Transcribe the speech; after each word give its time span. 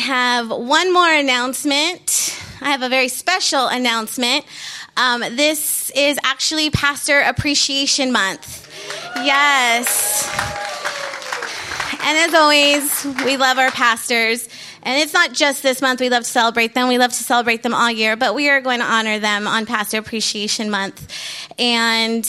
have 0.00 0.50
one 0.50 0.92
more 0.92 1.10
announcement. 1.10 2.36
I 2.60 2.70
have 2.70 2.82
a 2.82 2.88
very 2.88 3.08
special 3.08 3.68
announcement. 3.68 4.44
Um, 4.96 5.20
this 5.20 5.90
is 5.94 6.18
actually 6.24 6.70
Pastor 6.70 7.20
Appreciation 7.20 8.12
Month. 8.12 8.68
Yes. 9.16 10.28
And 12.02 12.18
as 12.18 12.34
always, 12.34 13.24
we 13.24 13.36
love 13.36 13.58
our 13.58 13.70
pastors. 13.70 14.48
And 14.82 15.00
it's 15.02 15.12
not 15.12 15.32
just 15.32 15.62
this 15.62 15.82
month 15.82 16.00
we 16.00 16.08
love 16.08 16.24
to 16.24 16.28
celebrate 16.28 16.74
them. 16.74 16.88
We 16.88 16.98
love 16.98 17.12
to 17.12 17.22
celebrate 17.22 17.62
them 17.62 17.74
all 17.74 17.90
year, 17.90 18.16
but 18.16 18.34
we 18.34 18.48
are 18.48 18.60
going 18.60 18.80
to 18.80 18.86
honor 18.86 19.18
them 19.18 19.46
on 19.46 19.66
Pastor 19.66 19.98
Appreciation 19.98 20.70
Month. 20.70 21.06
And 21.58 22.24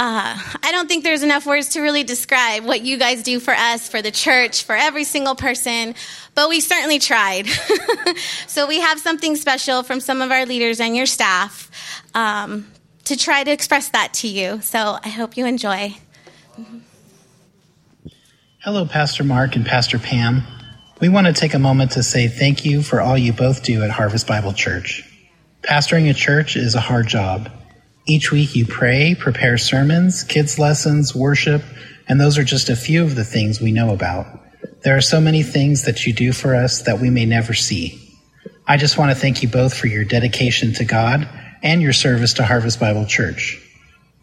uh, 0.00 0.38
I 0.62 0.70
don't 0.70 0.86
think 0.86 1.02
there's 1.02 1.24
enough 1.24 1.44
words 1.44 1.70
to 1.70 1.80
really 1.80 2.04
describe 2.04 2.64
what 2.64 2.82
you 2.82 2.98
guys 2.98 3.24
do 3.24 3.40
for 3.40 3.52
us, 3.52 3.88
for 3.88 4.00
the 4.00 4.12
church, 4.12 4.62
for 4.62 4.76
every 4.76 5.02
single 5.02 5.34
person, 5.34 5.96
but 6.38 6.48
we 6.48 6.60
certainly 6.60 7.00
tried. 7.00 7.48
so 8.46 8.68
we 8.68 8.78
have 8.78 9.00
something 9.00 9.34
special 9.34 9.82
from 9.82 9.98
some 9.98 10.22
of 10.22 10.30
our 10.30 10.46
leaders 10.46 10.78
and 10.78 10.94
your 10.94 11.04
staff 11.04 11.68
um, 12.14 12.64
to 13.06 13.16
try 13.16 13.42
to 13.42 13.50
express 13.50 13.88
that 13.88 14.14
to 14.14 14.28
you. 14.28 14.60
So 14.60 14.98
I 15.02 15.08
hope 15.08 15.36
you 15.36 15.46
enjoy. 15.46 15.96
Hello, 18.62 18.86
Pastor 18.86 19.24
Mark 19.24 19.56
and 19.56 19.66
Pastor 19.66 19.98
Pam. 19.98 20.44
We 21.00 21.08
want 21.08 21.26
to 21.26 21.32
take 21.32 21.54
a 21.54 21.58
moment 21.58 21.90
to 21.92 22.04
say 22.04 22.28
thank 22.28 22.64
you 22.64 22.84
for 22.84 23.00
all 23.00 23.18
you 23.18 23.32
both 23.32 23.64
do 23.64 23.82
at 23.82 23.90
Harvest 23.90 24.28
Bible 24.28 24.52
Church. 24.52 25.02
Pastoring 25.62 26.08
a 26.08 26.14
church 26.14 26.54
is 26.54 26.76
a 26.76 26.80
hard 26.80 27.08
job. 27.08 27.50
Each 28.06 28.30
week 28.30 28.54
you 28.54 28.64
pray, 28.64 29.16
prepare 29.18 29.58
sermons, 29.58 30.22
kids' 30.22 30.56
lessons, 30.56 31.16
worship, 31.16 31.64
and 32.06 32.20
those 32.20 32.38
are 32.38 32.44
just 32.44 32.68
a 32.68 32.76
few 32.76 33.02
of 33.02 33.16
the 33.16 33.24
things 33.24 33.60
we 33.60 33.72
know 33.72 33.92
about. 33.92 34.47
There 34.82 34.96
are 34.96 35.00
so 35.00 35.20
many 35.20 35.42
things 35.42 35.84
that 35.84 36.06
you 36.06 36.12
do 36.12 36.32
for 36.32 36.54
us 36.54 36.82
that 36.82 37.00
we 37.00 37.10
may 37.10 37.26
never 37.26 37.52
see. 37.52 38.00
I 38.66 38.76
just 38.76 38.96
want 38.96 39.10
to 39.10 39.16
thank 39.16 39.42
you 39.42 39.48
both 39.48 39.76
for 39.76 39.88
your 39.88 40.04
dedication 40.04 40.72
to 40.74 40.84
God 40.84 41.28
and 41.62 41.82
your 41.82 41.92
service 41.92 42.34
to 42.34 42.44
Harvest 42.44 42.78
Bible 42.78 43.04
Church. 43.04 43.60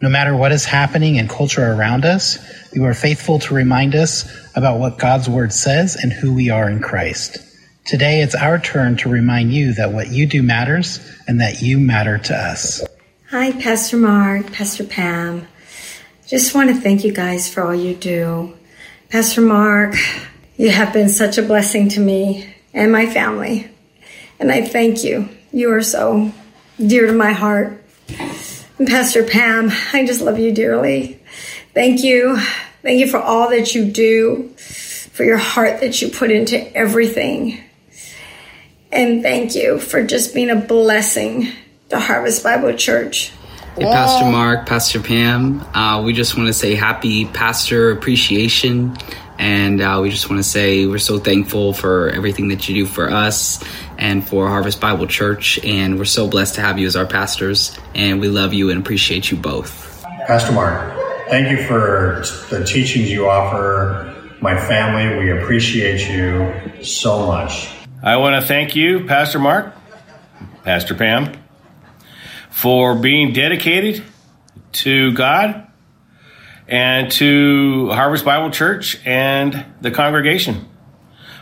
No 0.00 0.08
matter 0.08 0.34
what 0.34 0.52
is 0.52 0.64
happening 0.64 1.16
in 1.16 1.28
culture 1.28 1.72
around 1.72 2.04
us, 2.04 2.38
you 2.72 2.84
are 2.84 2.94
faithful 2.94 3.38
to 3.40 3.54
remind 3.54 3.94
us 3.94 4.26
about 4.54 4.78
what 4.78 4.98
God's 4.98 5.28
Word 5.28 5.52
says 5.52 5.96
and 5.96 6.12
who 6.12 6.32
we 6.32 6.48
are 6.48 6.70
in 6.70 6.80
Christ. 6.80 7.38
Today, 7.84 8.20
it's 8.20 8.34
our 8.34 8.58
turn 8.58 8.96
to 8.98 9.08
remind 9.08 9.52
you 9.52 9.74
that 9.74 9.92
what 9.92 10.08
you 10.08 10.26
do 10.26 10.42
matters 10.42 11.00
and 11.28 11.40
that 11.40 11.60
you 11.60 11.78
matter 11.78 12.18
to 12.18 12.34
us. 12.34 12.82
Hi, 13.30 13.52
Pastor 13.52 13.96
Mark, 13.96 14.52
Pastor 14.52 14.84
Pam. 14.84 15.46
Just 16.26 16.54
want 16.54 16.70
to 16.70 16.80
thank 16.80 17.04
you 17.04 17.12
guys 17.12 17.52
for 17.52 17.62
all 17.62 17.74
you 17.74 17.94
do. 17.94 18.56
Pastor 19.08 19.40
Mark, 19.40 19.94
you 20.56 20.70
have 20.70 20.92
been 20.92 21.08
such 21.08 21.38
a 21.38 21.42
blessing 21.42 21.88
to 21.90 22.00
me 22.00 22.52
and 22.72 22.92
my 22.92 23.06
family. 23.06 23.70
And 24.38 24.50
I 24.50 24.62
thank 24.66 25.04
you. 25.04 25.28
You 25.52 25.72
are 25.72 25.82
so 25.82 26.32
dear 26.78 27.06
to 27.06 27.12
my 27.12 27.32
heart. 27.32 27.82
And 28.78 28.86
Pastor 28.86 29.24
Pam, 29.24 29.70
I 29.92 30.04
just 30.06 30.20
love 30.20 30.38
you 30.38 30.52
dearly. 30.52 31.20
Thank 31.74 32.02
you. 32.02 32.38
Thank 32.82 33.00
you 33.00 33.08
for 33.08 33.18
all 33.18 33.50
that 33.50 33.74
you 33.74 33.84
do, 33.84 34.48
for 34.56 35.24
your 35.24 35.38
heart 35.38 35.80
that 35.80 36.00
you 36.00 36.08
put 36.08 36.30
into 36.30 36.74
everything. 36.76 37.62
And 38.92 39.22
thank 39.22 39.54
you 39.54 39.78
for 39.78 40.04
just 40.04 40.34
being 40.34 40.50
a 40.50 40.56
blessing 40.56 41.48
to 41.88 41.98
Harvest 41.98 42.42
Bible 42.42 42.74
Church. 42.74 43.32
Hey, 43.76 43.84
Pastor 43.84 44.30
Mark, 44.30 44.66
Pastor 44.66 45.00
Pam, 45.00 45.60
uh, 45.74 46.02
we 46.02 46.14
just 46.14 46.36
want 46.36 46.46
to 46.46 46.52
say 46.54 46.74
happy 46.74 47.26
Pastor 47.26 47.90
Appreciation. 47.90 48.96
And 49.38 49.80
uh, 49.80 50.00
we 50.02 50.10
just 50.10 50.30
want 50.30 50.42
to 50.42 50.48
say 50.48 50.86
we're 50.86 50.98
so 50.98 51.18
thankful 51.18 51.72
for 51.72 52.08
everything 52.08 52.48
that 52.48 52.68
you 52.68 52.74
do 52.74 52.86
for 52.86 53.10
us 53.10 53.62
and 53.98 54.26
for 54.26 54.48
Harvest 54.48 54.80
Bible 54.80 55.06
Church. 55.06 55.58
And 55.64 55.98
we're 55.98 56.04
so 56.04 56.28
blessed 56.28 56.54
to 56.56 56.60
have 56.62 56.78
you 56.78 56.86
as 56.86 56.96
our 56.96 57.06
pastors. 57.06 57.76
And 57.94 58.20
we 58.20 58.28
love 58.28 58.54
you 58.54 58.70
and 58.70 58.80
appreciate 58.80 59.30
you 59.30 59.36
both. 59.36 60.02
Pastor 60.26 60.52
Mark, 60.52 60.94
thank 61.28 61.50
you 61.50 61.64
for 61.66 62.24
the 62.50 62.64
teachings 62.64 63.10
you 63.10 63.28
offer 63.28 64.14
my 64.40 64.58
family. 64.58 65.18
We 65.18 65.30
appreciate 65.30 66.08
you 66.08 66.82
so 66.82 67.26
much. 67.26 67.68
I 68.02 68.16
want 68.16 68.40
to 68.40 68.46
thank 68.46 68.76
you, 68.76 69.04
Pastor 69.06 69.38
Mark, 69.38 69.74
Pastor 70.64 70.94
Pam, 70.94 71.32
for 72.50 72.94
being 72.94 73.32
dedicated 73.32 74.02
to 74.72 75.12
God 75.12 75.66
and 76.68 77.10
to 77.12 77.90
Harvest 77.90 78.24
Bible 78.24 78.50
Church 78.50 79.00
and 79.06 79.66
the 79.80 79.90
congregation. 79.90 80.68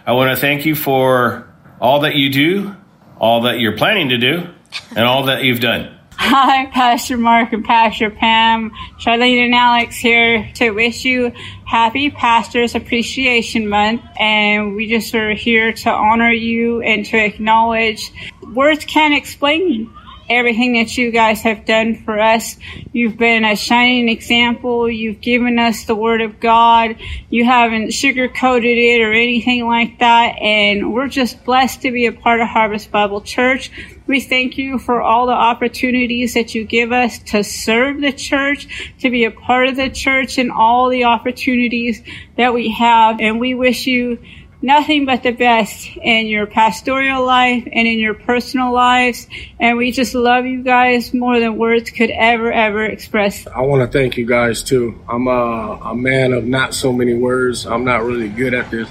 I 0.07 0.13
want 0.13 0.31
to 0.31 0.41
thank 0.41 0.67
you 0.67 0.75
for 0.75 1.53
all 1.81 2.01
that 2.01 2.15
you 2.15 2.31
do, 2.31 2.75
all 3.19 3.43
that 3.43 3.59
you're 3.59 3.77
planning 3.77 4.11
to 4.11 4.19
do, 4.19 4.49
and 4.91 5.01
all 5.01 5.25
that 5.25 5.45
you've 5.45 5.61
done. 5.61 5.91
Hi, 6.17 6.67
Pastor 6.67 7.17
Mark 7.17 7.53
and 7.53 7.65
Pastor 7.65 8.09
Pam. 8.09 8.71
Charlene 8.99 9.45
and 9.45 9.55
Alex 9.55 9.97
here 9.97 10.49
to 10.55 10.71
wish 10.71 11.05
you 11.05 11.33
happy 11.67 12.11
Pastors 12.11 12.75
Appreciation 12.75 13.69
Month. 13.69 14.03
And 14.19 14.77
we 14.77 14.89
just 14.89 15.15
are 15.15 15.35
here 15.35 15.73
to 15.73 15.91
honor 15.91 16.31
you 16.31 16.81
and 16.83 17.05
to 17.07 17.17
acknowledge 17.19 18.13
words 18.55 18.85
can't 18.85 19.15
explain 19.15 19.93
everything 20.29 20.75
that 20.75 20.97
you 20.97 21.11
guys 21.11 21.43
have 21.43 21.65
done 21.65 22.03
for 22.05 22.19
us. 22.19 22.57
You've 22.93 23.17
been 23.17 23.45
a 23.45 23.57
shining 23.57 24.09
example. 24.09 24.91
You've 24.91 25.21
given 25.21 25.59
us 25.59 25.85
the 25.85 25.95
word 25.95 26.21
of 26.21 26.41
God. 26.41 26.97
You 27.31 27.45
haven't 27.45 27.89
sugarcoated 27.89 28.95
it 28.95 29.03
or 29.03 29.13
anything 29.13 29.67
like 29.67 29.99
that. 29.99 30.37
And 30.41 30.93
we're 30.93 31.09
just 31.09 31.45
blessed 31.45 31.83
to 31.83 31.91
be 31.91 32.07
a 32.07 32.13
part 32.13 32.41
of 32.41 32.49
Harvest 32.49 32.91
Bible 32.91 33.21
Church. 33.21 33.71
We 34.07 34.21
thank 34.21 34.59
you 34.59 34.79
for 34.79 35.01
all 35.01 35.27
the 35.27 35.33
opportunities 35.33 36.35
that 36.35 36.55
you 36.55 36.65
give 36.65 36.93
us 36.93 37.19
to 37.31 37.43
serve 37.43 38.01
the 38.01 38.13
church, 38.13 38.93
to 39.01 39.11
be 39.11 39.25
a 39.25 39.31
part 39.31 39.69
of 39.69 39.77
the 39.77 39.89
church 39.89 40.37
and 40.37 40.53
all 40.53 40.91
the 40.91 41.05
opportunities 41.05 42.03
that 42.37 42.53
we 42.53 42.71
have. 42.71 43.21
And 43.21 43.41
we 43.41 43.55
wish 43.55 43.87
you 43.87 44.19
nothing 44.65 45.05
but 45.05 45.23
the 45.23 45.31
best 45.31 45.91
in 45.97 46.27
your 46.27 46.47
pastoral 46.47 47.25
life 47.25 47.69
and 47.71 47.87
in 47.87 47.99
your 47.99 48.15
personal 48.15 48.73
lives. 48.73 49.29
And 49.61 49.77
we 49.77 49.93
just 49.93 50.15
love 50.15 50.47
you 50.47 50.63
guys 50.63 51.13
more 51.13 51.39
than 51.39 51.59
words 51.59 51.91
could 51.91 52.11
ever, 52.11 52.51
ever 52.51 52.83
express. 52.85 53.47
I 53.47 53.61
want 53.61 53.83
to 53.83 53.99
thank 53.99 54.17
you 54.17 54.25
guys 54.25 54.63
too. 54.63 54.99
I'm 55.07 55.29
a, 55.29 55.81
a 55.91 55.95
man 55.95 56.33
of 56.33 56.45
not 56.47 56.75
so 56.75 56.93
many 56.93 57.13
words. 57.13 57.67
I'm 57.67 57.85
not 57.85 58.05
really 58.05 58.31
good 58.31 58.55
at 58.55 58.71
this, 58.71 58.89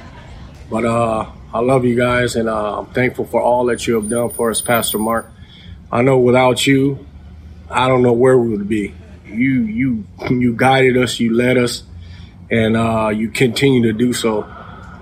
but 0.70 0.86
uh, 0.86 1.32
I 1.52 1.60
love 1.60 1.86
you 1.86 1.96
guys 1.96 2.36
and 2.36 2.48
uh, 2.48 2.80
I'm 2.80 2.86
thankful 2.88 3.26
for 3.26 3.42
all 3.42 3.66
that 3.66 3.88
you 3.88 3.96
have 3.96 4.10
done 4.10 4.30
for 4.30 4.52
us, 4.52 4.62
Pastor 4.62 5.00
Mark. 5.00 5.32
I 5.92 6.04
know 6.04 6.20
without 6.20 6.68
you, 6.68 7.06
I 7.68 7.88
don't 7.88 8.04
know 8.04 8.14
where 8.14 8.38
we 8.38 8.50
would 8.50 8.70
be. 8.70 8.94
You, 9.26 9.64
you, 9.64 10.06
you 10.30 10.56
guided 10.56 10.98
us, 10.98 11.20
you 11.20 11.34
led 11.34 11.58
us, 11.58 11.82
and 12.52 12.78
uh, 12.78 13.10
you 13.10 13.30
continue 13.30 13.82
to 13.84 13.94
do 13.94 14.14
so. 14.14 14.48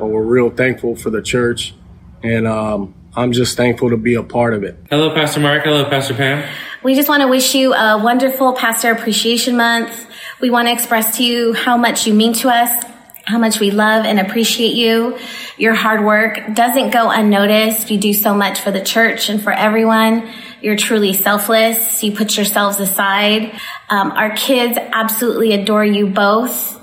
But 0.01 0.07
we're 0.07 0.23
real 0.23 0.49
thankful 0.49 0.95
for 0.95 1.11
the 1.11 1.21
church, 1.21 1.75
and 2.23 2.47
um, 2.47 2.95
I'm 3.15 3.33
just 3.33 3.55
thankful 3.55 3.91
to 3.91 3.97
be 3.97 4.15
a 4.15 4.23
part 4.23 4.55
of 4.55 4.63
it. 4.63 4.75
Hello, 4.89 5.13
Pastor 5.13 5.39
Mark. 5.39 5.63
Hello, 5.63 5.85
Pastor 5.85 6.15
Pam. 6.15 6.43
We 6.81 6.95
just 6.95 7.07
want 7.07 7.21
to 7.21 7.27
wish 7.27 7.53
you 7.53 7.75
a 7.75 8.01
wonderful 8.01 8.53
Pastor 8.53 8.91
Appreciation 8.91 9.57
Month. 9.57 10.07
We 10.39 10.49
want 10.49 10.69
to 10.69 10.71
express 10.71 11.17
to 11.17 11.23
you 11.23 11.53
how 11.53 11.77
much 11.77 12.07
you 12.07 12.15
mean 12.15 12.33
to 12.33 12.49
us, 12.49 12.83
how 13.25 13.37
much 13.37 13.59
we 13.59 13.69
love 13.69 14.03
and 14.03 14.19
appreciate 14.19 14.73
you. 14.73 15.19
Your 15.59 15.75
hard 15.75 16.03
work 16.03 16.55
doesn't 16.55 16.89
go 16.89 17.11
unnoticed. 17.11 17.91
You 17.91 17.99
do 17.99 18.15
so 18.15 18.33
much 18.33 18.59
for 18.59 18.71
the 18.71 18.81
church 18.81 19.29
and 19.29 19.39
for 19.39 19.53
everyone. 19.53 20.27
You're 20.63 20.77
truly 20.77 21.13
selfless. 21.13 22.03
You 22.03 22.13
put 22.13 22.35
yourselves 22.37 22.79
aside. 22.79 23.53
Um, 23.87 24.13
our 24.13 24.35
kids 24.35 24.79
absolutely 24.79 25.53
adore 25.53 25.85
you 25.85 26.07
both. 26.07 26.80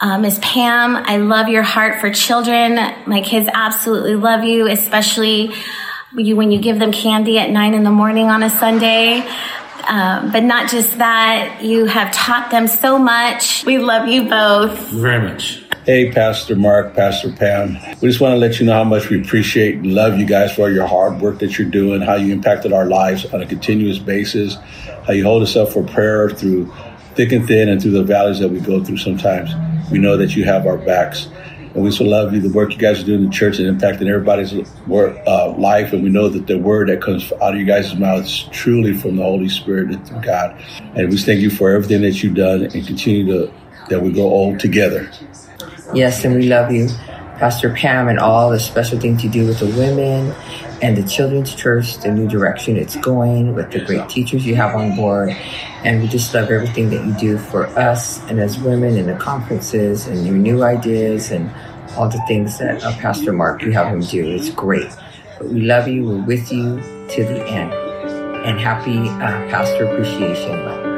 Uh, 0.00 0.18
Miss 0.18 0.38
Pam, 0.42 0.96
I 0.96 1.18
love 1.18 1.48
your 1.48 1.62
heart 1.62 2.00
for 2.00 2.10
children. 2.10 2.74
My 3.06 3.20
kids 3.22 3.48
absolutely 3.52 4.16
love 4.16 4.44
you, 4.44 4.66
especially 4.66 5.54
you, 6.16 6.36
when 6.36 6.50
you 6.50 6.60
give 6.60 6.78
them 6.78 6.92
candy 6.92 7.38
at 7.38 7.50
nine 7.50 7.74
in 7.74 7.84
the 7.84 7.90
morning 7.90 8.28
on 8.28 8.42
a 8.42 8.50
Sunday. 8.50 9.26
Um, 9.86 10.32
but 10.32 10.42
not 10.42 10.70
just 10.70 10.98
that, 10.98 11.60
you 11.62 11.84
have 11.84 12.12
taught 12.12 12.50
them 12.50 12.66
so 12.66 12.98
much. 12.98 13.64
We 13.64 13.78
love 13.78 14.08
you 14.08 14.28
both. 14.28 14.78
Very 14.90 15.30
much. 15.30 15.62
Hey, 15.84 16.10
Pastor 16.10 16.56
Mark, 16.56 16.94
Pastor 16.94 17.30
Pam. 17.30 17.74
We 18.00 18.08
just 18.08 18.18
want 18.18 18.32
to 18.32 18.38
let 18.38 18.58
you 18.58 18.64
know 18.64 18.72
how 18.72 18.84
much 18.84 19.10
we 19.10 19.20
appreciate 19.20 19.74
and 19.74 19.94
love 19.94 20.18
you 20.18 20.24
guys 20.24 20.54
for 20.54 20.70
your 20.70 20.86
hard 20.86 21.20
work 21.20 21.40
that 21.40 21.58
you're 21.58 21.68
doing, 21.68 22.00
how 22.00 22.14
you 22.14 22.32
impacted 22.32 22.72
our 22.72 22.86
lives 22.86 23.26
on 23.26 23.42
a 23.42 23.46
continuous 23.46 23.98
basis, 23.98 24.56
how 25.06 25.12
you 25.12 25.24
hold 25.24 25.42
us 25.42 25.56
up 25.56 25.68
for 25.68 25.82
prayer 25.82 26.30
through 26.30 26.72
thick 27.14 27.32
and 27.32 27.46
thin 27.46 27.68
and 27.68 27.80
through 27.80 27.92
the 27.92 28.04
valleys 28.04 28.38
that 28.40 28.48
we 28.48 28.60
go 28.60 28.82
through 28.82 28.98
sometimes. 28.98 29.50
We 29.90 29.98
know 29.98 30.16
that 30.16 30.34
you 30.36 30.44
have 30.44 30.66
our 30.66 30.78
backs. 30.78 31.28
And 31.74 31.82
we 31.82 31.90
so 31.90 32.04
love 32.04 32.32
you, 32.32 32.40
the 32.40 32.50
work 32.50 32.72
you 32.72 32.78
guys 32.78 33.02
are 33.02 33.04
doing 33.04 33.24
in 33.24 33.26
the 33.26 33.32
church 33.32 33.58
and 33.58 33.80
impacting 33.80 34.08
everybody's 34.08 34.54
work, 34.86 35.20
uh, 35.26 35.52
life. 35.56 35.92
And 35.92 36.04
we 36.04 36.08
know 36.08 36.28
that 36.28 36.46
the 36.46 36.56
word 36.56 36.88
that 36.88 37.02
comes 37.02 37.32
out 37.32 37.54
of 37.54 37.56
you 37.56 37.64
guys' 37.64 37.96
mouths 37.96 38.28
is 38.28 38.48
truly 38.52 38.94
from 38.94 39.16
the 39.16 39.24
Holy 39.24 39.48
Spirit 39.48 39.90
and 39.90 40.06
through 40.06 40.20
God. 40.20 40.62
And 40.94 41.10
we 41.10 41.16
thank 41.16 41.40
you 41.40 41.50
for 41.50 41.72
everything 41.72 42.02
that 42.02 42.22
you've 42.22 42.36
done 42.36 42.62
and 42.62 42.86
continue 42.86 43.26
to, 43.26 43.52
that 43.88 44.00
we 44.00 44.12
grow 44.12 44.22
old 44.22 44.60
together. 44.60 45.10
Yes, 45.92 46.24
and 46.24 46.36
we 46.36 46.48
love 46.48 46.70
you. 46.70 46.88
Pastor 47.38 47.74
Pam 47.74 48.06
and 48.06 48.20
all 48.20 48.50
the 48.50 48.60
special 48.60 49.00
things 49.00 49.24
you 49.24 49.30
do 49.30 49.44
with 49.44 49.58
the 49.58 49.66
women 49.66 50.32
and 50.84 50.98
the 50.98 51.02
children's 51.08 51.54
church, 51.54 51.96
the 52.00 52.12
new 52.12 52.28
direction 52.28 52.76
it's 52.76 52.94
going 52.96 53.54
with 53.54 53.70
the 53.70 53.82
great 53.86 54.06
teachers 54.10 54.44
you 54.44 54.54
have 54.54 54.74
on 54.74 54.94
board. 54.94 55.30
And 55.82 56.02
we 56.02 56.08
just 56.08 56.34
love 56.34 56.50
everything 56.50 56.90
that 56.90 57.06
you 57.06 57.14
do 57.14 57.38
for 57.38 57.66
us 57.68 58.20
and 58.28 58.38
as 58.38 58.58
women 58.58 58.98
in 58.98 59.06
the 59.06 59.16
conferences 59.16 60.06
and 60.06 60.26
your 60.26 60.36
new 60.36 60.62
ideas 60.62 61.30
and 61.30 61.50
all 61.96 62.10
the 62.10 62.22
things 62.28 62.58
that 62.58 62.84
uh, 62.84 62.92
Pastor 62.98 63.32
Mark, 63.32 63.62
you 63.62 63.72
have 63.72 63.86
him 63.86 64.00
do. 64.00 64.28
It's 64.28 64.50
great. 64.50 64.92
But 65.38 65.48
we 65.48 65.62
love 65.62 65.88
you. 65.88 66.04
We're 66.04 66.22
with 66.22 66.52
you 66.52 66.76
to 66.80 67.24
the 67.24 67.42
end. 67.46 67.72
And 68.44 68.60
happy 68.60 68.98
uh, 68.98 69.48
Pastor 69.48 69.86
Appreciation 69.86 70.64
Month. 70.66 70.93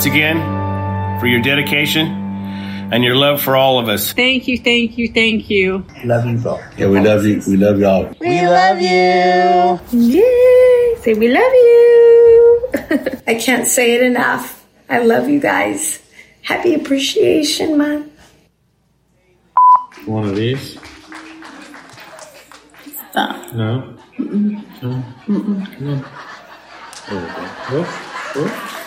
Once 0.00 0.06
again 0.06 1.20
for 1.20 1.26
your 1.26 1.42
dedication 1.42 2.06
and 2.90 3.04
your 3.04 3.14
love 3.14 3.38
for 3.38 3.54
all 3.54 3.78
of 3.78 3.86
us. 3.86 4.14
Thank 4.14 4.48
you, 4.48 4.56
thank 4.56 4.96
you, 4.96 5.12
thank 5.12 5.50
you. 5.50 5.84
Love 6.04 6.24
you 6.24 6.38
both. 6.38 6.62
Yeah, 6.78 6.88
we 6.88 7.00
love 7.00 7.26
you. 7.26 7.42
We 7.46 7.58
love 7.58 7.78
y'all. 7.78 8.10
We 8.18 8.40
love 8.40 8.80
you. 8.80 9.78
Yay. 10.00 10.94
Say 11.00 11.12
we 11.12 11.28
love 11.28 11.52
you. 11.52 12.68
I 13.26 13.34
can't 13.34 13.66
say 13.66 13.96
it 13.96 14.02
enough. 14.02 14.64
I 14.88 15.00
love 15.00 15.28
you 15.28 15.38
guys. 15.38 16.00
Happy 16.44 16.72
Appreciation 16.72 17.76
Month. 17.76 18.10
One 20.06 20.26
of 20.26 20.34
these? 20.34 20.78
Stop. 23.10 23.52
No? 23.52 23.98
No? 24.18 25.04
Come 25.26 25.68
on. 25.82 26.04
There 27.06 27.20
we 27.20 27.26
go. 27.26 27.82
Whoop, 27.82 27.86
whoop. 28.36 28.79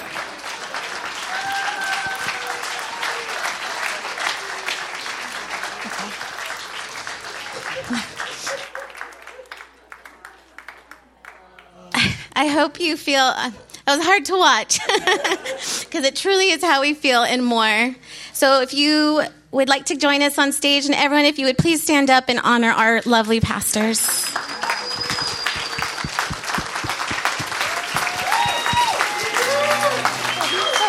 Hope 12.53 12.79
you 12.79 12.95
feel. 12.95 13.23
Uh, 13.23 13.51
that 13.85 13.97
was 13.97 14.05
hard 14.05 14.25
to 14.25 14.37
watch 14.37 14.79
because 15.85 16.05
it 16.05 16.15
truly 16.15 16.51
is 16.51 16.63
how 16.63 16.81
we 16.81 16.93
feel 16.93 17.23
and 17.23 17.45
more. 17.45 17.95
So, 18.31 18.61
if 18.61 18.73
you 18.73 19.23
would 19.51 19.67
like 19.67 19.87
to 19.87 19.95
join 19.95 20.21
us 20.21 20.37
on 20.37 20.51
stage, 20.51 20.85
and 20.85 20.95
everyone, 20.95 21.25
if 21.25 21.37
you 21.37 21.45
would 21.47 21.57
please 21.57 21.83
stand 21.83 22.09
up 22.09 22.29
and 22.29 22.39
honor 22.39 22.69
our 22.69 23.01
lovely 23.05 23.41
pastors. 23.41 23.99
so 23.99 24.39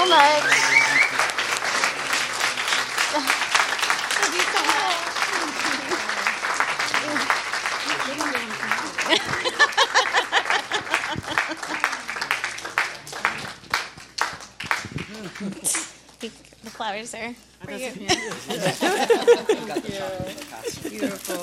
much. 0.08 0.64
The 17.04 17.08
flowers 17.08 17.14
are 17.14 17.34
for 17.60 17.72
you. 17.72 17.90
Beautiful. 20.90 21.36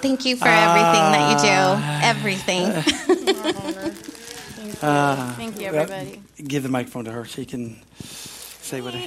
Thank 0.00 0.24
you 0.24 0.36
for 0.36 0.46
everything 0.46 1.12
that 1.12 1.32
you 1.32 1.38
do. 1.48 1.58
Everything. 2.06 2.66
Uh, 4.80 5.32
Thank 5.36 5.60
you, 5.60 5.72
well, 5.72 5.90
everybody. 5.90 6.22
give 6.46 6.62
the 6.62 6.68
microphone 6.68 7.06
to 7.06 7.10
her. 7.10 7.24
So 7.24 7.42
she 7.42 7.46
can 7.46 7.80
say 8.00 8.80
what. 8.80 8.94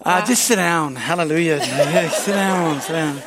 Uh, 0.00 0.24
just 0.24 0.44
sit 0.46 0.54
down. 0.56 0.94
Hallelujah. 0.94 1.56
Yeah, 1.58 2.08
sit 2.08 2.32
down. 2.32 2.80
Sit 2.80 2.92
down. 2.92 3.20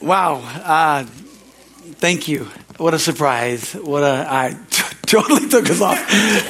Wow. 0.00 0.34
Uh, 0.36 1.04
thank 1.94 2.28
you. 2.28 2.44
What 2.76 2.92
a 2.94 2.98
surprise. 2.98 3.72
What 3.72 4.02
a. 4.04 4.26
I 4.30 4.54
totally 5.10 5.48
took 5.48 5.68
us 5.68 5.80
off. 5.80 5.98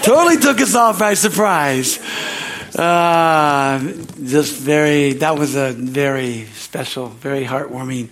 totally 0.02 0.36
took 0.36 0.60
us 0.60 0.74
off 0.74 0.98
by 0.98 1.14
surprise. 1.14 1.98
Uh, 2.76 3.80
just 4.22 4.56
very. 4.56 5.14
That 5.14 5.38
was 5.38 5.56
a 5.56 5.72
very 5.72 6.44
special, 6.54 7.08
very 7.08 7.44
heartwarming. 7.44 8.10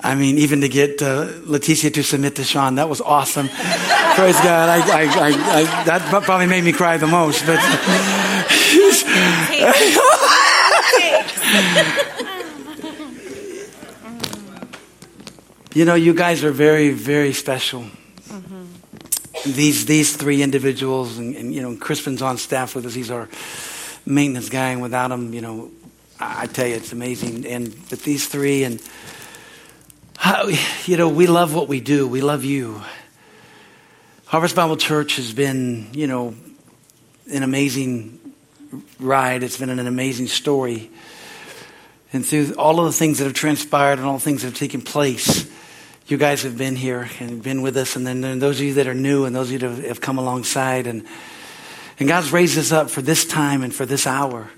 I 0.00 0.14
mean, 0.14 0.38
even 0.38 0.60
to 0.60 0.68
get 0.68 1.02
uh, 1.02 1.26
Leticia 1.46 1.92
to 1.94 2.02
submit 2.02 2.36
to 2.36 2.44
Sean, 2.44 2.76
that 2.76 2.88
was 2.88 3.00
awesome. 3.00 3.48
Praise 3.48 4.36
God. 4.36 4.68
I, 4.68 4.78
I, 4.78 5.02
I, 5.58 5.84
that 5.84 6.22
probably 6.24 6.46
made 6.46 6.64
me 6.64 6.72
cry 6.72 6.96
the 6.98 7.06
most. 7.06 7.44
But 7.46 7.58
you 15.74 15.84
know, 15.84 15.94
you 15.94 16.14
guys 16.14 16.44
are 16.44 16.52
very, 16.52 16.90
very 16.90 17.32
special. 17.32 17.86
These 19.52 19.86
these 19.86 20.16
three 20.16 20.42
individuals, 20.42 21.18
and, 21.18 21.34
and 21.36 21.54
you 21.54 21.62
know, 21.62 21.76
Crispin's 21.76 22.22
on 22.22 22.38
staff 22.38 22.74
with 22.74 22.86
us. 22.86 22.94
He's 22.94 23.10
our 23.10 23.28
maintenance 24.06 24.48
guy, 24.48 24.70
and 24.70 24.82
without 24.82 25.10
him, 25.10 25.34
you 25.34 25.40
know, 25.40 25.70
I, 26.18 26.42
I 26.42 26.46
tell 26.46 26.66
you, 26.66 26.76
it's 26.76 26.92
amazing. 26.92 27.46
And 27.46 27.74
but 27.88 28.00
these 28.00 28.28
three, 28.28 28.64
and 28.64 28.80
how, 30.16 30.48
you 30.86 30.96
know, 30.96 31.08
we 31.08 31.26
love 31.26 31.54
what 31.54 31.68
we 31.68 31.80
do. 31.80 32.08
We 32.08 32.20
love 32.20 32.44
you. 32.44 32.82
Harvest 34.26 34.56
Bible 34.56 34.76
Church 34.76 35.16
has 35.16 35.32
been, 35.32 35.88
you 35.92 36.06
know, 36.06 36.34
an 37.32 37.42
amazing 37.42 38.18
ride. 39.00 39.42
It's 39.42 39.56
been 39.56 39.70
an 39.70 39.86
amazing 39.86 40.26
story. 40.26 40.90
And 42.12 42.24
through 42.24 42.54
all 42.54 42.80
of 42.80 42.86
the 42.86 42.92
things 42.92 43.18
that 43.18 43.24
have 43.24 43.34
transpired 43.34 43.98
and 43.98 44.06
all 44.06 44.14
the 44.14 44.24
things 44.24 44.42
that 44.42 44.48
have 44.48 44.58
taken 44.58 44.82
place, 44.82 45.48
you 46.08 46.16
guys 46.16 46.42
have 46.42 46.56
been 46.56 46.74
here 46.74 47.10
and 47.20 47.42
been 47.42 47.60
with 47.60 47.76
us. 47.76 47.94
And 47.94 48.06
then 48.06 48.38
those 48.38 48.58
of 48.60 48.66
you 48.66 48.74
that 48.74 48.86
are 48.86 48.94
new 48.94 49.26
and 49.26 49.36
those 49.36 49.48
of 49.48 49.52
you 49.52 49.58
that 49.58 49.70
have- 49.70 49.84
have 49.84 50.00
come 50.00 50.16
alongside. 50.16 50.86
And, 50.86 51.04
and 51.98 52.08
God's 52.08 52.32
raised 52.32 52.58
us 52.58 52.72
up 52.72 52.88
for 52.88 53.02
this 53.02 53.26
time 53.26 53.62
and 53.62 53.74
for 53.74 53.84
this 53.84 54.06
hour. 54.06 54.48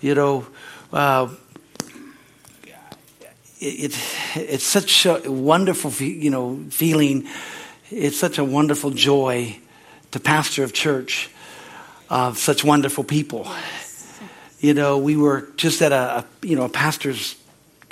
You 0.00 0.16
know, 0.16 0.46
uh, 0.92 1.28
it, 3.60 3.94
it, 3.94 3.98
it's 4.34 4.64
such 4.64 5.06
a 5.06 5.30
wonderful, 5.30 5.92
you 6.04 6.30
know, 6.30 6.64
feeling. 6.70 7.28
It's 7.88 8.18
such 8.18 8.38
a 8.38 8.44
wonderful 8.44 8.90
joy 8.90 9.58
to 10.10 10.18
pastor 10.18 10.64
of 10.64 10.72
church 10.72 11.30
of 12.10 12.36
such 12.36 12.64
wonderful 12.64 13.04
people. 13.04 13.46
You 14.58 14.74
know, 14.74 14.98
we 14.98 15.16
were 15.16 15.48
just 15.56 15.80
at 15.82 15.92
a, 15.92 16.18
a 16.18 16.46
you 16.46 16.56
know 16.56 16.64
a 16.64 16.68
pastors 16.68 17.36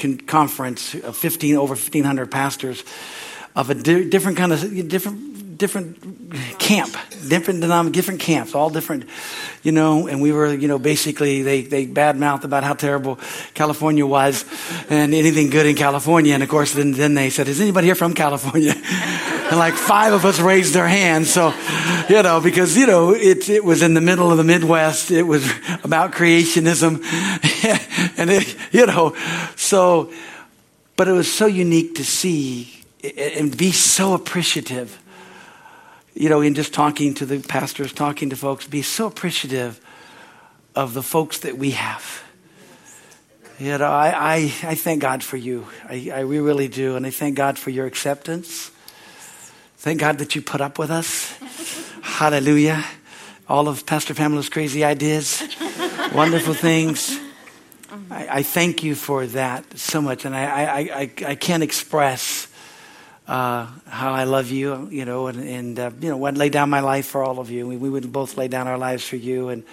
con- 0.00 0.18
conference 0.18 0.94
of 0.94 1.16
fifteen 1.16 1.56
over 1.56 1.76
fifteen 1.76 2.04
hundred 2.04 2.30
pastors 2.30 2.82
of 3.54 3.70
a 3.70 3.74
di- 3.74 4.08
different 4.08 4.38
kind 4.38 4.52
of 4.52 4.88
different 4.88 5.58
different 5.60 5.98
camp, 6.58 6.96
different 7.28 7.62
denom, 7.62 7.92
different 7.92 8.18
camps, 8.18 8.54
all 8.54 8.70
different, 8.70 9.04
you 9.62 9.70
know. 9.70 10.08
And 10.08 10.22
we 10.22 10.32
were, 10.32 10.52
you 10.52 10.66
know, 10.66 10.78
basically 10.78 11.42
they 11.42 11.62
they 11.62 11.86
badmouthed 11.86 12.44
about 12.44 12.64
how 12.64 12.74
terrible 12.74 13.18
California 13.54 14.06
was, 14.06 14.44
and 14.88 15.14
anything 15.14 15.50
good 15.50 15.66
in 15.66 15.76
California. 15.76 16.34
And 16.34 16.42
of 16.42 16.48
course, 16.48 16.72
then 16.72 16.92
then 16.92 17.14
they 17.14 17.30
said, 17.30 17.46
"Is 17.46 17.60
anybody 17.60 17.86
here 17.86 17.94
from 17.94 18.14
California?" 18.14 18.74
and 19.50 19.58
like 19.58 19.74
five 19.74 20.12
of 20.12 20.24
us 20.24 20.38
raised 20.38 20.74
their 20.74 20.86
hands. 20.86 21.32
So, 21.32 21.52
you 22.08 22.22
know, 22.22 22.40
because 22.40 22.76
you 22.76 22.86
know 22.86 23.10
it 23.14 23.48
it 23.48 23.64
was 23.64 23.82
in 23.82 23.94
the 23.94 24.00
middle 24.00 24.30
of 24.30 24.36
the 24.36 24.44
Midwest. 24.44 25.10
It 25.10 25.24
was 25.24 25.50
about 25.82 26.12
creationism, 26.12 27.02
and 28.18 28.30
it, 28.30 28.56
you 28.72 28.86
know, 28.86 29.14
so. 29.56 30.12
But 30.96 31.08
it 31.08 31.12
was 31.12 31.32
so 31.32 31.46
unique 31.46 31.94
to 31.94 32.04
see 32.04 32.84
and 33.02 33.56
be 33.56 33.72
so 33.72 34.12
appreciative. 34.12 35.02
You 36.12 36.28
know, 36.28 36.42
in 36.42 36.54
just 36.54 36.74
talking 36.74 37.14
to 37.14 37.26
the 37.26 37.38
pastors, 37.38 37.92
talking 37.92 38.30
to 38.30 38.36
folks, 38.36 38.66
be 38.66 38.82
so 38.82 39.06
appreciative 39.06 39.80
of 40.74 40.92
the 40.92 41.02
folks 41.02 41.38
that 41.40 41.56
we 41.56 41.70
have. 41.70 42.22
You 43.58 43.78
know, 43.78 43.86
I, 43.86 44.08
I, 44.08 44.36
I 44.62 44.74
thank 44.74 45.02
God 45.02 45.22
for 45.22 45.36
you. 45.36 45.66
I, 45.88 46.10
I 46.14 46.24
we 46.24 46.38
really 46.38 46.68
do. 46.68 46.96
And 46.96 47.06
I 47.06 47.10
thank 47.10 47.36
God 47.36 47.58
for 47.58 47.70
your 47.70 47.86
acceptance. 47.86 48.70
Thank 49.80 49.98
God 49.98 50.18
that 50.18 50.34
you 50.34 50.42
put 50.42 50.60
up 50.60 50.78
with 50.78 50.90
us. 50.90 51.32
Hallelujah. 52.02 52.84
All 53.48 53.66
of 53.66 53.86
Pastor 53.86 54.12
Pamela's 54.12 54.50
crazy 54.50 54.84
ideas, 54.84 55.42
wonderful 56.12 56.52
things. 56.52 57.18
I, 58.10 58.28
I, 58.28 58.42
thank 58.42 58.82
you 58.82 58.94
for 58.94 59.24
that 59.28 59.78
so 59.78 60.02
much. 60.02 60.26
And 60.26 60.36
I, 60.36 60.44
I, 60.44 60.78
I, 60.78 61.10
I 61.28 61.34
can't 61.34 61.62
express 61.62 62.46
uh, 63.26 63.68
how 63.86 64.12
I 64.12 64.24
love 64.24 64.50
you, 64.50 64.86
you 64.90 65.06
know, 65.06 65.28
and, 65.28 65.40
and 65.42 65.78
uh, 65.78 65.90
you 65.98 66.10
know, 66.10 66.22
I'd 66.26 66.36
lay 66.36 66.50
down 66.50 66.68
my 66.68 66.80
life 66.80 67.06
for 67.06 67.24
all 67.24 67.38
of 67.38 67.50
you. 67.50 67.66
We, 67.66 67.78
we 67.78 67.88
would 67.88 68.12
both 68.12 68.36
lay 68.36 68.48
down 68.48 68.68
our 68.68 68.76
lives 68.76 69.08
for 69.08 69.16
you, 69.16 69.48
and 69.48 69.64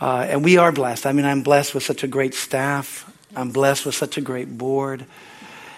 uh, 0.00 0.24
and 0.28 0.44
we 0.44 0.56
are 0.56 0.70
blessed. 0.70 1.04
I 1.04 1.10
mean, 1.10 1.24
I'm 1.24 1.42
blessed 1.42 1.74
with 1.74 1.82
such 1.82 2.04
a 2.04 2.06
great 2.06 2.34
staff. 2.34 3.12
I'm 3.34 3.50
blessed 3.50 3.86
with 3.86 3.96
such 3.96 4.18
a 4.18 4.20
great 4.20 4.56
board, 4.56 5.00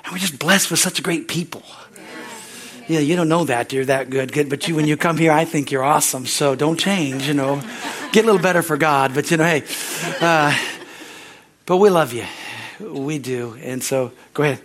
and 0.04 0.12
we're 0.12 0.18
just 0.18 0.38
blessed 0.38 0.70
with 0.70 0.80
such 0.80 0.98
a 0.98 1.02
great 1.02 1.28
people. 1.28 1.62
Yeah, 2.88 3.00
you 3.00 3.16
don't 3.16 3.28
know 3.28 3.44
that 3.44 3.72
you're 3.72 3.84
that 3.84 4.08
good, 4.08 4.32
good, 4.32 4.48
but 4.48 4.66
you 4.66 4.74
when 4.74 4.86
you 4.86 4.96
come 4.96 5.18
here, 5.18 5.30
I 5.30 5.44
think 5.44 5.70
you're 5.70 5.84
awesome. 5.84 6.24
So 6.24 6.54
don't 6.54 6.78
change, 6.78 7.28
you 7.28 7.34
know. 7.34 7.60
Get 8.12 8.24
a 8.24 8.26
little 8.26 8.40
better 8.40 8.62
for 8.62 8.78
God, 8.78 9.12
but 9.14 9.30
you 9.30 9.36
know, 9.36 9.44
hey, 9.44 9.62
uh, 10.20 10.56
but 11.66 11.76
we 11.76 11.90
love 11.90 12.14
you, 12.14 12.24
we 12.80 13.18
do, 13.18 13.58
and 13.62 13.82
so 13.82 14.12
go 14.32 14.42
ahead. 14.44 14.60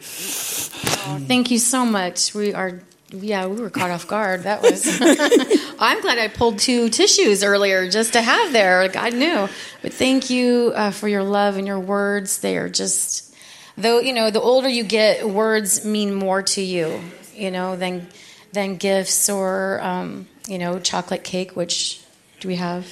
Oh, 1.06 1.22
thank 1.28 1.52
you 1.52 1.60
so 1.60 1.86
much. 1.86 2.34
We 2.34 2.54
are 2.54 2.82
yeah, 3.14 3.46
we 3.46 3.62
were 3.62 3.70
caught 3.70 3.92
off 3.92 4.08
guard. 4.08 4.44
That 4.44 4.62
was. 4.62 4.88
I'm 5.80 6.02
glad 6.02 6.18
I 6.18 6.30
pulled 6.30 6.60
two 6.60 6.90
tissues 6.90 7.44
earlier 7.44 7.90
just 7.90 8.14
to 8.14 8.22
have 8.22 8.52
there. 8.54 8.88
God 8.88 9.14
knew. 9.14 9.48
But 9.82 9.94
thank 9.94 10.30
you 10.30 10.72
uh, 10.76 10.92
for 10.92 11.08
your 11.08 11.24
love 11.24 11.58
and 11.58 11.68
your 11.68 11.80
words. 11.80 12.40
They 12.40 12.58
are 12.58 12.70
just, 12.70 13.36
though 13.78 14.00
you 14.00 14.14
know, 14.14 14.32
the 14.32 14.42
older 14.42 14.68
you 14.68 14.84
get, 14.84 15.30
words 15.30 15.86
mean 15.86 16.14
more 16.14 16.42
to 16.42 16.62
you, 16.62 17.02
you 17.36 17.52
know, 17.52 17.76
than 17.76 18.08
than 18.52 18.78
gifts 18.78 19.30
or 19.30 19.80
um, 19.82 20.28
you 20.48 20.58
know, 20.58 20.80
chocolate 20.80 21.24
cake. 21.24 21.56
Which 21.56 22.02
do 22.40 22.48
we 22.48 22.56
have? 22.56 22.86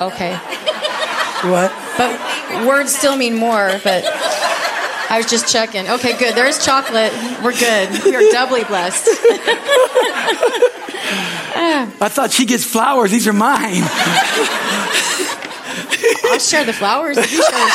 Okay. 0.00 0.36
What? 0.36 1.72
But 1.96 2.66
words 2.66 2.94
still 2.94 3.16
mean 3.16 3.34
more. 3.34 3.80
But. 3.82 4.04
I 5.12 5.16
was 5.16 5.26
just 5.26 5.48
checking. 5.52 5.88
Okay, 5.88 6.16
good. 6.16 6.36
There's 6.36 6.64
chocolate. 6.64 7.12
We're 7.42 7.50
good. 7.50 8.04
We 8.04 8.14
are 8.14 8.30
doubly 8.30 8.62
blessed. 8.62 9.08
I 12.02 12.08
thought 12.08 12.30
she 12.30 12.46
gets 12.46 12.62
flowers. 12.64 13.10
These 13.10 13.26
are 13.26 13.32
mine. 13.32 13.82
I'll 16.24 16.38
share 16.38 16.64
the 16.64 16.72
flowers 16.72 17.18
if 17.18 17.32
you 17.32 17.42
share 17.42 17.66
the 17.66 17.72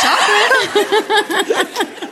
chocolate. 1.83 2.04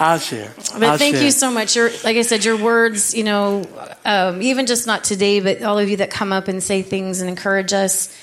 I'll 0.00 0.18
share. 0.18 0.50
But 0.56 0.82
I'll 0.82 0.98
thank 0.98 1.16
share. 1.16 1.24
you 1.24 1.30
so 1.30 1.50
much. 1.50 1.76
Your, 1.76 1.90
like 2.04 2.16
I 2.16 2.22
said, 2.22 2.42
your 2.42 2.56
words, 2.56 3.14
you 3.14 3.22
know, 3.22 3.68
um, 4.06 4.40
even 4.40 4.64
just 4.64 4.86
not 4.86 5.04
today, 5.04 5.40
but 5.40 5.62
all 5.62 5.78
of 5.78 5.90
you 5.90 5.98
that 5.98 6.10
come 6.10 6.32
up 6.32 6.48
and 6.48 6.62
say 6.62 6.80
things 6.80 7.20
and 7.20 7.28
encourage 7.28 7.74
us, 7.74 8.16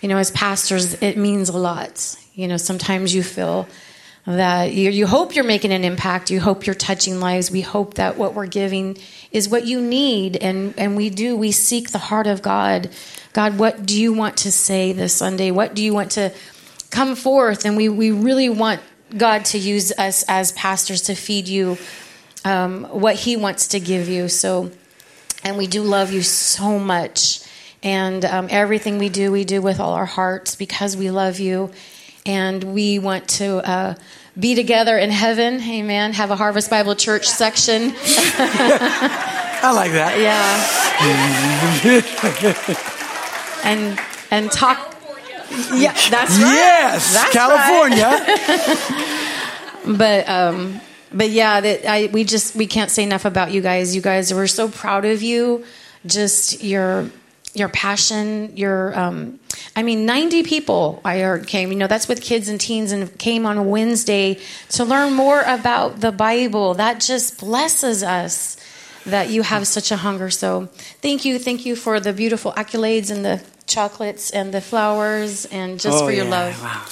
you 0.00 0.08
know, 0.08 0.16
as 0.16 0.32
pastors, 0.32 1.00
it 1.00 1.16
means 1.16 1.48
a 1.48 1.56
lot. 1.56 2.16
You 2.34 2.48
know, 2.48 2.56
sometimes 2.56 3.14
you 3.14 3.22
feel 3.22 3.68
that 4.26 4.72
you, 4.72 4.90
you 4.90 5.06
hope 5.06 5.36
you're 5.36 5.44
making 5.44 5.70
an 5.70 5.84
impact. 5.84 6.32
You 6.32 6.40
hope 6.40 6.66
you're 6.66 6.74
touching 6.74 7.20
lives. 7.20 7.48
We 7.48 7.60
hope 7.60 7.94
that 7.94 8.18
what 8.18 8.34
we're 8.34 8.46
giving 8.46 8.98
is 9.30 9.48
what 9.48 9.64
you 9.64 9.80
need. 9.80 10.36
And, 10.36 10.74
and 10.76 10.96
we 10.96 11.10
do. 11.10 11.36
We 11.36 11.52
seek 11.52 11.92
the 11.92 11.98
heart 11.98 12.26
of 12.26 12.42
God. 12.42 12.90
God, 13.32 13.56
what 13.56 13.86
do 13.86 14.00
you 14.00 14.12
want 14.12 14.38
to 14.38 14.50
say 14.50 14.92
this 14.92 15.14
Sunday? 15.14 15.52
What 15.52 15.74
do 15.74 15.84
you 15.84 15.94
want 15.94 16.10
to 16.12 16.32
come 16.90 17.14
forth? 17.14 17.64
And 17.64 17.76
we, 17.76 17.88
we 17.88 18.10
really 18.10 18.48
want 18.48 18.80
God 19.16 19.44
to 19.46 19.58
use 19.58 19.92
us 19.98 20.24
as 20.28 20.52
pastors 20.52 21.02
to 21.02 21.14
feed 21.14 21.48
you 21.48 21.78
um, 22.44 22.84
what 22.84 23.16
He 23.16 23.36
wants 23.36 23.68
to 23.68 23.80
give 23.80 24.08
you. 24.08 24.28
So, 24.28 24.70
and 25.44 25.58
we 25.58 25.66
do 25.66 25.82
love 25.82 26.12
you 26.12 26.22
so 26.22 26.78
much. 26.78 27.40
And 27.82 28.24
um, 28.24 28.48
everything 28.50 28.98
we 28.98 29.08
do, 29.08 29.32
we 29.32 29.44
do 29.44 29.62
with 29.62 29.80
all 29.80 29.94
our 29.94 30.06
hearts 30.06 30.54
because 30.54 30.96
we 30.96 31.10
love 31.10 31.40
you. 31.40 31.72
And 32.26 32.62
we 32.62 32.98
want 32.98 33.28
to 33.30 33.66
uh, 33.66 33.94
be 34.38 34.54
together 34.54 34.96
in 34.98 35.10
heaven. 35.10 35.60
Amen. 35.60 36.12
Have 36.12 36.30
a 36.30 36.36
Harvest 36.36 36.70
Bible 36.70 36.94
Church 36.94 37.26
section. 37.26 37.92
I 39.62 39.72
like 39.74 39.92
that. 39.92 40.18
Yeah. 40.18 40.40
and 43.64 43.98
and 44.30 44.50
talk. 44.50 44.89
Yeah, 45.74 45.92
that's 46.10 46.38
right. 46.38 46.54
Yes, 46.54 47.14
That's 47.14 47.32
California. 47.32 48.04
right. 48.04 49.98
but 49.98 50.28
um, 50.28 50.80
but 51.12 51.30
yeah, 51.30 51.60
that 51.60 51.86
I 51.86 52.06
we 52.12 52.24
just 52.24 52.54
we 52.54 52.66
can't 52.66 52.90
say 52.90 53.02
enough 53.02 53.24
about 53.24 53.50
you 53.52 53.60
guys. 53.60 53.94
You 53.94 54.02
guys, 54.02 54.32
we're 54.32 54.46
so 54.46 54.68
proud 54.68 55.04
of 55.04 55.22
you. 55.22 55.64
Just 56.06 56.62
your 56.62 57.10
your 57.54 57.68
passion, 57.68 58.56
your 58.56 58.96
um, 58.98 59.40
I 59.74 59.82
mean, 59.82 60.06
90 60.06 60.44
people 60.44 61.00
I 61.04 61.18
heard 61.18 61.46
came. 61.48 61.72
You 61.72 61.78
know, 61.78 61.88
that's 61.88 62.06
with 62.06 62.22
kids 62.22 62.48
and 62.48 62.60
teens, 62.60 62.92
and 62.92 63.16
came 63.18 63.44
on 63.44 63.68
Wednesday 63.68 64.38
to 64.70 64.84
learn 64.84 65.14
more 65.14 65.42
about 65.42 66.00
the 66.00 66.12
Bible. 66.12 66.74
That 66.74 67.00
just 67.00 67.40
blesses 67.40 68.02
us 68.02 68.56
that 69.06 69.30
you 69.30 69.42
have 69.42 69.66
such 69.66 69.90
a 69.90 69.96
hunger. 69.96 70.30
So, 70.30 70.66
thank 71.02 71.24
you, 71.24 71.38
thank 71.38 71.66
you 71.66 71.74
for 71.74 71.98
the 71.98 72.12
beautiful 72.12 72.52
accolades 72.52 73.10
and 73.10 73.24
the 73.24 73.42
chocolates 73.70 74.30
and 74.30 74.52
the 74.52 74.60
flowers, 74.60 75.46
and 75.46 75.80
just 75.80 76.02
Oh, 76.02 76.06
for 76.06 76.12
your 76.12 76.24
yeah. 76.24 76.30
love. 76.30 76.62
Wow. 76.62 76.82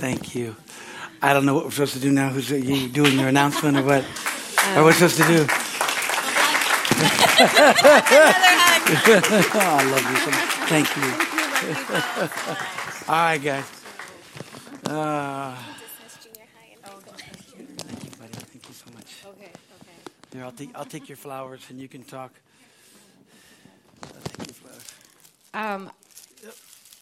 Thank 0.00 0.34
you. 0.34 0.56
I 1.22 1.32
don't 1.32 1.46
know 1.46 1.54
what 1.54 1.64
we're 1.64 1.70
supposed 1.70 1.94
to 1.94 2.00
do 2.00 2.10
now. 2.10 2.28
Who's 2.30 2.50
are 2.52 2.58
you 2.58 2.88
doing 2.88 3.18
your 3.18 3.28
announcement 3.28 3.76
or 3.78 3.82
what? 3.82 4.04
or 4.04 4.82
what 4.82 4.84
we're 4.84 4.92
supposed 4.92 5.16
to 5.18 5.26
do? 5.26 5.46
oh, 9.56 9.76
I 9.80 9.84
love 9.90 10.04
you 10.10 10.16
so 10.18 10.30
much. 10.30 10.50
Thank 10.68 10.88
you. 10.96 11.08
All 13.08 13.24
right, 13.24 13.42
guys. 13.42 13.64
Uh, 14.86 15.56
thank 16.76 18.04
you, 18.04 18.10
buddy. 18.18 18.32
Thank 18.32 18.68
you 18.68 18.74
so 18.74 18.90
much. 18.94 19.24
Okay, 19.26 19.50
okay. 19.80 19.96
Here, 20.32 20.44
I'll 20.44 20.52
take 20.52 20.70
I'll 20.74 20.84
take 20.84 21.08
your 21.08 21.16
flowers 21.16 21.62
and 21.70 21.80
you 21.80 21.88
can 21.88 22.02
talk. 22.04 22.32
I'll 24.02 24.10
take 24.10 24.46
your 24.48 24.54
flowers. 24.54 24.92
Um, 25.54 25.90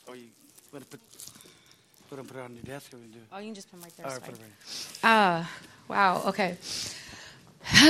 Oh, 0.09 0.13
you 0.13 0.25
want 0.73 0.85
to 0.85 0.91
put 0.99 1.01
put 2.11 2.17
them 2.17 2.27
put 2.27 2.37
it 2.37 2.41
on 2.41 2.55
your 2.55 2.65
desk 2.65 2.93
or 2.93 2.99
we 2.99 3.07
do? 3.07 3.19
Oh, 3.33 3.39
you 3.39 3.47
can 3.47 3.55
just 3.55 3.71
put 3.71 3.81
them 3.81 3.85
right 3.85 3.97
there. 3.97 4.07
All 4.07 4.13
it's 4.13 4.21
right, 4.21 4.31
put 4.31 4.37
fine. 4.39 4.47
it 4.47 4.49
right. 4.49 5.01
Ah, 5.05 5.51
wow. 5.89 6.23
Okay. 6.27 6.57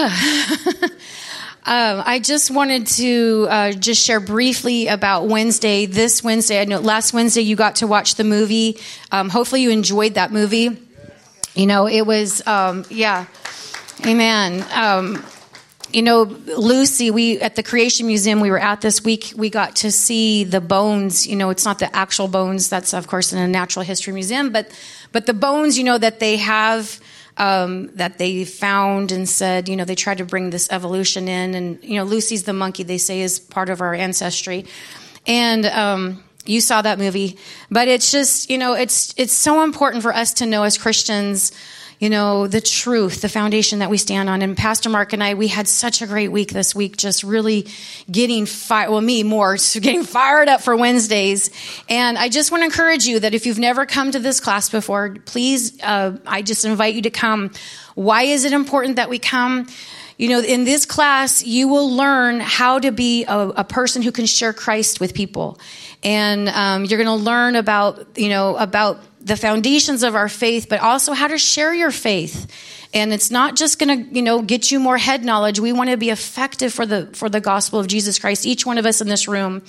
um, 1.64 2.02
I 2.04 2.20
just 2.22 2.50
wanted 2.50 2.86
to 2.88 3.46
uh, 3.50 3.72
just 3.72 4.04
share 4.04 4.20
briefly 4.20 4.86
about 4.88 5.26
Wednesday. 5.28 5.86
This 5.86 6.22
Wednesday, 6.22 6.60
I 6.60 6.64
know 6.66 6.78
last 6.78 7.12
Wednesday 7.14 7.40
you 7.40 7.56
got 7.56 7.76
to 7.76 7.86
watch 7.86 8.16
the 8.16 8.24
movie. 8.24 8.78
Um, 9.10 9.28
hopefully, 9.30 9.62
you 9.62 9.70
enjoyed 9.70 10.14
that 10.14 10.30
movie. 10.30 10.76
You 11.54 11.66
know, 11.66 11.86
it 11.88 12.02
was, 12.02 12.46
um, 12.46 12.84
yeah, 12.90 13.26
amen. 14.06 14.64
Um, 14.72 15.24
you 15.92 16.02
know, 16.02 16.22
Lucy, 16.22 17.10
we 17.10 17.40
at 17.40 17.56
the 17.56 17.62
Creation 17.62 18.06
Museum 18.06 18.40
we 18.40 18.50
were 18.50 18.58
at 18.58 18.80
this 18.80 19.04
week, 19.04 19.32
we 19.36 19.50
got 19.50 19.76
to 19.76 19.92
see 19.92 20.44
the 20.44 20.60
bones. 20.60 21.26
You 21.26 21.36
know, 21.36 21.50
it's 21.50 21.64
not 21.64 21.78
the 21.78 21.94
actual 21.94 22.28
bones. 22.28 22.68
That's 22.68 22.94
of 22.94 23.06
course 23.06 23.32
in 23.32 23.38
a 23.38 23.48
natural 23.48 23.84
history 23.84 24.12
museum, 24.12 24.50
but 24.50 24.70
but 25.12 25.26
the 25.26 25.34
bones, 25.34 25.78
you 25.78 25.84
know, 25.84 25.98
that 25.98 26.20
they 26.20 26.36
have 26.38 27.00
um, 27.36 27.94
that 27.96 28.18
they 28.18 28.44
found 28.44 29.12
and 29.12 29.28
said, 29.28 29.68
you 29.68 29.76
know, 29.76 29.84
they 29.84 29.94
tried 29.94 30.18
to 30.18 30.24
bring 30.24 30.50
this 30.50 30.68
evolution 30.70 31.28
in, 31.28 31.54
and 31.54 31.82
you 31.82 31.96
know, 31.96 32.04
Lucy's 32.04 32.44
the 32.44 32.52
monkey 32.52 32.82
they 32.82 32.98
say 32.98 33.20
is 33.20 33.38
part 33.38 33.68
of 33.68 33.80
our 33.80 33.94
ancestry, 33.94 34.66
and. 35.26 35.66
Um, 35.66 36.24
you 36.44 36.60
saw 36.60 36.82
that 36.82 36.98
movie, 36.98 37.38
but 37.70 37.86
it's 37.86 38.10
just, 38.10 38.50
you 38.50 38.58
know, 38.58 38.72
it's 38.72 39.14
it's 39.16 39.32
so 39.32 39.62
important 39.62 40.02
for 40.02 40.12
us 40.12 40.34
to 40.34 40.46
know 40.46 40.64
as 40.64 40.76
Christians, 40.76 41.52
you 42.02 42.10
know, 42.10 42.48
the 42.48 42.60
truth, 42.60 43.20
the 43.20 43.28
foundation 43.28 43.78
that 43.78 43.88
we 43.88 43.96
stand 43.96 44.28
on. 44.28 44.42
And 44.42 44.56
Pastor 44.56 44.88
Mark 44.88 45.12
and 45.12 45.22
I, 45.22 45.34
we 45.34 45.46
had 45.46 45.68
such 45.68 46.02
a 46.02 46.06
great 46.08 46.32
week 46.32 46.50
this 46.50 46.74
week, 46.74 46.96
just 46.96 47.22
really 47.22 47.68
getting 48.10 48.44
fired, 48.44 48.90
well, 48.90 49.00
me 49.00 49.22
more, 49.22 49.56
getting 49.74 50.02
fired 50.02 50.48
up 50.48 50.62
for 50.62 50.74
Wednesdays. 50.74 51.50
And 51.88 52.18
I 52.18 52.28
just 52.28 52.50
want 52.50 52.62
to 52.62 52.64
encourage 52.64 53.04
you 53.04 53.20
that 53.20 53.34
if 53.34 53.46
you've 53.46 53.60
never 53.60 53.86
come 53.86 54.10
to 54.10 54.18
this 54.18 54.40
class 54.40 54.68
before, 54.68 55.14
please, 55.26 55.80
uh, 55.80 56.18
I 56.26 56.42
just 56.42 56.64
invite 56.64 56.94
you 56.94 57.02
to 57.02 57.10
come. 57.10 57.52
Why 57.94 58.22
is 58.24 58.44
it 58.44 58.52
important 58.52 58.96
that 58.96 59.08
we 59.08 59.20
come? 59.20 59.68
You 60.18 60.28
know, 60.28 60.40
in 60.40 60.64
this 60.64 60.86
class, 60.86 61.44
you 61.44 61.68
will 61.68 61.88
learn 61.88 62.40
how 62.40 62.80
to 62.80 62.90
be 62.90 63.24
a, 63.26 63.48
a 63.58 63.64
person 63.64 64.02
who 64.02 64.10
can 64.10 64.26
share 64.26 64.52
Christ 64.52 64.98
with 64.98 65.14
people. 65.14 65.60
And 66.02 66.48
um, 66.48 66.84
you're 66.84 67.02
going 67.02 67.18
to 67.18 67.24
learn 67.24 67.56
about, 67.56 68.18
you 68.18 68.28
know, 68.28 68.56
about 68.56 69.00
the 69.20 69.36
foundations 69.36 70.02
of 70.02 70.14
our 70.14 70.28
faith, 70.28 70.66
but 70.68 70.80
also 70.80 71.12
how 71.12 71.28
to 71.28 71.38
share 71.38 71.72
your 71.72 71.90
faith. 71.90 72.50
And 72.94 73.12
it's 73.12 73.30
not 73.30 73.56
just 73.56 73.78
going 73.78 74.04
to, 74.04 74.14
you 74.14 74.22
know, 74.22 74.42
get 74.42 74.70
you 74.70 74.78
more 74.78 74.98
head 74.98 75.24
knowledge. 75.24 75.58
We 75.58 75.72
want 75.72 75.90
to 75.90 75.96
be 75.96 76.10
effective 76.10 76.74
for 76.74 76.84
the 76.84 77.06
for 77.14 77.30
the 77.30 77.40
gospel 77.40 77.78
of 77.78 77.86
Jesus 77.86 78.18
Christ. 78.18 78.44
Each 78.44 78.66
one 78.66 78.76
of 78.76 78.84
us 78.84 79.00
in 79.00 79.08
this 79.08 79.28
room, 79.28 79.62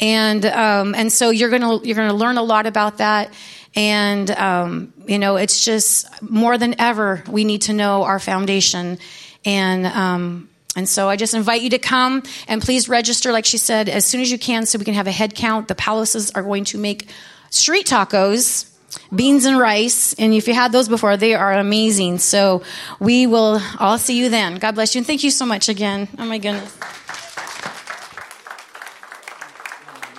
and 0.00 0.44
um, 0.44 0.94
and 0.94 1.12
so 1.12 1.30
you're 1.30 1.50
gonna 1.50 1.84
you're 1.84 1.94
gonna 1.94 2.14
learn 2.14 2.36
a 2.36 2.42
lot 2.42 2.66
about 2.66 2.98
that. 2.98 3.32
And 3.76 4.28
um, 4.30 4.92
you 5.06 5.20
know, 5.20 5.36
it's 5.36 5.64
just 5.64 6.06
more 6.20 6.58
than 6.58 6.80
ever 6.80 7.22
we 7.28 7.44
need 7.44 7.62
to 7.62 7.72
know 7.72 8.02
our 8.02 8.18
foundation. 8.18 8.98
And 9.44 9.86
um, 9.86 10.48
and 10.76 10.88
so 10.88 11.08
I 11.08 11.16
just 11.16 11.34
invite 11.34 11.62
you 11.62 11.70
to 11.70 11.78
come 11.78 12.22
and 12.48 12.60
please 12.60 12.88
register, 12.88 13.32
like 13.32 13.44
she 13.44 13.58
said, 13.58 13.88
as 13.88 14.04
soon 14.04 14.20
as 14.20 14.30
you 14.30 14.38
can, 14.38 14.66
so 14.66 14.78
we 14.78 14.84
can 14.84 14.94
have 14.94 15.06
a 15.06 15.12
head 15.12 15.34
count. 15.34 15.68
The 15.68 15.74
palaces 15.74 16.30
are 16.32 16.42
going 16.42 16.64
to 16.66 16.78
make 16.78 17.08
street 17.50 17.86
tacos 17.86 18.70
beans 19.14 19.44
and 19.44 19.58
rice. 19.58 20.14
And 20.14 20.32
if 20.32 20.46
you 20.48 20.54
had 20.54 20.72
those 20.72 20.88
before, 20.88 21.16
they 21.16 21.34
are 21.34 21.52
amazing. 21.52 22.18
So 22.18 22.62
we 23.00 23.26
will 23.26 23.60
all 23.78 23.98
see 23.98 24.18
you 24.18 24.28
then. 24.28 24.56
God 24.56 24.74
bless 24.74 24.94
you. 24.94 25.00
And 25.00 25.06
thank 25.06 25.24
you 25.24 25.30
so 25.30 25.46
much 25.46 25.68
again. 25.68 26.08
Oh 26.18 26.24
my 26.24 26.38
goodness. 26.38 26.76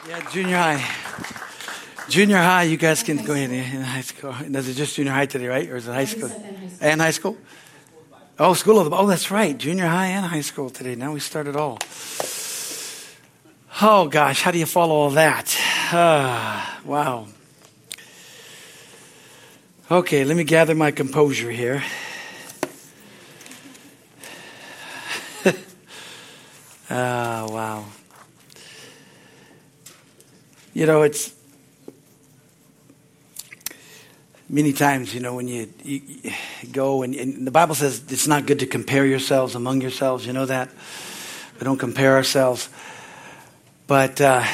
Yeah, 0.07 0.29
junior 0.31 0.57
high. 0.57 0.85
Junior 2.07 2.37
high, 2.37 2.63
you 2.63 2.77
guys 2.77 3.01
can 3.01 3.17
go 3.17 3.33
ahead 3.33 3.49
in 3.49 3.81
high 3.81 4.01
school. 4.01 4.31
Is 4.31 4.69
it 4.69 4.73
just 4.75 4.95
junior 4.95 5.11
high 5.11 5.25
today, 5.25 5.47
right? 5.47 5.69
Or 5.69 5.77
is 5.77 5.87
it 5.87 5.91
high 5.91 6.05
school? 6.05 6.31
And 6.79 7.01
high 7.01 7.11
school? 7.11 7.35
Oh, 8.37 8.53
school 8.53 8.79
of 8.79 8.89
the, 8.89 8.97
oh, 8.97 9.07
that's 9.07 9.31
right. 9.31 9.57
Junior 9.57 9.87
high 9.87 10.07
and 10.07 10.25
high 10.25 10.41
school 10.41 10.69
today. 10.69 10.95
Now 10.95 11.13
we 11.13 11.21
start 11.21 11.47
it 11.47 11.55
all. 11.55 11.79
Oh, 13.81 14.09
gosh, 14.09 14.41
how 14.41 14.51
do 14.51 14.57
you 14.57 14.65
follow 14.65 14.93
all 14.93 15.11
that? 15.11 15.57
Uh, 15.93 16.65
wow. 16.83 17.27
Okay, 19.89 20.25
let 20.25 20.35
me 20.35 20.43
gather 20.43 20.75
my 20.75 20.91
composure 20.91 21.51
here. 21.51 21.83
Ah, 26.87 27.47
wow. 27.49 27.85
You 30.75 30.85
know, 30.85 31.01
it's 31.01 31.34
many 34.49 34.73
times, 34.73 35.13
you 35.13 35.19
know, 35.19 35.35
when 35.35 35.47
you, 35.47 35.71
you, 35.83 36.01
go 36.71 37.03
and, 37.03 37.15
and, 37.15 37.47
the 37.47 37.51
Bible 37.51 37.75
says 37.75 38.03
it's 38.09 38.27
not 38.27 38.45
good 38.45 38.59
to 38.59 38.67
compare 38.67 39.05
yourselves 39.05 39.55
among 39.55 39.81
yourselves. 39.81 40.25
You 40.25 40.33
know 40.33 40.45
that? 40.45 40.69
We 41.59 41.63
don't 41.63 41.77
compare 41.77 42.15
ourselves. 42.15 42.69
But, 43.87 44.19
uh, 44.21 44.45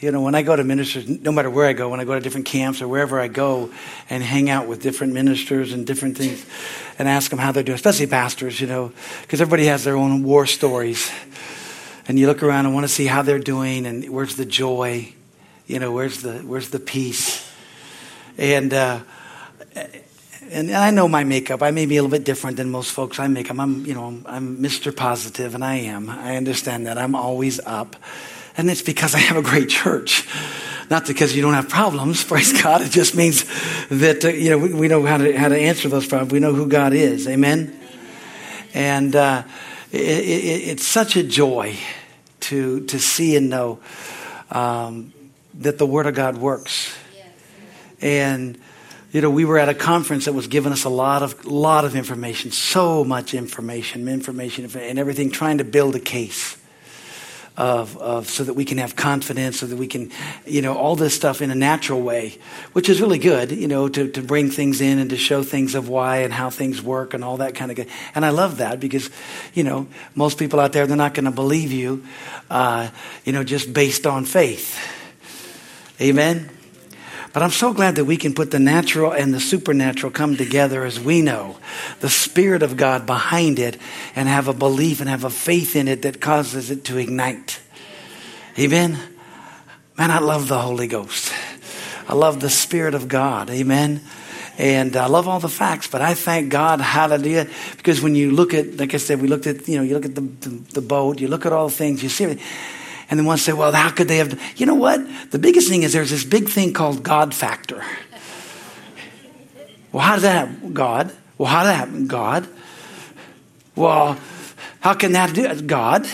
you 0.00 0.10
know, 0.10 0.22
when 0.22 0.34
I 0.34 0.42
go 0.42 0.56
to 0.56 0.64
ministers, 0.64 1.08
no 1.08 1.32
matter 1.32 1.50
where 1.50 1.66
I 1.66 1.72
go, 1.72 1.88
when 1.88 2.00
I 2.00 2.04
go 2.04 2.14
to 2.14 2.20
different 2.20 2.46
camps 2.46 2.80
or 2.80 2.88
wherever 2.88 3.20
I 3.20 3.28
go 3.28 3.70
and 4.08 4.22
hang 4.22 4.48
out 4.50 4.66
with 4.66 4.82
different 4.82 5.12
ministers 5.12 5.72
and 5.72 5.86
different 5.86 6.16
things 6.16 6.44
and 6.98 7.08
ask 7.08 7.30
them 7.30 7.38
how 7.38 7.52
they're 7.52 7.62
doing, 7.62 7.76
especially 7.76 8.06
pastors, 8.06 8.60
you 8.60 8.66
know, 8.66 8.92
because 9.22 9.40
everybody 9.40 9.66
has 9.66 9.84
their 9.84 9.96
own 9.96 10.22
war 10.22 10.46
stories. 10.46 11.10
And 12.08 12.18
you 12.18 12.26
look 12.26 12.42
around 12.42 12.66
and 12.66 12.74
want 12.74 12.84
to 12.84 12.92
see 12.92 13.06
how 13.06 13.22
they're 13.22 13.38
doing 13.38 13.86
and 13.86 14.08
where's 14.08 14.36
the 14.36 14.44
joy, 14.44 15.12
you 15.66 15.78
know, 15.78 15.92
where's 15.92 16.22
the, 16.22 16.38
where's 16.38 16.70
the 16.70 16.80
peace. 16.80 17.48
And, 18.38 18.72
uh, 18.72 19.00
and 20.50 20.72
I 20.72 20.90
know 20.90 21.06
my 21.06 21.24
makeup. 21.24 21.62
I 21.62 21.70
may 21.70 21.86
be 21.86 21.96
a 21.96 22.02
little 22.02 22.16
bit 22.16 22.24
different 22.24 22.56
than 22.56 22.70
most 22.70 22.90
folks 22.92 23.18
I 23.18 23.28
make. 23.28 23.50
I'm, 23.50 23.60
I'm 23.60 23.86
you 23.86 23.94
know, 23.94 24.04
I'm, 24.04 24.26
I'm 24.26 24.56
Mr. 24.58 24.94
Positive, 24.94 25.54
and 25.54 25.64
I 25.64 25.76
am. 25.76 26.10
I 26.10 26.36
understand 26.36 26.86
that. 26.86 26.98
I'm 26.98 27.14
always 27.14 27.60
up. 27.60 27.96
And 28.56 28.68
it's 28.68 28.82
because 28.82 29.14
I 29.14 29.18
have 29.18 29.36
a 29.36 29.42
great 29.42 29.68
church. 29.68 30.26
Not 30.90 31.06
because 31.06 31.36
you 31.36 31.42
don't 31.42 31.54
have 31.54 31.68
problems, 31.68 32.24
praise 32.24 32.60
God. 32.60 32.82
It 32.82 32.90
just 32.90 33.14
means 33.14 33.44
that, 33.88 34.24
uh, 34.24 34.28
you 34.28 34.50
know, 34.50 34.58
we, 34.58 34.74
we, 34.74 34.88
know 34.88 35.04
how 35.04 35.18
to, 35.18 35.36
how 35.36 35.48
to 35.48 35.56
answer 35.56 35.88
those 35.88 36.06
problems. 36.06 36.32
We 36.32 36.40
know 36.40 36.52
who 36.52 36.66
God 36.66 36.92
is. 36.92 37.28
Amen? 37.28 37.78
And 38.74 39.14
uh, 39.14 39.44
it, 39.92 40.00
it, 40.00 40.68
it's 40.68 40.86
such 40.86 41.16
a 41.16 41.22
joy 41.22 41.76
to, 42.40 42.84
to 42.86 42.98
see 42.98 43.36
and 43.36 43.48
know 43.48 43.78
um, 44.50 45.12
that 45.54 45.78
the 45.78 45.86
Word 45.86 46.06
of 46.06 46.14
God 46.14 46.38
works. 46.38 46.96
And, 48.00 48.58
you 49.12 49.20
know, 49.20 49.30
we 49.30 49.44
were 49.44 49.58
at 49.58 49.68
a 49.68 49.74
conference 49.74 50.26
that 50.26 50.32
was 50.32 50.46
giving 50.46 50.72
us 50.72 50.84
a 50.84 50.88
lot 50.88 51.22
of, 51.22 51.44
lot 51.44 51.84
of 51.84 51.96
information, 51.96 52.50
so 52.50 53.02
much 53.02 53.34
information, 53.34 54.08
information, 54.08 54.70
and 54.76 54.98
everything, 54.98 55.30
trying 55.30 55.58
to 55.58 55.64
build 55.64 55.96
a 55.96 56.00
case 56.00 56.56
of, 57.56 57.96
of 57.98 58.28
so 58.28 58.44
that 58.44 58.54
we 58.54 58.64
can 58.64 58.78
have 58.78 58.94
confidence, 58.96 59.58
so 59.58 59.66
that 59.66 59.76
we 59.76 59.86
can, 59.86 60.10
you 60.46 60.62
know, 60.62 60.74
all 60.74 60.94
this 60.96 61.14
stuff 61.14 61.42
in 61.42 61.50
a 61.50 61.54
natural 61.54 62.00
way, 62.00 62.38
which 62.72 62.88
is 62.88 63.00
really 63.00 63.18
good, 63.18 63.50
you 63.50 63.68
know, 63.68 63.88
to, 63.88 64.08
to 64.08 64.22
bring 64.22 64.50
things 64.50 64.80
in 64.80 64.98
and 64.98 65.10
to 65.10 65.16
show 65.16 65.42
things 65.42 65.74
of 65.74 65.88
why 65.88 66.18
and 66.18 66.32
how 66.32 66.48
things 66.48 66.80
work 66.80 67.12
and 67.12 67.24
all 67.24 67.38
that 67.38 67.54
kind 67.54 67.70
of 67.70 67.76
good. 67.76 67.88
And 68.14 68.24
I 68.24 68.30
love 68.30 68.58
that 68.58 68.80
because, 68.80 69.10
you 69.54 69.64
know, 69.64 69.88
most 70.14 70.38
people 70.38 70.60
out 70.60 70.72
there, 70.72 70.86
they're 70.86 70.96
not 70.96 71.14
going 71.14 71.24
to 71.26 71.30
believe 71.32 71.72
you, 71.72 72.04
uh, 72.48 72.88
you 73.24 73.32
know, 73.32 73.42
just 73.42 73.72
based 73.74 74.06
on 74.06 74.24
faith. 74.24 74.78
Amen. 76.00 76.59
But 77.32 77.44
I'm 77.44 77.50
so 77.50 77.72
glad 77.72 77.94
that 77.94 78.06
we 78.06 78.16
can 78.16 78.34
put 78.34 78.50
the 78.50 78.58
natural 78.58 79.12
and 79.12 79.32
the 79.32 79.38
supernatural 79.38 80.10
come 80.10 80.36
together 80.36 80.84
as 80.84 80.98
we 80.98 81.22
know 81.22 81.58
the 82.00 82.10
Spirit 82.10 82.62
of 82.62 82.76
God 82.76 83.06
behind 83.06 83.60
it 83.60 83.76
and 84.16 84.28
have 84.28 84.48
a 84.48 84.52
belief 84.52 85.00
and 85.00 85.08
have 85.08 85.22
a 85.24 85.30
faith 85.30 85.76
in 85.76 85.86
it 85.86 86.02
that 86.02 86.20
causes 86.20 86.70
it 86.70 86.84
to 86.86 86.98
ignite. 86.98 87.60
Amen. 88.58 88.98
Man, 89.96 90.10
I 90.10 90.18
love 90.18 90.48
the 90.48 90.58
Holy 90.58 90.88
Ghost. 90.88 91.32
I 92.08 92.14
love 92.14 92.40
the 92.40 92.50
Spirit 92.50 92.94
of 92.94 93.06
God. 93.06 93.48
Amen. 93.50 94.00
And 94.58 94.96
I 94.96 95.06
love 95.06 95.28
all 95.28 95.40
the 95.40 95.48
facts, 95.48 95.86
but 95.86 96.02
I 96.02 96.14
thank 96.14 96.50
God, 96.50 96.80
hallelujah, 96.82 97.46
because 97.78 98.02
when 98.02 98.14
you 98.14 98.30
look 98.30 98.52
at, 98.52 98.76
like 98.76 98.92
I 98.92 98.98
said, 98.98 99.22
we 99.22 99.28
looked 99.28 99.46
at, 99.46 99.66
you 99.66 99.78
know, 99.78 99.82
you 99.82 99.94
look 99.94 100.04
at 100.04 100.14
the, 100.14 100.20
the, 100.20 100.48
the 100.48 100.80
boat, 100.82 101.18
you 101.18 101.28
look 101.28 101.46
at 101.46 101.52
all 101.52 101.68
the 101.68 101.74
things, 101.74 102.02
you 102.02 102.10
see 102.10 102.24
it. 102.24 102.38
And 103.10 103.18
then 103.18 103.26
one 103.26 103.38
say, 103.38 103.52
well, 103.52 103.72
how 103.72 103.90
could 103.90 104.06
they 104.06 104.18
have? 104.18 104.40
You 104.56 104.66
know 104.66 104.76
what? 104.76 105.00
The 105.32 105.38
biggest 105.38 105.68
thing 105.68 105.82
is 105.82 105.92
there's 105.92 106.10
this 106.10 106.24
big 106.24 106.48
thing 106.48 106.72
called 106.72 107.02
God 107.02 107.34
factor. 107.34 107.84
Well, 109.90 110.02
how 110.02 110.14
does 110.14 110.22
that 110.22 110.48
happen? 110.48 110.72
God. 110.72 111.12
Well, 111.36 111.48
how 111.48 111.62
did 111.62 111.68
that 111.70 111.74
happen? 111.74 112.06
God. 112.06 112.48
Well, 113.74 114.16
how 114.78 114.94
can 114.94 115.12
that 115.12 115.34
do? 115.34 115.60
God. 115.62 116.06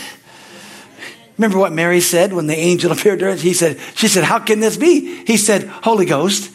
Remember 1.37 1.59
what 1.59 1.71
Mary 1.71 2.01
said 2.01 2.33
when 2.33 2.47
the 2.47 2.55
angel 2.55 2.91
appeared 2.93 3.19
to 3.19 3.25
her? 3.25 3.35
He 3.35 3.53
said, 3.53 3.79
she 3.93 4.07
said, 4.07 4.23
how 4.23 4.39
can 4.39 4.59
this 4.59 4.77
be? 4.77 5.23
He 5.25 5.37
said, 5.37 5.67
Holy 5.67 6.05
Ghost. 6.05 6.51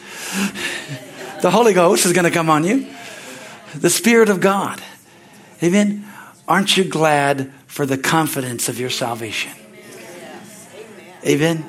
The 1.41 1.51
Holy 1.51 1.73
Ghost 1.73 2.05
is 2.05 2.13
going 2.13 2.25
to 2.25 2.31
come 2.31 2.51
on 2.51 2.65
you. 2.65 2.89
The 3.75 3.91
Spirit 3.91 4.29
of 4.29 4.41
God. 4.41 4.83
Amen. 5.63 6.05
Aren't 6.49 6.77
you 6.77 6.85
glad 6.85 7.53
for 7.67 7.87
the 7.87 7.97
confidence 7.97 8.69
of 8.69 8.81
your 8.81 8.91
salvation? 8.91 9.53
Amen. 11.27 11.65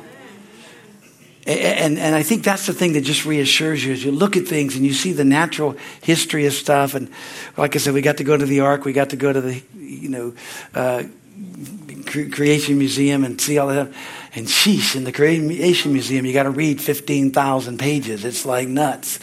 And, 1.45 1.99
and 1.99 2.15
I 2.15 2.23
think 2.23 2.43
that's 2.43 2.67
the 2.67 2.73
thing 2.73 2.93
that 2.93 3.01
just 3.01 3.25
reassures 3.25 3.83
you 3.83 3.91
as 3.91 4.03
you 4.03 4.11
look 4.11 4.37
at 4.37 4.47
things 4.47 4.77
and 4.77 4.85
you 4.85 4.93
see 4.93 5.11
the 5.11 5.25
natural 5.25 5.75
history 6.01 6.45
of 6.45 6.53
stuff. 6.53 6.95
And 6.95 7.09
like 7.57 7.75
I 7.75 7.79
said, 7.79 7.93
we 7.93 8.01
got 8.01 8.17
to 8.17 8.23
go 8.23 8.37
to 8.37 8.45
the 8.45 8.61
Ark, 8.61 8.85
we 8.85 8.93
got 8.93 9.09
to 9.09 9.17
go 9.17 9.33
to 9.33 9.41
the, 9.41 9.61
you 9.75 10.09
know, 10.09 10.33
uh, 10.73 11.03
Creation 12.05 12.77
Museum 12.77 13.23
and 13.23 13.41
see 13.41 13.57
all 13.57 13.67
that. 13.67 13.91
And 14.35 14.47
sheesh, 14.47 14.95
in 14.95 15.03
the 15.03 15.11
Creation 15.11 15.93
Museum, 15.93 16.25
you 16.25 16.33
got 16.33 16.43
to 16.43 16.49
read 16.49 16.81
15,000 16.81 17.77
pages. 17.77 18.25
It's 18.25 18.45
like 18.45 18.67
nuts. 18.67 19.19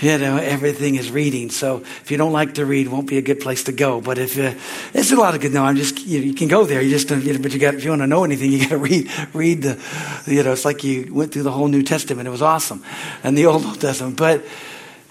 You 0.00 0.18
know, 0.18 0.38
everything 0.38 0.96
is 0.96 1.08
reading. 1.10 1.50
So 1.50 1.78
if 1.78 2.10
you 2.10 2.16
don't 2.16 2.32
like 2.32 2.54
to 2.54 2.66
read, 2.66 2.88
won't 2.88 3.06
be 3.06 3.16
a 3.16 3.22
good 3.22 3.38
place 3.38 3.64
to 3.64 3.72
go. 3.72 4.00
But 4.00 4.18
if 4.18 4.36
uh, 4.36 4.58
it's 4.92 5.12
a 5.12 5.16
lot 5.16 5.36
of 5.36 5.40
good, 5.40 5.52
no, 5.52 5.64
I'm 5.64 5.76
just 5.76 6.04
you, 6.04 6.18
know, 6.18 6.24
you 6.26 6.34
can 6.34 6.48
go 6.48 6.64
there. 6.64 6.82
You 6.82 6.90
just, 6.90 7.10
you 7.10 7.32
know, 7.32 7.38
but 7.40 7.52
you 7.52 7.60
got 7.60 7.74
if 7.74 7.84
you 7.84 7.90
want 7.90 8.02
to 8.02 8.08
know 8.08 8.24
anything, 8.24 8.50
you 8.50 8.58
got 8.58 8.70
to 8.70 8.78
read 8.78 9.08
read 9.32 9.62
the, 9.62 9.80
you 10.26 10.42
know, 10.42 10.52
it's 10.52 10.64
like 10.64 10.82
you 10.82 11.14
went 11.14 11.32
through 11.32 11.44
the 11.44 11.52
whole 11.52 11.68
New 11.68 11.84
Testament. 11.84 12.26
It 12.26 12.32
was 12.32 12.42
awesome, 12.42 12.82
and 13.22 13.38
the 13.38 13.46
Old 13.46 13.80
Testament. 13.80 14.16
But 14.16 14.44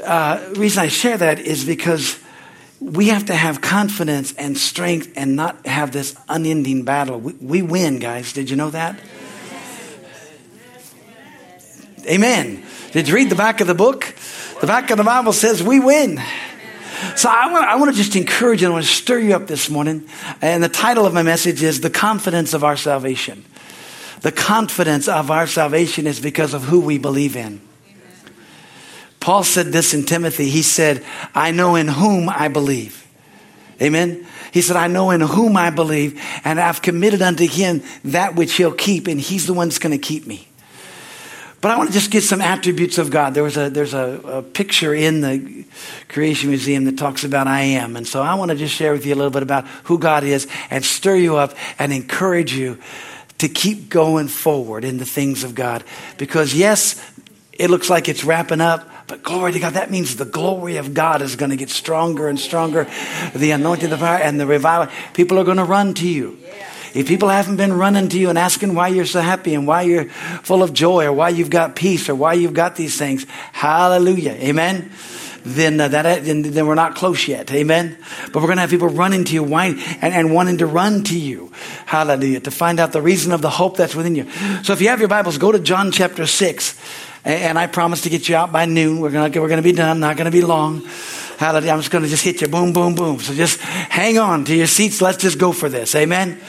uh, 0.04 0.54
reason 0.58 0.84
I 0.84 0.90
share 0.90 1.18
that 1.18 1.40
is 1.40 1.64
because 1.64 2.20
we 2.84 3.08
have 3.08 3.26
to 3.26 3.36
have 3.36 3.62
confidence 3.62 4.34
and 4.34 4.58
strength 4.58 5.14
and 5.16 5.36
not 5.38 5.66
have 5.66 5.92
this 5.92 6.16
unending 6.28 6.84
battle. 6.84 7.20
We, 7.20 7.34
we 7.34 7.62
win, 7.62 8.00
guys. 8.00 8.34
Did 8.34 8.50
you 8.50 8.58
know 8.58 8.72
that? 8.72 9.00
Amen. 12.06 12.62
Did 12.92 13.08
you 13.08 13.16
read 13.16 13.30
the 13.30 13.36
back 13.36 13.62
of 13.62 13.68
the 13.68 13.74
book? 13.74 14.14
The 14.60 14.68
back 14.68 14.92
of 14.92 14.98
the 14.98 15.04
Bible 15.06 15.32
says 15.32 15.64
we 15.64 15.80
win. 15.80 16.22
So 17.16 17.30
I 17.30 17.52
want, 17.52 17.66
I 17.66 17.78
want 17.78 17.92
to 17.92 17.98
just 17.98 18.16
encourage 18.18 18.62
you, 18.62 18.68
I 18.68 18.72
want 18.72 18.86
to 18.86 18.92
stir 18.92 19.20
you 19.20 19.34
up 19.34 19.48
this 19.48 19.70
morning. 19.70 20.08
And 20.42 20.62
the 20.62 20.70
title 20.70 21.06
of 21.06 21.14
my 21.14 21.24
message 21.24 21.64
is 21.64 21.82
The 21.82 21.90
Confidence 21.90 22.54
of 22.54 22.64
Our 22.64 22.76
Salvation. 22.76 23.46
The 24.22 24.32
confidence 24.32 25.08
of 25.08 25.32
our 25.32 25.48
salvation 25.48 26.08
is 26.08 26.20
because 26.20 26.54
of 26.54 26.64
who 26.64 26.82
we 26.82 26.98
believe 26.98 27.36
in. 27.36 27.62
Paul 29.24 29.46
said 29.46 29.68
this 29.68 29.94
in 29.94 30.04
Timothy. 30.04 30.50
He 30.50 30.62
said, 30.62 31.02
I 31.34 31.52
know 31.52 31.76
in 31.76 31.88
whom 31.88 32.28
I 32.28 32.50
believe. 32.50 33.08
Amen. 33.82 34.28
He 34.52 34.62
said, 34.62 34.76
I 34.76 34.88
know 34.88 35.12
in 35.12 35.22
whom 35.22 35.56
I 35.56 35.70
believe, 35.70 36.22
and 36.44 36.60
I've 36.60 36.82
committed 36.82 37.22
unto 37.22 37.48
him 37.48 37.84
that 38.04 38.36
which 38.36 38.56
he'll 38.56 38.74
keep, 38.74 39.08
and 39.08 39.22
he's 39.22 39.48
the 39.48 39.54
one 39.54 39.70
that's 39.70 39.80
going 39.80 39.98
to 39.98 39.98
keep 39.98 40.28
me. 40.28 40.50
But 41.62 41.72
I 41.72 41.78
want 41.78 41.88
to 41.88 41.94
just 41.94 42.12
get 42.12 42.24
some 42.24 42.42
attributes 42.42 42.98
of 42.98 43.12
God. 43.12 43.34
There 43.34 43.44
was 43.44 43.56
a, 43.56 43.70
there's 43.70 43.94
a, 43.94 44.20
a, 44.26 44.42
picture 44.42 44.94
in 44.94 45.22
the 45.22 45.64
Creation 46.10 46.50
Museum 46.50 46.84
that 46.84 46.98
talks 46.98 47.24
about 47.24 47.48
I 47.48 47.62
am. 47.62 47.96
And 47.96 48.06
so 48.06 48.22
I 48.22 48.36
want 48.36 48.52
to 48.52 48.58
just 48.58 48.76
share 48.76 48.92
with 48.92 49.06
you 49.06 49.14
a 49.14 49.16
little 49.16 49.32
bit 49.32 49.44
about 49.44 49.66
who 49.86 50.00
God 50.00 50.26
is 50.26 50.50
and 50.70 50.84
stir 50.84 51.16
you 51.16 51.38
up 51.38 51.56
and 51.80 51.94
encourage 51.94 52.54
you 52.54 52.78
to 53.38 53.48
keep 53.48 53.88
going 53.88 54.28
forward 54.28 54.84
in 54.84 54.98
the 54.98 55.06
things 55.06 55.46
of 55.46 55.56
God. 55.56 55.86
Because 56.18 56.54
yes, 56.54 57.02
it 57.54 57.70
looks 57.70 57.90
like 57.90 58.10
it's 58.10 58.26
wrapping 58.26 58.60
up, 58.60 58.90
but 59.08 59.24
glory 59.24 59.52
to 59.52 59.60
God, 59.60 59.74
that 59.74 59.92
means 59.92 60.16
the 60.16 60.26
glory 60.26 60.78
of 60.78 60.94
God 60.94 61.22
is 61.22 61.36
going 61.36 61.52
to 61.52 61.58
get 61.58 61.70
stronger 61.70 62.28
and 62.28 62.40
stronger. 62.40 62.88
The 63.36 63.52
anointing, 63.52 63.90
the 63.90 63.98
fire 63.98 64.22
and 64.22 64.40
the 64.40 64.46
revival. 64.46 64.94
People 65.14 65.40
are 65.40 65.44
going 65.44 65.58
to 65.58 65.64
run 65.66 65.94
to 65.96 66.08
you. 66.08 66.38
If 66.94 67.08
people 67.08 67.30
haven't 67.30 67.58
been 67.58 67.74
running 67.74 68.10
to 68.10 68.20
you 68.20 68.30
and 68.30 68.38
asking 68.38 68.76
why 68.76 68.90
you're 68.90 69.06
so 69.06 69.20
happy 69.20 69.56
and 69.56 69.66
why 69.66 69.82
you're 69.82 70.06
full 70.44 70.62
of 70.62 70.74
joy 70.74 71.06
or 71.06 71.14
why 71.14 71.30
you've 71.30 71.50
got 71.50 71.76
peace 71.76 72.08
or 72.08 72.14
why 72.14 72.34
you've 72.34 72.54
got 72.54 72.76
these 72.76 72.98
things, 72.98 73.26
hallelujah, 73.52 74.34
amen. 74.34 74.92
Then 75.44 75.82
uh, 75.82 75.90
that 75.90 76.24
then, 76.24 76.44
then 76.44 76.68
we're 76.68 76.76
not 76.76 76.96
close 76.96 77.28
yet, 77.28 77.52
amen. 77.52 77.98
But 78.32 78.36
we're 78.36 78.48
going 78.48 78.58
to 78.58 78.62
have 78.62 78.70
people 78.70 78.88
running 78.88 79.26
to 79.26 79.34
you, 79.34 79.44
and, 79.56 79.80
and 80.02 80.34
wanting 80.34 80.60
to 80.60 80.68
run 80.68 81.04
to 81.06 81.20
you, 81.20 81.52
hallelujah, 81.86 82.40
to 82.42 82.52
find 82.52 82.80
out 82.80 82.94
the 82.94 83.02
reason 83.02 83.34
of 83.34 83.42
the 83.42 83.50
hope 83.50 83.76
that's 83.76 83.96
within 83.96 84.16
you. 84.16 84.30
So 84.64 84.72
if 84.72 84.80
you 84.80 84.88
have 84.90 85.00
your 85.00 85.10
Bibles, 85.10 85.38
go 85.38 85.52
to 85.52 85.60
John 85.60 85.92
chapter 85.92 86.28
six, 86.28 86.80
and, 87.26 87.58
I 87.58 87.68
promise 87.68 88.02
to 88.02 88.10
get 88.10 88.28
you 88.28 88.36
out 88.36 88.52
by 88.52 88.66
noon. 88.66 89.00
We're 89.00 89.12
going 89.12 89.32
we're 89.32 89.48
to 89.48 89.62
be 89.62 89.72
done. 89.72 90.00
Not 90.00 90.18
going 90.18 90.26
to 90.26 90.32
be 90.32 90.42
long. 90.42 90.86
Hallelujah. 91.38 91.72
I'm 91.72 91.80
just 91.80 91.92
going 91.92 92.04
to 92.04 92.10
just 92.10 92.24
hit 92.24 92.42
you. 92.42 92.48
Boom, 92.48 92.74
boom, 92.74 92.96
boom. 92.96 93.20
So 93.20 93.34
just 93.34 93.60
hang 93.60 94.18
on 94.18 94.46
to 94.46 94.56
your 94.56 94.68
seats. 94.68 95.02
Let's 95.02 95.18
just 95.18 95.40
go 95.40 95.52
for 95.52 95.70
this. 95.70 95.96
Amen. 95.96 96.40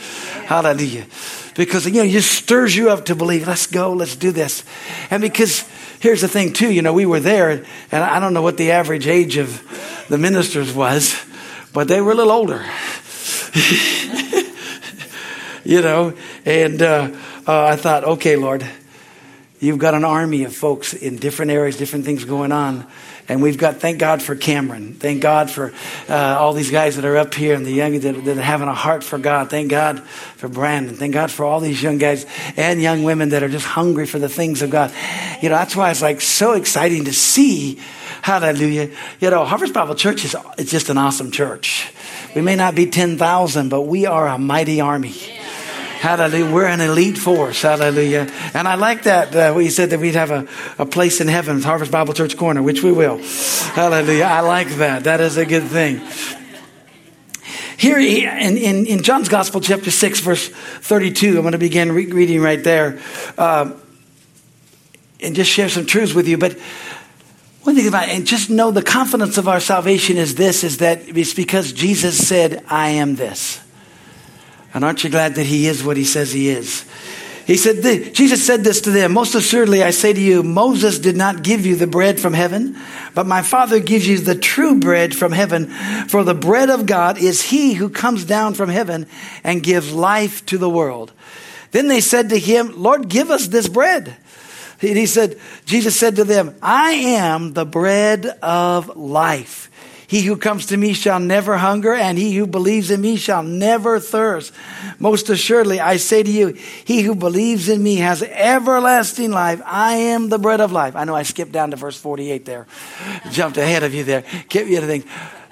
Hallelujah. 0.47 1.07
Because, 1.55 1.87
you 1.87 1.93
know, 1.93 2.03
it 2.03 2.11
just 2.11 2.33
stirs 2.33 2.75
you 2.75 2.91
up 2.91 3.07
to 3.07 3.15
believe, 3.15 3.47
let's 3.47 3.67
go, 3.67 3.93
let's 3.93 4.17
do 4.17 4.33
this. 4.33 4.65
And 5.11 5.23
because 5.23 5.65
here's 6.01 6.21
the 6.21 6.29
thing, 6.29 6.53
too, 6.53 6.73
you 6.73 6.83
know, 6.83 6.93
we 6.93 7.07
were 7.07 7.21
there, 7.21 7.65
and 7.93 8.05
I 8.05 8.19
don't 8.19 8.35
know 8.35 8.43
what 8.43 8.57
the 8.57 8.73
average 8.73 9.07
age 9.07 9.37
of 9.37 10.07
the 10.09 10.19
ministers 10.19 10.75
was, 10.75 11.15
but 11.73 11.89
they 11.89 12.01
were 12.01 12.13
a 12.13 12.15
little 12.15 12.33
older. 12.33 12.65
you 15.65 15.81
know, 15.81 16.15
and 16.45 16.83
uh, 16.83 17.11
uh, 17.47 17.65
I 17.65 17.77
thought, 17.77 18.05
okay, 18.05 18.37
Lord, 18.37 18.67
you've 19.65 19.79
got 19.79 19.95
an 19.95 20.05
army 20.05 20.45
of 20.45 20.55
folks 20.55 20.93
in 20.95 21.17
different 21.17 21.51
areas, 21.51 21.77
different 21.77 22.05
things 22.05 22.25
going 22.25 22.53
on. 22.53 22.87
And 23.27 23.43
we've 23.43 23.57
got, 23.57 23.77
thank 23.77 23.99
God 23.99 24.23
for 24.23 24.37
Cameron. 24.37 24.95
Thank 24.95 25.23
God 25.23 25.51
for 25.51 25.73
uh, 26.11 26.37
all 26.39 26.53
these 26.53 26.71
guys 26.71 26.97
that 26.97 27.07
are 27.07 27.17
up 27.17 27.33
here 27.33 27.55
and 27.55 27.65
the 27.65 27.73
young 27.73 27.99
that, 28.01 28.25
that 28.25 28.37
are 28.37 28.43
having 28.43 28.69
a 28.69 28.75
heart 28.75 29.03
for 29.03 29.19
God. 29.19 29.49
Thank 29.49 29.71
God 29.71 30.03
for 30.03 30.49
Brandon. 30.49 30.95
Thank 30.95 31.15
God 31.15 31.31
for 31.31 31.47
all 31.47 31.61
these 31.61 31.83
young 31.83 31.97
guys 31.97 32.27
and 32.57 32.83
young 32.83 33.03
women 33.03 33.31
that 33.31 33.43
are 33.43 33.49
just 33.49 33.65
hungry 33.65 34.07
for 34.07 34.19
the 34.19 34.29
things 34.29 34.61
of 34.61 34.71
God. 34.71 34.93
You 35.41 35.49
know, 35.49 35.55
that's 35.55 35.75
why 35.75 35.91
it's 35.91 36.03
like 36.03 36.21
so 36.21 36.53
exciting 36.53 37.07
to 37.07 37.15
see. 37.15 37.81
Hallelujah. 38.21 38.91
You 39.21 39.31
know, 39.31 39.47
Harvest 39.47 39.73
Bible 39.73 39.95
Church 39.95 40.25
is 40.25 40.37
it's 40.59 40.71
just 40.71 40.91
an 40.91 40.99
awesome 40.99 41.31
church. 41.31 41.91
We 42.35 42.43
may 42.43 42.57
not 42.57 42.75
be 42.75 42.87
10,000, 42.87 43.69
but 43.71 43.83
we 43.83 44.05
are 44.05 44.29
a 44.29 44.39
mighty 44.39 44.83
army. 44.83 45.15
Hallelujah. 46.05 46.53
We're 46.53 46.67
an 46.67 46.83
elite 46.83 47.17
force. 47.17 47.63
Hallelujah. 47.63 48.31
And 48.53 48.69
I 48.69 48.75
like 48.75 49.05
that. 49.05 49.35
Uh, 49.35 49.57
he 49.57 49.71
said 49.71 49.89
that 49.89 50.01
we'd 50.01 50.15
have 50.17 50.31
a, 50.31 50.47
a 50.79 50.85
place 50.85 51.23
in 51.23 51.29
heaven, 51.29 51.63
Harvest 51.63 51.91
Bible 51.91 52.13
Church 52.13 52.37
Corner, 52.37 52.63
which 52.63 52.83
we 52.83 52.93
will. 52.93 53.17
Hallelujah. 53.73 54.25
I 54.25 54.41
like 54.41 54.69
that. 54.73 55.05
That 55.05 55.23
is 55.23 55.39
a 55.39 55.47
good 55.47 55.63
thing. 55.63 56.03
Here 57.79 57.99
in, 57.99 58.59
in, 58.59 58.85
in 58.85 59.03
John's 59.03 59.31
Gospel, 59.31 59.63
chapter 59.63 59.91
6, 59.91 60.21
verse 60.21 60.49
32, 60.51 61.37
I'm 61.37 61.41
going 61.41 61.53
to 61.53 61.59
begin 61.59 61.91
re- 61.93 62.13
reading 62.13 62.43
right 62.43 62.63
there 62.63 63.01
uh, 63.39 63.73
and 65.21 65.35
just 65.35 65.51
share 65.51 65.71
some 65.71 65.87
truths 65.87 66.13
with 66.13 66.29
you. 66.29 66.37
But 66.37 66.59
one 67.63 67.77
thing 67.77 67.89
about 67.89 68.11
and 68.11 68.27
just 68.27 68.51
know 68.51 68.71
the 68.71 68.83
confidence 68.83 69.39
of 69.39 69.49
our 69.49 69.59
salvation 69.59 70.19
is 70.19 70.35
this, 70.35 70.65
is 70.65 70.77
that 70.79 71.17
it's 71.17 71.33
because 71.33 71.73
Jesus 71.73 72.29
said, 72.29 72.63
I 72.69 72.91
am 72.91 73.17
this. 73.17 73.64
And 74.75 74.85
aren't 74.85 75.05
you 75.05 75.11
glad 75.11 75.37
that 75.37 75.47
he 75.47 75.67
is 75.69 75.83
what 75.85 75.97
he 75.97 76.05
says 76.05 76.33
he 76.33 76.51
is? 76.51 76.85
He 77.47 77.57
said, 77.59 78.15
Jesus 78.15 78.45
said 78.45 78.65
this 78.65 78.81
to 78.83 78.91
them, 78.91 79.13
most 79.13 79.35
assuredly 79.35 79.83
I 79.83 79.91
say 79.91 80.15
to 80.15 80.21
you, 80.21 80.43
Moses 80.43 80.99
did 80.99 81.15
not 81.15 81.43
give 81.43 81.67
you 81.67 81.77
the 81.77 81.87
bread 81.87 82.19
from 82.19 82.33
heaven, 82.33 82.77
but 83.15 83.27
my 83.27 83.43
father 83.43 83.81
gives 83.81 84.09
you 84.09 84.19
the 84.19 84.35
true 84.35 84.81
bread 84.81 85.15
from 85.15 85.31
heaven. 85.31 85.67
For 86.09 86.25
the 86.25 86.35
bread 86.35 86.71
of 86.71 86.87
God 86.87 87.19
is 87.19 87.43
he 87.43 87.75
who 87.75 87.91
comes 87.91 88.25
down 88.25 88.55
from 88.55 88.71
heaven 88.71 89.07
and 89.45 89.63
gives 89.63 89.93
life 89.93 90.45
to 90.47 90.59
the 90.59 90.71
world. 90.71 91.13
Then 91.73 91.89
they 91.89 92.01
said 92.01 92.31
to 92.31 92.39
him, 92.39 92.83
Lord, 92.83 93.09
give 93.09 93.31
us 93.31 93.49
this 93.49 93.69
bread. 93.69 94.17
He 94.81 95.07
said, 95.07 95.39
Jesus 95.67 95.99
said 95.99 96.17
to 96.17 96.25
them, 96.25 96.57
I 96.63 96.93
am 96.93 97.53
the 97.53 97.67
bread 97.67 98.27
of 98.27 98.97
life. 98.97 99.71
He 100.07 100.23
who 100.23 100.37
comes 100.37 100.67
to 100.67 100.77
me 100.77 100.93
shall 100.93 101.19
never 101.19 101.57
hunger, 101.57 101.95
and 101.95 102.19
he 102.19 102.35
who 102.37 102.47
believes 102.47 102.91
in 102.91 103.01
me 103.01 103.17
shall 103.17 103.43
never 103.43 103.99
thirst. 103.99 104.53
Most 104.99 105.31
assuredly, 105.31 105.81
I 105.81 105.97
say 105.97 106.23
to 106.23 106.31
you, 106.31 106.49
he 106.85 107.03
who 107.03 107.15
believes 107.15 107.69
in 107.69 107.83
me 107.83 107.97
has 107.97 108.23
everlasting 108.23 109.31
life. 109.31 109.63
I 109.65 109.95
am 109.95 110.29
the 110.29 110.39
bread 110.39 110.61
of 110.61 110.73
life. 110.73 110.95
I 110.95 111.05
know 111.05 111.15
I 111.15 111.23
skipped 111.23 111.53
down 111.53 111.71
to 111.71 111.77
verse 111.77 111.99
48 111.99 112.45
there, 112.45 112.67
jumped 113.31 113.57
ahead 113.57 113.83
of 113.83 113.95
you 113.95 114.05
there, 114.05 114.23
kept 114.23 114.69
you 114.69 114.81
to. 114.81 115.03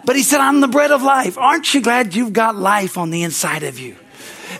But 0.04 0.16
he 0.16 0.22
said, 0.22 0.40
I'm 0.40 0.60
the 0.60 0.68
bread 0.68 0.90
of 0.90 1.02
life. 1.02 1.38
Aren't 1.38 1.72
you 1.72 1.80
glad 1.80 2.14
you've 2.14 2.32
got 2.32 2.56
life 2.56 2.98
on 2.98 3.10
the 3.10 3.22
inside 3.22 3.62
of 3.62 3.78
you? 3.78 3.96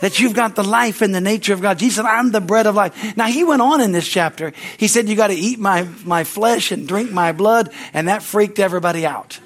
that 0.01 0.19
you've 0.19 0.35
got 0.35 0.57
the 0.57 0.65
life 0.65 1.03
and 1.03 1.15
the 1.15 1.21
nature 1.21 1.53
of 1.53 1.61
God. 1.61 1.79
Jesus 1.79 1.97
said, 1.97 2.07
I'm 2.07 2.33
the 2.33 2.41
bread 2.41 2.67
of 2.67 2.75
life. 2.75 3.17
Now 3.17 3.27
he 3.27 3.45
went 3.45 3.63
on 3.63 3.81
in 3.81 3.93
this 3.93 4.09
chapter. 4.09 4.53
He 4.77 4.89
said, 4.89 5.09
you 5.09 5.15
got 5.15 5.29
to 5.29 5.35
eat 5.35 5.59
my, 5.59 5.87
my 6.05 6.25
flesh 6.25 6.73
and 6.73 6.89
drink 6.89 7.13
my 7.13 7.33
blood. 7.33 7.71
And 7.93 8.09
that 8.09 8.23
freaked 8.23 8.59
everybody 8.59 9.07
out. 9.07 9.39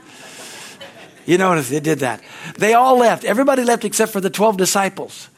You 1.26 1.38
notice 1.38 1.68
they 1.68 1.80
did 1.80 1.98
that. 1.98 2.22
They 2.56 2.74
all 2.74 2.96
left. 2.96 3.24
Everybody 3.24 3.64
left 3.64 3.84
except 3.84 4.12
for 4.12 4.20
the 4.20 4.30
12 4.30 4.56
disciples. 4.56 5.28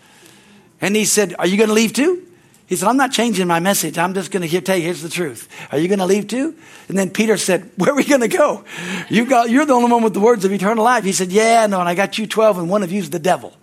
And 0.80 0.94
he 0.94 1.04
said, 1.04 1.34
Are 1.38 1.46
you 1.46 1.56
going 1.56 1.68
to 1.68 1.74
leave 1.74 1.92
too? 1.92 2.24
He 2.66 2.76
said, 2.76 2.86
I'm 2.86 2.98
not 2.98 3.12
changing 3.12 3.46
my 3.46 3.60
message. 3.60 3.96
I'm 3.96 4.12
just 4.12 4.30
going 4.30 4.46
to 4.46 4.60
tell 4.60 4.76
you, 4.76 4.82
here's 4.82 5.00
the 5.00 5.08
truth. 5.08 5.48
Are 5.72 5.78
you 5.78 5.88
going 5.88 6.00
to 6.00 6.06
leave 6.06 6.28
too? 6.28 6.54
And 6.88 6.98
then 6.98 7.08
Peter 7.08 7.38
said, 7.38 7.70
Where 7.76 7.92
are 7.92 7.96
we 7.96 8.04
going 8.04 8.20
to 8.20 8.28
go? 8.28 8.64
You 9.08 9.24
got, 9.24 9.48
you're 9.48 9.64
the 9.64 9.72
only 9.72 9.90
one 9.90 10.02
with 10.02 10.12
the 10.12 10.20
words 10.20 10.44
of 10.44 10.52
eternal 10.52 10.84
life. 10.84 11.02
He 11.04 11.12
said, 11.12 11.32
Yeah, 11.32 11.66
no, 11.66 11.80
and 11.80 11.88
I 11.88 11.94
got 11.94 12.18
you 12.18 12.26
12, 12.26 12.58
and 12.58 12.70
one 12.70 12.82
of 12.82 12.92
you's 12.92 13.08
the 13.08 13.18
devil. 13.18 13.54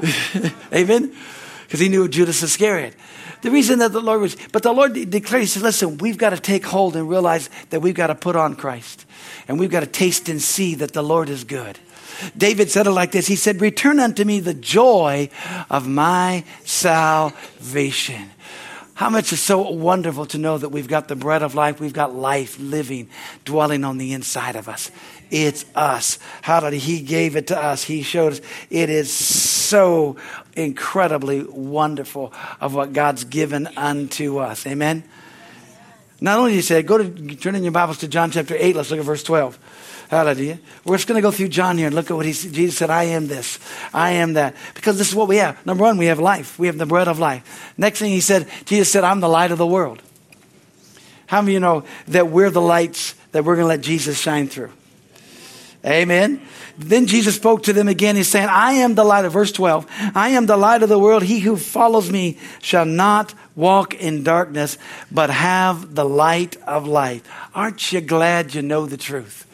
Amen? 0.72 1.14
Because 1.62 1.78
he 1.78 1.88
knew 1.88 2.08
Judas 2.08 2.42
Iscariot. 2.42 2.94
The 3.42 3.50
reason 3.50 3.80
that 3.80 3.92
the 3.92 4.00
Lord 4.00 4.20
was, 4.20 4.36
but 4.52 4.62
the 4.62 4.72
Lord 4.72 4.94
declared, 4.94 5.42
He 5.42 5.46
said, 5.46 5.62
Listen, 5.62 5.98
we've 5.98 6.16
got 6.16 6.30
to 6.30 6.38
take 6.38 6.64
hold 6.64 6.96
and 6.96 7.08
realize 7.08 7.50
that 7.70 7.80
we've 7.80 7.94
got 7.94 8.06
to 8.06 8.14
put 8.14 8.36
on 8.36 8.54
Christ. 8.54 9.04
And 9.48 9.58
we've 9.58 9.70
got 9.70 9.80
to 9.80 9.86
taste 9.86 10.28
and 10.28 10.40
see 10.40 10.76
that 10.76 10.92
the 10.92 11.02
Lord 11.02 11.28
is 11.28 11.44
good. 11.44 11.78
David 12.36 12.70
said 12.70 12.86
it 12.86 12.92
like 12.92 13.10
this 13.10 13.26
He 13.26 13.36
said, 13.36 13.60
Return 13.60 13.98
unto 13.98 14.24
me 14.24 14.40
the 14.40 14.54
joy 14.54 15.28
of 15.68 15.88
my 15.88 16.44
salvation. 16.64 18.30
How 18.94 19.10
much 19.10 19.32
is 19.32 19.40
so 19.40 19.68
wonderful 19.70 20.26
to 20.26 20.38
know 20.38 20.58
that 20.58 20.68
we've 20.68 20.86
got 20.86 21.08
the 21.08 21.16
bread 21.16 21.42
of 21.42 21.54
life, 21.54 21.80
we've 21.80 21.92
got 21.92 22.14
life 22.14 22.60
living, 22.60 23.08
dwelling 23.44 23.84
on 23.84 23.98
the 23.98 24.12
inside 24.12 24.54
of 24.54 24.68
us. 24.68 24.90
It's 25.30 25.64
us. 25.74 26.18
How 26.42 26.60
did 26.60 26.74
he 26.74 27.00
gave 27.00 27.34
it 27.34 27.46
to 27.48 27.58
us? 27.58 27.82
He 27.82 28.02
showed 28.02 28.34
us. 28.34 28.40
It 28.68 28.90
is 28.90 29.10
so 29.10 30.16
incredibly 30.54 31.42
wonderful 31.42 32.32
of 32.60 32.74
what 32.74 32.92
God's 32.92 33.24
given 33.24 33.66
unto 33.76 34.38
us. 34.38 34.66
Amen. 34.66 35.04
Not 36.20 36.38
only 36.38 36.52
he 36.52 36.62
said, 36.62 36.86
go 36.86 36.98
to 36.98 37.36
turn 37.36 37.56
in 37.56 37.64
your 37.64 37.72
Bibles 37.72 37.98
to 37.98 38.08
John 38.08 38.30
chapter 38.30 38.54
8, 38.56 38.76
let's 38.76 38.90
look 38.90 39.00
at 39.00 39.04
verse 39.04 39.24
12. 39.24 39.58
Hallelujah. 40.08 40.60
We're 40.84 40.96
just 40.96 41.08
going 41.08 41.16
to 41.16 41.22
go 41.22 41.30
through 41.30 41.48
John 41.48 41.78
here 41.78 41.86
and 41.86 41.96
look 41.96 42.10
at 42.10 42.16
what 42.16 42.26
he 42.26 42.34
said. 42.34 42.52
Jesus 42.52 42.76
said, 42.76 42.90
I 42.90 43.04
am 43.04 43.28
this. 43.28 43.58
I 43.94 44.10
am 44.12 44.34
that. 44.34 44.54
Because 44.74 44.98
this 44.98 45.08
is 45.08 45.14
what 45.14 45.26
we 45.26 45.38
have. 45.38 45.64
Number 45.64 45.82
one, 45.82 45.96
we 45.96 46.06
have 46.06 46.18
life. 46.18 46.58
We 46.58 46.66
have 46.66 46.76
the 46.76 46.86
bread 46.86 47.08
of 47.08 47.18
life. 47.18 47.72
Next 47.78 47.98
thing 47.98 48.10
he 48.10 48.20
said, 48.20 48.46
Jesus 48.66 48.92
said, 48.92 49.04
I'm 49.04 49.20
the 49.20 49.28
light 49.28 49.52
of 49.52 49.58
the 49.58 49.66
world. 49.66 50.02
How 51.26 51.40
many 51.40 51.52
of 51.52 51.54
you 51.54 51.60
know 51.60 51.84
that 52.08 52.28
we're 52.28 52.50
the 52.50 52.60
lights 52.60 53.14
that 53.32 53.42
we're 53.42 53.56
going 53.56 53.64
to 53.64 53.68
let 53.68 53.80
Jesus 53.80 54.20
shine 54.20 54.48
through? 54.48 54.70
Amen. 55.84 56.40
Then 56.78 57.06
Jesus 57.06 57.34
spoke 57.34 57.64
to 57.64 57.72
them 57.72 57.88
again. 57.88 58.14
He's 58.14 58.28
saying, 58.28 58.48
I 58.48 58.74
am 58.74 58.94
the 58.94 59.04
light 59.04 59.24
of 59.24 59.32
verse 59.32 59.50
12. 59.50 59.86
I 60.14 60.30
am 60.30 60.46
the 60.46 60.56
light 60.56 60.82
of 60.82 60.88
the 60.88 60.98
world. 60.98 61.24
He 61.24 61.40
who 61.40 61.56
follows 61.56 62.10
me 62.10 62.38
shall 62.60 62.84
not 62.84 63.34
walk 63.56 63.94
in 63.94 64.22
darkness, 64.22 64.78
but 65.10 65.28
have 65.30 65.94
the 65.94 66.04
light 66.04 66.56
of 66.62 66.86
life. 66.86 67.28
Aren't 67.54 67.92
you 67.92 68.00
glad 68.00 68.54
you 68.54 68.62
know 68.62 68.86
the 68.86 68.96
truth? 68.96 69.48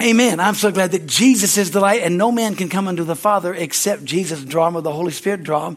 Amen. 0.00 0.40
I'm 0.40 0.54
so 0.54 0.70
glad 0.70 0.92
that 0.92 1.06
Jesus 1.06 1.58
is 1.58 1.72
the 1.72 1.80
light 1.80 2.02
and 2.02 2.16
no 2.16 2.32
man 2.32 2.54
can 2.54 2.70
come 2.70 2.88
unto 2.88 3.04
the 3.04 3.16
Father 3.16 3.52
except 3.52 4.02
Jesus 4.02 4.42
draw 4.42 4.68
him 4.68 4.76
or 4.76 4.80
the 4.80 4.92
Holy 4.92 5.12
Spirit 5.12 5.42
draw 5.42 5.66
him. 5.68 5.76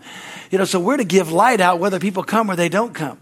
You 0.50 0.60
know, 0.60 0.66
so 0.66 0.80
we're 0.80 0.96
to 0.96 1.04
give 1.04 1.32
light 1.32 1.60
out 1.60 1.80
whether 1.80 2.00
people 2.00 2.24
come 2.24 2.50
or 2.50 2.56
they 2.56 2.70
don't 2.70 2.94
come. 2.94 3.18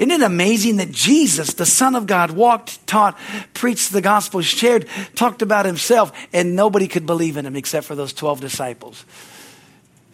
Isn't 0.00 0.12
it 0.12 0.22
amazing 0.22 0.76
that 0.76 0.90
Jesus, 0.90 1.52
the 1.52 1.66
Son 1.66 1.94
of 1.94 2.06
God, 2.06 2.30
walked, 2.30 2.86
taught, 2.86 3.18
preached 3.52 3.92
the 3.92 4.00
gospel, 4.00 4.40
shared, 4.40 4.88
talked 5.14 5.42
about 5.42 5.66
himself, 5.66 6.10
and 6.32 6.56
nobody 6.56 6.88
could 6.88 7.04
believe 7.04 7.36
in 7.36 7.44
him 7.44 7.54
except 7.54 7.86
for 7.86 7.94
those 7.94 8.14
12 8.14 8.40
disciples? 8.40 9.04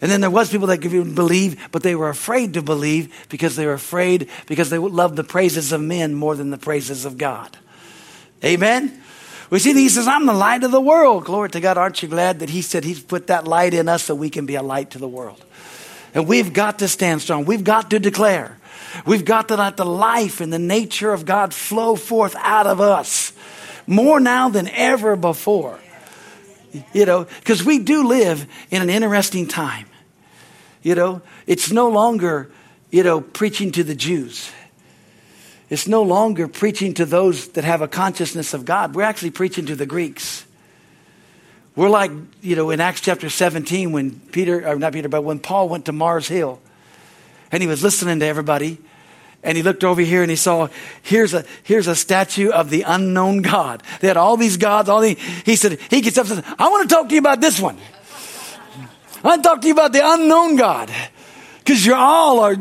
And 0.01 0.11
then 0.11 0.19
there 0.19 0.29
was 0.29 0.51
people 0.51 0.67
that 0.67 0.79
could 0.79 1.15
believe, 1.15 1.69
but 1.71 1.83
they 1.83 1.95
were 1.95 2.09
afraid 2.09 2.55
to 2.55 2.61
believe 2.61 3.27
because 3.29 3.55
they 3.55 3.65
were 3.65 3.71
afraid 3.71 4.29
because 4.45 4.69
they 4.69 4.77
loved 4.77 5.15
the 5.15 5.23
praises 5.23 5.71
of 5.71 5.79
men 5.79 6.13
more 6.13 6.35
than 6.35 6.49
the 6.49 6.57
praises 6.57 7.05
of 7.05 7.17
God. 7.17 7.57
Amen? 8.43 9.01
We 9.49 9.59
see 9.59 9.71
that 9.71 9.79
he 9.79 9.87
says, 9.87 10.05
I'm 10.05 10.25
the 10.25 10.33
light 10.33 10.65
of 10.65 10.71
the 10.71 10.81
world. 10.81 11.23
Glory 11.23 11.49
to 11.51 11.61
God. 11.61 11.77
Aren't 11.77 12.03
you 12.03 12.09
glad 12.09 12.39
that 12.39 12.49
he 12.49 12.61
said 12.61 12.83
he's 12.83 12.99
put 12.99 13.27
that 13.27 13.47
light 13.47 13.73
in 13.73 13.87
us 13.87 14.03
so 14.03 14.15
we 14.15 14.29
can 14.29 14.45
be 14.45 14.55
a 14.55 14.61
light 14.61 14.91
to 14.91 14.99
the 14.99 15.07
world? 15.07 15.41
And 16.13 16.27
we've 16.27 16.51
got 16.51 16.79
to 16.79 16.89
stand 16.89 17.21
strong. 17.21 17.45
We've 17.45 17.63
got 17.63 17.89
to 17.91 17.99
declare. 17.99 18.56
We've 19.05 19.25
got 19.25 19.47
to 19.49 19.55
let 19.55 19.77
the 19.77 19.85
life 19.85 20.41
and 20.41 20.51
the 20.51 20.59
nature 20.59 21.11
of 21.11 21.25
God 21.25 21.53
flow 21.53 21.95
forth 21.95 22.35
out 22.37 22.67
of 22.67 22.81
us 22.81 23.33
more 23.85 24.19
now 24.19 24.49
than 24.49 24.67
ever 24.69 25.15
before. 25.15 25.79
You 26.93 27.05
know, 27.05 27.23
because 27.39 27.63
we 27.63 27.79
do 27.79 28.07
live 28.07 28.45
in 28.69 28.81
an 28.81 28.89
interesting 28.89 29.47
time. 29.47 29.87
You 30.83 30.95
know, 30.95 31.21
it's 31.47 31.71
no 31.71 31.89
longer, 31.89 32.51
you 32.91 33.03
know, 33.03 33.21
preaching 33.21 33.71
to 33.73 33.83
the 33.83 33.95
Jews. 33.95 34.51
It's 35.69 35.87
no 35.87 36.03
longer 36.03 36.47
preaching 36.47 36.93
to 36.95 37.05
those 37.05 37.49
that 37.49 37.63
have 37.63 37.81
a 37.81 37.87
consciousness 37.87 38.53
of 38.53 38.63
God. 38.63 38.95
We're 38.95 39.03
actually 39.03 39.31
preaching 39.31 39.65
to 39.67 39.75
the 39.75 39.85
Greeks. 39.85 40.45
We're 41.75 41.89
like, 41.89 42.11
you 42.41 42.55
know, 42.55 42.69
in 42.69 42.79
Acts 42.79 43.01
chapter 43.01 43.29
17 43.29 43.91
when 43.91 44.19
Peter, 44.31 44.67
or 44.67 44.77
not 44.77 44.93
Peter, 44.93 45.09
but 45.09 45.23
when 45.23 45.39
Paul 45.39 45.69
went 45.69 45.85
to 45.85 45.91
Mars 45.91 46.27
Hill 46.27 46.59
and 47.51 47.61
he 47.61 47.67
was 47.67 47.83
listening 47.83 48.19
to 48.19 48.25
everybody 48.25 48.77
and 49.43 49.55
he 49.55 49.63
looked 49.63 49.83
over 49.83 50.01
here 50.01 50.21
and 50.21 50.29
he 50.29 50.35
saw 50.35 50.67
here's 51.01 51.33
a 51.33 51.45
here's 51.63 51.87
a 51.87 51.95
statue 51.95 52.49
of 52.49 52.69
the 52.69 52.81
unknown 52.81 53.41
God. 53.41 53.83
They 54.01 54.07
had 54.07 54.17
all 54.17 54.37
these 54.37 54.57
gods, 54.57 54.89
all 54.89 55.01
these, 55.01 55.19
he 55.45 55.55
said, 55.55 55.79
he 55.89 56.01
gets 56.01 56.17
up 56.17 56.27
and 56.27 56.43
says, 56.43 56.55
I 56.59 56.69
want 56.69 56.89
to 56.89 56.93
talk 56.95 57.07
to 57.09 57.13
you 57.15 57.19
about 57.19 57.41
this 57.41 57.59
one. 57.59 57.77
I 59.23 59.27
want 59.27 59.43
to 59.43 59.49
talk 59.49 59.61
to 59.61 59.67
you 59.67 59.73
about 59.73 59.93
the 59.93 60.01
unknown 60.03 60.55
God. 60.55 60.91
Because 61.59 61.85
you 61.85 61.95
all 61.95 62.39
are 62.39 62.55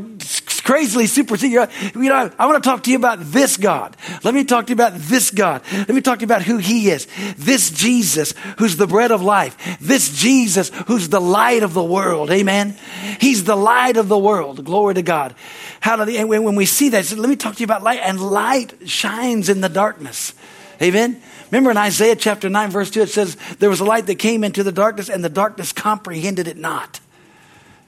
crazily 0.66 1.06
superseded. 1.06 1.70
You 1.94 2.08
know, 2.08 2.30
I 2.38 2.46
want 2.46 2.62
to 2.62 2.68
talk 2.68 2.82
to 2.82 2.90
you 2.90 2.96
about 2.96 3.20
this 3.20 3.56
God. 3.56 3.96
Let 4.24 4.34
me 4.34 4.42
talk 4.42 4.66
to 4.66 4.70
you 4.70 4.74
about 4.74 4.94
this 4.94 5.30
God. 5.30 5.62
Let 5.72 5.90
me 5.90 6.00
talk 6.00 6.18
to 6.18 6.22
you 6.22 6.26
about 6.26 6.42
who 6.42 6.58
He 6.58 6.90
is. 6.90 7.06
This 7.36 7.70
Jesus, 7.70 8.34
who's 8.58 8.76
the 8.76 8.88
bread 8.88 9.12
of 9.12 9.22
life. 9.22 9.78
This 9.80 10.08
Jesus, 10.08 10.70
who's 10.88 11.08
the 11.08 11.20
light 11.20 11.62
of 11.62 11.72
the 11.72 11.84
world. 11.84 12.32
Amen. 12.32 12.76
He's 13.20 13.44
the 13.44 13.56
light 13.56 13.96
of 13.96 14.08
the 14.08 14.18
world. 14.18 14.64
Glory 14.64 14.94
to 14.94 15.02
God. 15.02 15.36
Hallelujah. 15.80 16.20
And 16.20 16.28
when 16.28 16.56
we 16.56 16.66
see 16.66 16.88
that, 16.90 17.16
let 17.16 17.28
me 17.28 17.36
talk 17.36 17.54
to 17.54 17.60
you 17.60 17.64
about 17.64 17.84
light. 17.84 18.00
And 18.02 18.20
light 18.20 18.74
shines 18.86 19.48
in 19.48 19.60
the 19.60 19.68
darkness. 19.68 20.34
Amen. 20.82 21.22
Remember 21.52 21.70
in 21.70 21.76
Isaiah 21.76 22.16
chapter 22.16 22.48
9, 22.48 22.70
verse 22.70 22.90
2, 22.90 23.02
it 23.02 23.08
says, 23.10 23.36
There 23.60 23.70
was 23.70 23.78
a 23.78 23.84
light 23.84 24.06
that 24.06 24.16
came 24.16 24.42
into 24.42 24.64
the 24.64 24.72
darkness, 24.72 25.08
and 25.08 25.24
the 25.24 25.28
darkness 25.28 25.72
comprehended 25.72 26.48
it 26.48 26.56
not. 26.56 26.98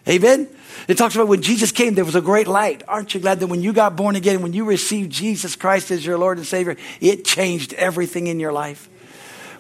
Amen. 0.07 0.49
It 0.87 0.97
talks 0.97 1.15
about 1.15 1.29
when 1.29 1.43
Jesus 1.43 1.73
came, 1.73 1.95
there 1.95 2.05
was 2.05 2.15
a 2.15 2.21
great 2.21 2.49
light. 2.49 2.83
Aren't 2.89 3.15
you 3.15 3.21
glad 3.21 3.41
that 3.41 3.49
when 3.49 3.63
you 3.63 3.73
got 3.73 3.97
born 3.97 4.17
again, 4.17 4.43
when 4.43 4.53
you 4.53 4.65
received 4.65 5.11
Jesus 5.11 5.57
Christ 5.57 5.91
as 5.91 6.05
your 6.05 6.19
Lord 6.19 6.39
and 6.39 6.47
Savior, 6.47 6.77
it 7.01 7.25
changed 7.25 7.75
everything 7.75 8.27
in 8.27 8.41
your 8.41 8.53
life? 8.53 8.89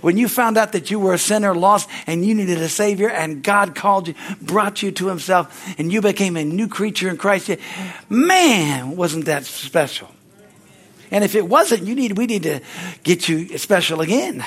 When 0.01 0.16
you 0.16 0.29
found 0.29 0.57
out 0.57 0.72
that 0.72 0.90
you 0.90 1.01
were 1.01 1.12
a 1.12 1.18
sinner, 1.18 1.55
lost, 1.55 1.88
and 2.07 2.24
you 2.24 2.35
needed 2.35 2.59
a 2.59 2.68
Savior, 2.68 3.11
and 3.11 3.42
God 3.42 3.74
called 3.74 4.09
you, 4.09 4.14
brought 4.40 4.81
you 4.81 4.92
to 4.92 5.09
Himself, 5.09 5.74
and 5.79 5.92
you 5.92 6.01
became 6.01 6.37
a 6.37 6.44
new 6.44 6.68
creature 6.68 7.09
in 7.09 7.16
Christ, 7.16 7.51
man, 8.09 8.96
wasn't 8.96 9.24
that 9.24 9.44
special? 9.44 10.09
And 11.11 11.24
if 11.24 11.35
it 11.35 11.48
wasn't, 11.48 11.83
you 11.85 11.94
need, 11.94 12.16
we 12.16 12.27
need 12.27 12.44
to 12.44 12.61
get 13.03 13.29
you 13.29 13.59
special 13.59 14.01
again. 14.01 14.44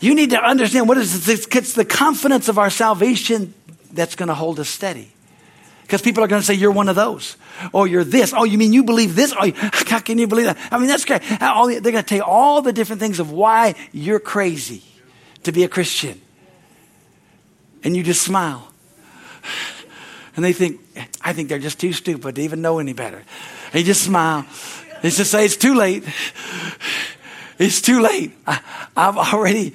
You 0.00 0.14
need 0.14 0.30
to 0.30 0.42
understand 0.42 0.88
what 0.88 0.98
is 0.98 1.24
this? 1.24 1.46
It's 1.50 1.74
the 1.74 1.84
confidence 1.84 2.48
of 2.48 2.58
our 2.58 2.70
salvation 2.70 3.54
that's 3.96 4.14
going 4.14 4.28
to 4.28 4.34
hold 4.34 4.60
us 4.60 4.68
steady. 4.68 5.12
Because 5.82 6.02
people 6.02 6.24
are 6.24 6.26
going 6.26 6.40
to 6.42 6.46
say, 6.46 6.54
you're 6.54 6.72
one 6.72 6.88
of 6.88 6.96
those. 6.96 7.36
Oh, 7.72 7.84
you're 7.84 8.02
this. 8.02 8.34
Oh, 8.36 8.42
you 8.42 8.58
mean 8.58 8.72
you 8.72 8.82
believe 8.82 9.14
this? 9.14 9.32
Oh, 9.38 9.52
how 9.54 10.00
can 10.00 10.18
you 10.18 10.26
believe 10.26 10.46
that? 10.46 10.58
I 10.72 10.78
mean, 10.78 10.88
that's 10.88 11.04
great. 11.04 11.22
They're 11.22 11.38
going 11.38 11.80
to 11.80 12.02
tell 12.02 12.18
you 12.18 12.24
all 12.24 12.60
the 12.60 12.72
different 12.72 13.00
things 13.00 13.20
of 13.20 13.30
why 13.30 13.76
you're 13.92 14.18
crazy 14.18 14.82
to 15.44 15.52
be 15.52 15.62
a 15.62 15.68
Christian. 15.68 16.20
And 17.84 17.96
you 17.96 18.02
just 18.02 18.22
smile. 18.22 18.68
And 20.34 20.44
they 20.44 20.52
think, 20.52 20.82
I 21.22 21.32
think 21.32 21.48
they're 21.48 21.58
just 21.58 21.80
too 21.80 21.94
stupid 21.94 22.34
to 22.34 22.42
even 22.42 22.60
know 22.60 22.78
any 22.78 22.92
better. 22.92 23.22
And 23.72 23.74
you 23.74 23.84
just 23.84 24.02
smile. 24.02 24.44
They 25.00 25.08
just 25.08 25.30
say, 25.30 25.46
it's 25.46 25.56
too 25.56 25.74
late. 25.74 26.04
It's 27.58 27.80
too 27.80 28.00
late. 28.02 28.32
I, 28.46 28.60
I've 28.94 29.16
already 29.16 29.72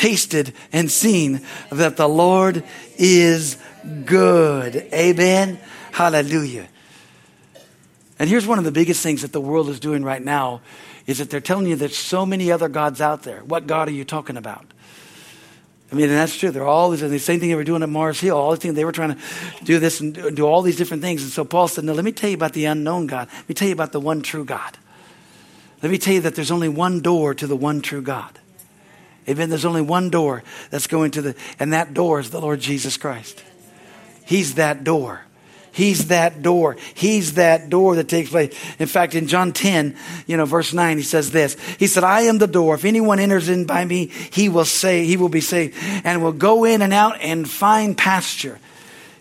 tasted 0.00 0.54
and 0.72 0.90
seen 0.90 1.42
that 1.68 1.98
the 1.98 2.08
Lord 2.08 2.64
is 2.96 3.58
good. 4.06 4.76
Amen. 4.94 5.60
Hallelujah. 5.92 6.66
And 8.18 8.28
here's 8.28 8.46
one 8.46 8.56
of 8.58 8.64
the 8.64 8.72
biggest 8.72 9.02
things 9.02 9.20
that 9.20 9.32
the 9.32 9.40
world 9.42 9.68
is 9.68 9.78
doing 9.78 10.02
right 10.02 10.22
now 10.22 10.62
is 11.06 11.18
that 11.18 11.28
they're 11.28 11.42
telling 11.42 11.66
you 11.66 11.76
there's 11.76 11.98
so 11.98 12.24
many 12.24 12.50
other 12.50 12.68
gods 12.68 13.02
out 13.02 13.24
there. 13.24 13.44
What 13.44 13.66
God 13.66 13.88
are 13.88 13.92
you 13.92 14.06
talking 14.06 14.38
about? 14.38 14.64
I 15.92 15.96
mean, 15.96 16.08
that's 16.08 16.34
true. 16.34 16.50
They're 16.50 16.66
all 16.66 16.90
the 16.90 17.18
same 17.18 17.38
thing 17.38 17.50
they 17.50 17.54
were 17.54 17.64
doing 17.64 17.82
at 17.82 17.88
Mars 17.90 18.20
Hill. 18.20 18.38
All 18.38 18.52
the 18.52 18.56
things 18.56 18.76
they 18.76 18.86
were 18.86 18.92
trying 18.92 19.16
to 19.16 19.64
do 19.64 19.78
this 19.78 20.00
and 20.00 20.34
do 20.34 20.46
all 20.46 20.62
these 20.62 20.76
different 20.76 21.02
things. 21.02 21.22
And 21.22 21.30
so 21.30 21.44
Paul 21.44 21.68
said, 21.68 21.84
"No, 21.84 21.92
let 21.92 22.06
me 22.06 22.12
tell 22.12 22.30
you 22.30 22.36
about 22.36 22.54
the 22.54 22.64
unknown 22.64 23.06
God. 23.06 23.28
Let 23.34 23.48
me 23.48 23.54
tell 23.54 23.68
you 23.68 23.74
about 23.74 23.92
the 23.92 24.00
one 24.00 24.22
true 24.22 24.46
God. 24.46 24.78
Let 25.82 25.90
me 25.90 25.98
tell 25.98 26.14
you 26.14 26.20
that 26.20 26.36
there's 26.36 26.50
only 26.50 26.68
one 26.70 27.00
door 27.00 27.34
to 27.34 27.46
the 27.46 27.56
one 27.56 27.82
true 27.82 28.02
God. 28.02 28.38
Amen. 29.28 29.48
There's 29.48 29.64
only 29.64 29.82
one 29.82 30.10
door 30.10 30.42
that's 30.70 30.86
going 30.86 31.12
to 31.12 31.22
the, 31.22 31.34
and 31.58 31.72
that 31.72 31.94
door 31.94 32.20
is 32.20 32.30
the 32.30 32.40
Lord 32.40 32.60
Jesus 32.60 32.96
Christ. 32.96 33.42
He's 34.24 34.54
that 34.54 34.84
door. 34.84 35.22
He's 35.72 36.08
that 36.08 36.42
door. 36.42 36.76
He's 36.94 37.34
that 37.34 37.70
door 37.70 37.94
that 37.96 38.08
takes 38.08 38.30
place. 38.30 38.58
In 38.78 38.86
fact, 38.86 39.14
in 39.14 39.28
John 39.28 39.52
10, 39.52 39.96
you 40.26 40.36
know, 40.36 40.44
verse 40.44 40.72
9, 40.72 40.96
he 40.96 41.02
says 41.02 41.30
this. 41.30 41.56
He 41.78 41.86
said, 41.86 42.02
I 42.02 42.22
am 42.22 42.38
the 42.38 42.46
door. 42.46 42.74
If 42.74 42.84
anyone 42.84 43.20
enters 43.20 43.48
in 43.48 43.66
by 43.66 43.84
me, 43.84 44.06
he 44.06 44.48
will 44.48 44.64
say, 44.64 45.04
he 45.04 45.16
will 45.16 45.28
be 45.28 45.40
saved 45.40 45.76
and 46.04 46.22
will 46.22 46.32
go 46.32 46.64
in 46.64 46.82
and 46.82 46.92
out 46.92 47.20
and 47.20 47.48
find 47.48 47.96
pasture. 47.96 48.58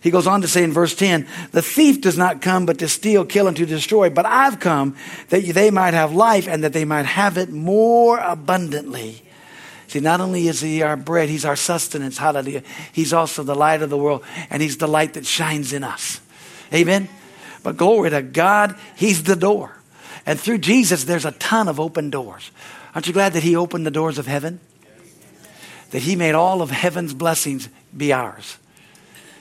He 0.02 0.12
goes 0.12 0.28
on 0.28 0.42
to 0.42 0.48
say 0.48 0.64
in 0.64 0.72
verse 0.72 0.96
10, 0.96 1.28
the 1.52 1.62
thief 1.62 2.02
does 2.02 2.18
not 2.18 2.42
come 2.42 2.66
but 2.66 2.80
to 2.80 2.88
steal, 2.88 3.26
kill, 3.26 3.48
and 3.48 3.58
to 3.58 3.66
destroy. 3.66 4.10
But 4.10 4.26
I've 4.26 4.60
come 4.60 4.96
that 5.30 5.44
they 5.44 5.72
might 5.72 5.94
have 5.94 6.14
life 6.14 6.48
and 6.48 6.64
that 6.64 6.74
they 6.74 6.86
might 6.86 7.06
have 7.06 7.38
it 7.38 7.50
more 7.50 8.18
abundantly. 8.18 9.22
See, 9.90 10.00
not 10.00 10.22
only 10.22 10.48
is 10.48 10.62
He 10.62 10.84
our 10.84 10.96
bread, 10.96 11.30
He's 11.30 11.46
our 11.46 11.56
sustenance. 11.56 12.18
Hallelujah. 12.18 12.64
He's 12.94 13.12
also 13.12 13.42
the 13.44 13.56
light 13.56 13.82
of 13.82 13.90
the 13.90 13.98
world, 13.98 14.24
and 14.50 14.62
He's 14.62 14.78
the 14.78 14.88
light 14.88 15.14
that 15.14 15.26
shines 15.26 15.74
in 15.74 15.84
us. 15.84 16.22
Amen. 16.72 17.10
But 17.64 17.76
glory 17.76 18.12
to 18.12 18.22
God, 18.22 18.76
He's 18.96 19.24
the 19.24 19.36
door. 19.36 19.76
And 20.26 20.40
through 20.40 20.60
Jesus, 20.60 21.06
there's 21.06 21.26
a 21.26 21.32
ton 21.32 21.68
of 21.68 21.80
open 21.80 22.12
doors. 22.12 22.52
Aren't 22.94 23.08
you 23.08 23.14
glad 23.14 23.34
that 23.34 23.44
He 23.44 23.56
opened 23.56 23.86
the 23.86 23.92
doors 23.92 24.20
of 24.20 24.28
heaven? 24.28 24.60
That 25.90 26.04
He 26.04 26.16
made 26.16 26.36
all 26.36 26.62
of 26.62 26.70
heaven's 26.70 27.16
blessings 27.16 27.68
be 27.96 28.14
ours 28.14 28.58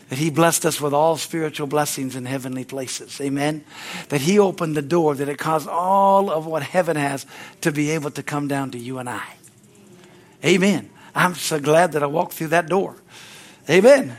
that 0.09 0.19
he 0.19 0.31
blessed 0.31 0.65
us 0.65 0.81
with 0.81 0.95
all 0.95 1.17
spiritual 1.17 1.67
blessings 1.67 2.17
in 2.17 2.25
heavenly 2.25 2.65
places. 2.65 3.21
Amen. 3.21 3.63
That 4.09 4.23
he 4.23 4.39
opened 4.39 4.75
the 4.75 4.81
door 4.81 5.15
that 5.15 5.29
it 5.29 5.37
caused 5.39 5.69
all 5.69 6.31
of 6.31 6.47
what 6.47 6.63
heaven 6.63 6.97
has 6.97 7.27
to 7.61 7.73
be 7.73 7.91
able 7.91 8.11
to 8.13 8.23
come 8.23 8.49
down 8.49 8.71
to 8.71 8.79
you 8.79 8.99
and 8.99 9.09
I. 9.09 9.38
Amen. 10.45 10.91
I'm 11.15 11.35
so 11.35 11.59
glad 11.59 11.93
that 11.93 12.03
I 12.03 12.07
walked 12.07 12.35
through 12.35 12.49
that 12.49 12.69
door. 12.69 12.97
Amen. 13.69 14.17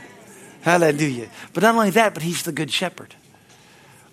Hallelujah. 0.62 1.28
But 1.52 1.62
not 1.62 1.74
only 1.74 1.90
that, 1.90 2.14
but 2.14 2.22
He's 2.22 2.42
the 2.42 2.52
good 2.52 2.70
shepherd. 2.70 3.14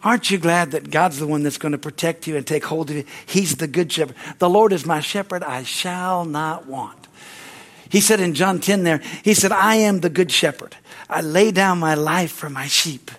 Aren't 0.03 0.31
you 0.31 0.37
glad 0.37 0.71
that 0.71 0.89
God's 0.89 1.19
the 1.19 1.27
one 1.27 1.43
that's 1.43 1.57
going 1.57 1.71
to 1.71 1.77
protect 1.77 2.27
you 2.27 2.37
and 2.37 2.45
take 2.45 2.63
hold 2.63 2.89
of 2.89 2.95
you? 2.95 3.05
He's 3.25 3.57
the 3.57 3.67
good 3.67 3.91
shepherd. 3.91 4.15
The 4.39 4.49
Lord 4.49 4.71
is 4.71 4.85
my 4.85 4.99
shepherd, 4.99 5.43
I 5.43 5.63
shall 5.63 6.23
not 6.23 6.67
want. 6.67 7.07
He 7.89 7.99
said 7.99 8.19
in 8.19 8.33
John 8.33 8.59
10 8.59 8.83
there, 8.83 9.01
He 9.23 9.33
said, 9.33 9.51
I 9.51 9.75
am 9.75 10.01
the 10.01 10.09
good 10.09 10.31
shepherd. 10.31 10.75
I 11.09 11.21
lay 11.21 11.51
down 11.51 11.79
my 11.79 11.95
life 11.95 12.31
for 12.31 12.49
my 12.49 12.67
sheep. 12.67 13.11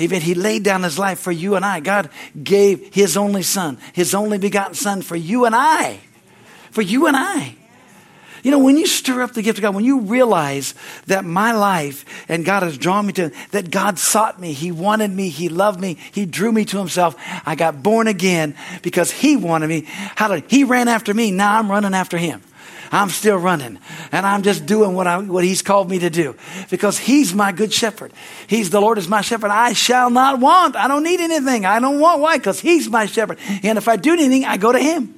Amen. 0.00 0.20
He 0.22 0.34
laid 0.34 0.62
down 0.62 0.82
his 0.82 0.98
life 0.98 1.18
for 1.18 1.32
you 1.32 1.54
and 1.54 1.64
I. 1.64 1.80
God 1.80 2.10
gave 2.42 2.94
his 2.94 3.16
only 3.16 3.42
son, 3.42 3.78
his 3.92 4.14
only 4.14 4.38
begotten 4.38 4.74
son 4.74 5.02
for 5.02 5.16
you 5.16 5.44
and 5.44 5.54
I. 5.54 6.00
For 6.70 6.82
you 6.82 7.06
and 7.06 7.16
I. 7.16 7.56
You 8.42 8.50
know, 8.50 8.58
when 8.58 8.76
you 8.76 8.86
stir 8.86 9.22
up 9.22 9.32
the 9.32 9.42
gift 9.42 9.58
of 9.58 9.62
God, 9.62 9.74
when 9.74 9.84
you 9.84 10.00
realize 10.00 10.74
that 11.06 11.24
my 11.24 11.52
life 11.52 12.04
and 12.28 12.44
God 12.44 12.64
has 12.64 12.76
drawn 12.76 13.06
me 13.06 13.12
to, 13.14 13.30
that 13.52 13.70
God 13.70 13.98
sought 13.98 14.40
me, 14.40 14.52
He 14.52 14.72
wanted 14.72 15.12
me, 15.12 15.28
He 15.28 15.48
loved 15.48 15.80
me, 15.80 15.96
He 16.12 16.26
drew 16.26 16.50
me 16.50 16.64
to 16.66 16.78
Himself. 16.78 17.14
I 17.46 17.54
got 17.54 17.82
born 17.82 18.08
again 18.08 18.56
because 18.82 19.10
He 19.10 19.36
wanted 19.36 19.68
me. 19.68 19.84
How 19.86 20.28
did 20.28 20.44
He 20.48 20.64
ran 20.64 20.88
after 20.88 21.14
me? 21.14 21.30
Now 21.30 21.58
I'm 21.58 21.70
running 21.70 21.94
after 21.94 22.18
Him. 22.18 22.42
I'm 22.92 23.08
still 23.08 23.38
running 23.38 23.78
and 24.12 24.26
I'm 24.26 24.42
just 24.42 24.66
doing 24.66 24.94
what 24.94 25.06
I, 25.06 25.18
what 25.18 25.44
he's 25.44 25.62
called 25.62 25.88
me 25.88 26.00
to 26.00 26.10
do 26.10 26.36
because 26.68 26.98
he's 26.98 27.32
my 27.32 27.50
good 27.50 27.72
shepherd. 27.72 28.12
He's 28.46 28.68
the 28.68 28.82
Lord 28.82 28.98
is 28.98 29.08
my 29.08 29.22
shepherd. 29.22 29.50
I 29.50 29.72
shall 29.72 30.10
not 30.10 30.40
want. 30.40 30.76
I 30.76 30.88
don't 30.88 31.02
need 31.02 31.18
anything. 31.18 31.64
I 31.64 31.80
don't 31.80 32.00
want. 32.00 32.20
Why? 32.20 32.36
Because 32.36 32.60
he's 32.60 32.90
my 32.90 33.06
shepherd. 33.06 33.38
And 33.62 33.78
if 33.78 33.88
I 33.88 33.96
do 33.96 34.12
anything, 34.12 34.44
I 34.44 34.58
go 34.58 34.72
to 34.72 34.78
him. 34.78 35.14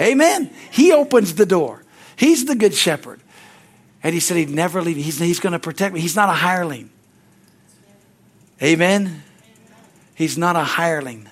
Amen. 0.00 0.50
He 0.70 0.90
opens 0.92 1.34
the 1.34 1.44
door. 1.44 1.82
He's 2.18 2.46
the 2.46 2.56
good 2.56 2.74
shepherd. 2.74 3.20
And 4.02 4.12
he 4.12 4.20
said 4.20 4.36
he'd 4.36 4.50
never 4.50 4.82
leave 4.82 4.96
me. 4.96 5.02
He's, 5.02 5.18
he's 5.18 5.40
going 5.40 5.52
to 5.52 5.58
protect 5.58 5.94
me. 5.94 6.00
He's 6.00 6.16
not 6.16 6.28
a 6.28 6.32
hireling. 6.32 6.90
Amen. 8.60 9.22
He's 10.14 10.36
not 10.36 10.56
a 10.56 10.64
hireling. 10.64 11.28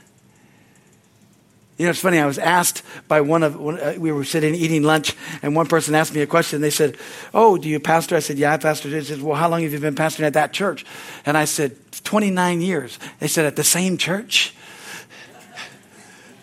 You 1.76 1.84
know, 1.84 1.90
it's 1.90 2.00
funny. 2.00 2.18
I 2.18 2.26
was 2.26 2.38
asked 2.38 2.82
by 3.08 3.20
one 3.20 3.42
of, 3.42 3.56
uh, 3.56 3.94
we 3.98 4.12
were 4.12 4.24
sitting 4.24 4.54
eating 4.54 4.84
lunch, 4.84 5.14
and 5.42 5.54
one 5.54 5.66
person 5.66 5.94
asked 5.94 6.14
me 6.14 6.22
a 6.22 6.26
question. 6.26 6.60
They 6.60 6.70
said, 6.70 6.96
Oh, 7.34 7.58
do 7.58 7.68
you 7.68 7.80
pastor? 7.80 8.16
I 8.16 8.20
said, 8.20 8.38
Yeah, 8.38 8.54
I 8.54 8.56
pastor. 8.56 8.88
They 8.88 9.02
said, 9.02 9.20
Well, 9.20 9.34
how 9.34 9.48
long 9.48 9.62
have 9.62 9.72
you 9.72 9.80
been 9.80 9.96
pastoring 9.96 10.24
at 10.24 10.34
that 10.34 10.52
church? 10.52 10.86
And 11.26 11.36
I 11.36 11.44
said, 11.44 11.76
29 12.04 12.60
years. 12.62 12.98
They 13.18 13.28
said, 13.28 13.44
At 13.44 13.56
the 13.56 13.64
same 13.64 13.98
church? 13.98 14.54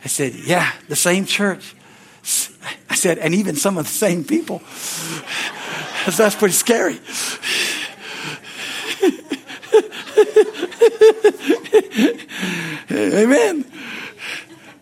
I 0.04 0.08
said, 0.08 0.36
Yeah, 0.36 0.72
the 0.90 0.96
same 0.96 1.26
church. 1.26 1.76
Said, 3.04 3.18
And 3.18 3.36
even 3.36 3.58
some 3.58 3.78
of 3.78 3.84
the 3.84 3.92
same 3.92 4.24
people. 4.24 4.60
that's 6.06 6.36
pretty 6.36 6.54
scary. 6.54 7.02
Amen. 12.90 13.66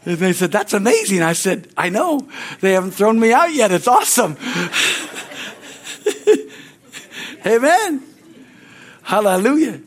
And 0.06 0.18
they 0.18 0.34
said, 0.34 0.52
That's 0.52 0.74
amazing. 0.74 1.24
I 1.24 1.34
said, 1.34 1.68
I 1.76 1.90
know. 1.90 2.30
They 2.60 2.74
haven't 2.74 2.92
thrown 2.92 3.20
me 3.20 3.34
out 3.34 3.52
yet. 3.52 3.72
It's 3.72 3.88
awesome. 3.88 4.38
Amen. 7.44 8.04
Hallelujah. 9.02 9.82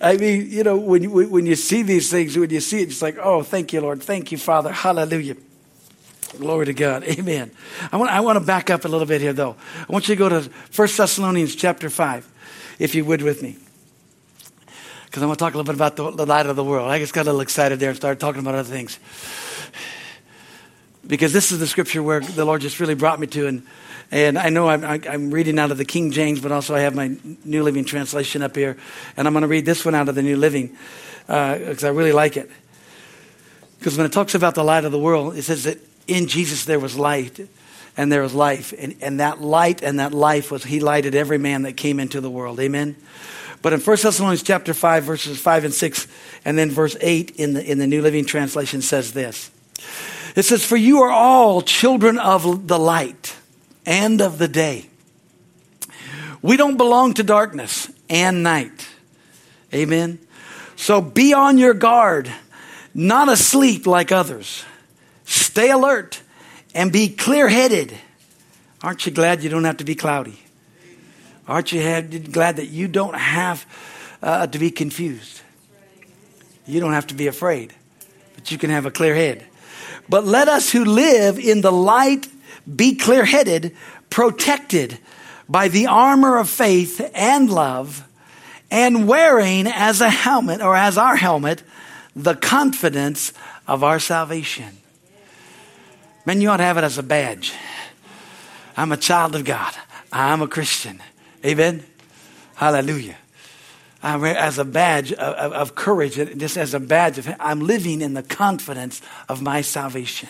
I 0.00 0.16
mean, 0.16 0.50
you 0.50 0.64
know, 0.64 0.76
when 0.76 1.04
you, 1.04 1.10
when 1.28 1.46
you 1.46 1.54
see 1.54 1.84
these 1.84 2.10
things, 2.10 2.36
when 2.36 2.50
you 2.50 2.58
see 2.58 2.82
it, 2.82 2.88
it's 2.88 3.00
like, 3.00 3.16
oh, 3.18 3.44
thank 3.44 3.72
you, 3.72 3.80
Lord. 3.80 4.02
Thank 4.02 4.32
you, 4.32 4.38
Father. 4.38 4.72
Hallelujah. 4.72 5.36
Glory 6.38 6.66
to 6.66 6.74
God. 6.74 7.04
Amen. 7.18 7.50
I 7.92 7.96
want, 7.96 8.10
I 8.10 8.20
want 8.20 8.36
to 8.38 8.44
back 8.44 8.70
up 8.70 8.84
a 8.84 8.88
little 8.88 9.06
bit 9.06 9.20
here, 9.20 9.32
though. 9.32 9.56
I 9.88 9.92
want 9.92 10.08
you 10.08 10.14
to 10.14 10.18
go 10.18 10.28
to 10.28 10.50
1 10.74 10.88
Thessalonians 10.96 11.54
chapter 11.54 11.90
5, 11.90 12.30
if 12.78 12.94
you 12.94 13.04
would 13.04 13.22
with 13.22 13.42
me. 13.42 13.56
Because 15.06 15.22
I 15.22 15.26
want 15.26 15.38
to 15.38 15.44
talk 15.44 15.54
a 15.54 15.56
little 15.56 15.72
bit 15.72 15.76
about 15.76 15.96
the, 15.96 16.10
the 16.10 16.26
light 16.26 16.46
of 16.46 16.56
the 16.56 16.64
world. 16.64 16.90
I 16.90 16.98
just 16.98 17.14
got 17.14 17.22
a 17.22 17.24
little 17.26 17.40
excited 17.40 17.80
there 17.80 17.90
and 17.90 17.96
started 17.96 18.20
talking 18.20 18.40
about 18.40 18.54
other 18.54 18.68
things 18.68 18.98
because 21.06 21.32
this 21.32 21.52
is 21.52 21.58
the 21.58 21.66
scripture 21.66 22.02
where 22.02 22.20
the 22.20 22.44
Lord 22.44 22.60
just 22.60 22.80
really 22.80 22.94
brought 22.94 23.20
me 23.20 23.26
to. 23.28 23.46
And, 23.46 23.66
and 24.10 24.38
I 24.38 24.48
know 24.48 24.68
I'm, 24.68 24.84
I'm 24.84 25.30
reading 25.30 25.58
out 25.58 25.70
of 25.70 25.78
the 25.78 25.84
King 25.84 26.10
James, 26.10 26.40
but 26.40 26.52
also 26.52 26.74
I 26.74 26.80
have 26.80 26.94
my 26.94 27.16
New 27.44 27.62
Living 27.62 27.84
Translation 27.84 28.42
up 28.42 28.56
here. 28.56 28.76
And 29.16 29.26
I'm 29.26 29.34
going 29.34 29.42
to 29.42 29.48
read 29.48 29.66
this 29.66 29.84
one 29.84 29.94
out 29.94 30.08
of 30.08 30.14
the 30.14 30.22
New 30.22 30.36
Living 30.36 30.76
because 31.26 31.84
uh, 31.84 31.88
I 31.88 31.90
really 31.90 32.12
like 32.12 32.36
it. 32.36 32.50
Because 33.78 33.96
when 33.96 34.06
it 34.06 34.12
talks 34.12 34.34
about 34.34 34.54
the 34.54 34.64
light 34.64 34.84
of 34.84 34.92
the 34.92 34.98
world, 34.98 35.36
it 35.36 35.42
says 35.42 35.64
that 35.64 35.78
in 36.06 36.26
Jesus 36.26 36.64
there 36.64 36.80
was 36.80 36.96
light 36.96 37.48
and 37.96 38.12
there 38.12 38.22
was 38.22 38.34
life. 38.34 38.74
And, 38.78 38.96
and 39.00 39.20
that 39.20 39.40
light 39.40 39.82
and 39.82 39.98
that 39.98 40.12
life 40.12 40.50
was, 40.50 40.64
he 40.64 40.80
lighted 40.80 41.14
every 41.14 41.38
man 41.38 41.62
that 41.62 41.76
came 41.76 41.98
into 41.98 42.20
the 42.20 42.30
world. 42.30 42.60
Amen. 42.60 42.96
But 43.62 43.72
in 43.72 43.80
1 43.80 43.96
Thessalonians 44.02 44.42
chapter 44.42 44.74
5, 44.74 45.04
verses 45.04 45.40
5 45.40 45.64
and 45.64 45.74
6, 45.74 46.08
and 46.44 46.58
then 46.58 46.70
verse 46.70 46.96
8 47.00 47.32
in 47.32 47.54
the, 47.54 47.64
in 47.64 47.78
the 47.78 47.86
New 47.86 48.02
Living 48.02 48.24
Translation 48.24 48.82
says 48.82 49.12
this. 49.12 49.50
It 50.36 50.44
says, 50.44 50.64
For 50.64 50.76
you 50.76 51.02
are 51.02 51.10
all 51.10 51.62
children 51.62 52.18
of 52.18 52.68
the 52.68 52.78
light 52.78 53.34
and 53.84 54.20
of 54.20 54.38
the 54.38 54.48
day. 54.48 54.88
We 56.42 56.56
don't 56.56 56.76
belong 56.76 57.14
to 57.14 57.22
darkness 57.22 57.90
and 58.08 58.42
night. 58.42 58.88
Amen. 59.74 60.18
So 60.76 61.00
be 61.00 61.32
on 61.32 61.58
your 61.58 61.74
guard, 61.74 62.30
not 62.94 63.28
asleep 63.28 63.86
like 63.86 64.12
others. 64.12 64.64
Stay 65.26 65.70
alert 65.70 66.22
and 66.74 66.90
be 66.90 67.08
clear 67.08 67.48
headed. 67.48 67.92
Aren't 68.82 69.04
you 69.04 69.12
glad 69.12 69.42
you 69.42 69.50
don't 69.50 69.64
have 69.64 69.78
to 69.78 69.84
be 69.84 69.94
cloudy? 69.94 70.38
Aren't 71.48 71.72
you 71.72 71.80
glad 72.18 72.56
that 72.56 72.66
you 72.66 72.88
don't 72.88 73.14
have 73.14 73.66
uh, 74.22 74.46
to 74.46 74.58
be 74.58 74.70
confused? 74.70 75.42
You 76.66 76.80
don't 76.80 76.92
have 76.92 77.08
to 77.08 77.14
be 77.14 77.26
afraid, 77.26 77.72
but 78.34 78.50
you 78.50 78.58
can 78.58 78.70
have 78.70 78.86
a 78.86 78.90
clear 78.90 79.14
head. 79.14 79.44
But 80.08 80.24
let 80.24 80.48
us 80.48 80.70
who 80.70 80.84
live 80.84 81.38
in 81.38 81.60
the 81.60 81.72
light 81.72 82.28
be 82.74 82.96
clear 82.96 83.24
headed, 83.24 83.76
protected 84.10 84.98
by 85.48 85.68
the 85.68 85.86
armor 85.86 86.38
of 86.38 86.48
faith 86.48 87.10
and 87.14 87.50
love, 87.50 88.06
and 88.70 89.06
wearing 89.06 89.66
as 89.66 90.00
a 90.00 90.10
helmet 90.10 90.60
or 90.60 90.76
as 90.76 90.98
our 90.98 91.16
helmet 91.16 91.62
the 92.16 92.34
confidence 92.34 93.32
of 93.68 93.84
our 93.84 94.00
salvation. 94.00 94.76
Man, 96.26 96.40
you 96.40 96.50
ought 96.50 96.58
to 96.58 96.64
have 96.64 96.76
it 96.76 96.84
as 96.84 96.98
a 96.98 97.02
badge. 97.02 97.54
I'm 98.76 98.92
a 98.92 98.96
child 98.96 99.34
of 99.34 99.44
God. 99.44 99.72
I'm 100.12 100.42
a 100.42 100.48
Christian. 100.48 101.00
Amen. 101.44 101.84
Hallelujah 102.56 103.16
I'm 104.06 104.24
as 104.24 104.58
a 104.58 104.64
badge 104.64 105.12
of, 105.12 105.34
of, 105.34 105.52
of 105.52 105.74
courage, 105.74 106.14
just 106.14 106.56
as 106.56 106.74
a 106.74 106.80
badge 106.80 107.18
of, 107.18 107.28
I'm 107.40 107.60
living 107.60 108.00
in 108.00 108.14
the 108.14 108.22
confidence 108.22 109.02
of 109.28 109.42
my 109.42 109.62
salvation. 109.62 110.28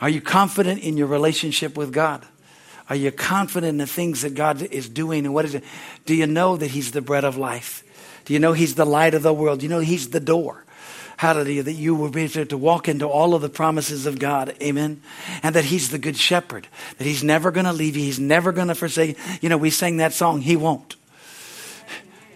Are 0.00 0.08
you 0.08 0.20
confident 0.20 0.80
in 0.82 0.96
your 0.96 1.08
relationship 1.08 1.76
with 1.76 1.92
God? 1.92 2.24
Are 2.88 2.94
you 2.94 3.10
confident 3.10 3.70
in 3.70 3.78
the 3.78 3.86
things 3.86 4.22
that 4.22 4.34
God 4.34 4.62
is 4.62 4.88
doing 4.88 5.24
and 5.24 5.34
what 5.34 5.44
is 5.44 5.56
it? 5.56 5.64
Do 6.04 6.14
you 6.14 6.28
know 6.28 6.56
that 6.56 6.68
He's 6.68 6.92
the 6.92 7.00
bread 7.00 7.24
of 7.24 7.36
life? 7.36 7.82
Do 8.26 8.32
you 8.32 8.38
know 8.38 8.52
He's 8.52 8.76
the 8.76 8.84
light 8.84 9.14
of 9.14 9.24
the 9.24 9.34
world? 9.34 9.60
Do 9.60 9.64
you 9.64 9.70
know 9.70 9.80
He's 9.80 10.10
the 10.10 10.20
door? 10.20 10.64
Hallelujah. 11.16 11.62
That 11.62 11.72
you 11.72 11.94
will 11.94 12.10
be 12.10 12.24
able 12.24 12.44
to 12.44 12.58
walk 12.58 12.88
into 12.88 13.06
all 13.08 13.34
of 13.34 13.40
the 13.40 13.48
promises 13.48 14.04
of 14.04 14.18
God. 14.18 14.54
Amen. 14.62 15.00
And 15.42 15.54
that 15.54 15.64
He's 15.64 15.90
the 15.90 15.98
good 15.98 16.16
shepherd. 16.16 16.68
That 16.98 17.04
He's 17.04 17.24
never 17.24 17.50
going 17.50 17.64
to 17.64 17.72
leave 17.72 17.96
you. 17.96 18.02
He's 18.02 18.20
never 18.20 18.52
going 18.52 18.68
to 18.68 18.74
forsake. 18.74 19.16
You 19.40 19.46
You 19.46 19.50
know, 19.50 19.58
we 19.58 19.70
sang 19.70 19.98
that 19.98 20.12
song, 20.12 20.40
He 20.40 20.56
won't. 20.56 20.96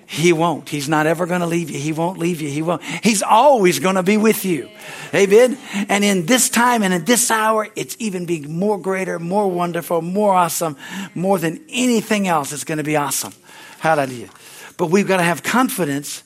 He 0.06 0.32
won't. 0.32 0.68
He's 0.68 0.88
not 0.88 1.06
ever 1.06 1.26
going 1.26 1.40
to 1.40 1.46
leave 1.46 1.70
you. 1.70 1.78
He 1.80 1.92
won't 1.92 2.18
leave 2.18 2.40
you. 2.40 2.48
He 2.48 2.62
won't. 2.62 2.82
He's 2.84 3.22
always 3.22 3.80
going 3.80 3.96
to 3.96 4.04
be 4.04 4.16
with 4.16 4.44
you. 4.44 4.68
Amen. 5.12 5.58
And 5.88 6.04
in 6.04 6.26
this 6.26 6.48
time 6.48 6.84
and 6.84 6.94
in 6.94 7.04
this 7.04 7.30
hour, 7.32 7.68
it's 7.74 7.96
even 8.00 8.26
be 8.26 8.42
more 8.42 8.78
greater, 8.78 9.18
more 9.18 9.48
wonderful, 9.48 10.02
more 10.02 10.32
awesome, 10.34 10.76
more 11.14 11.38
than 11.38 11.64
anything 11.68 12.28
else. 12.28 12.52
It's 12.52 12.62
going 12.62 12.78
to 12.78 12.84
be 12.84 12.96
awesome. 12.96 13.32
Hallelujah. 13.80 14.30
But 14.76 14.90
we've 14.90 15.08
got 15.08 15.16
to 15.16 15.24
have 15.24 15.42
confidence 15.42 16.24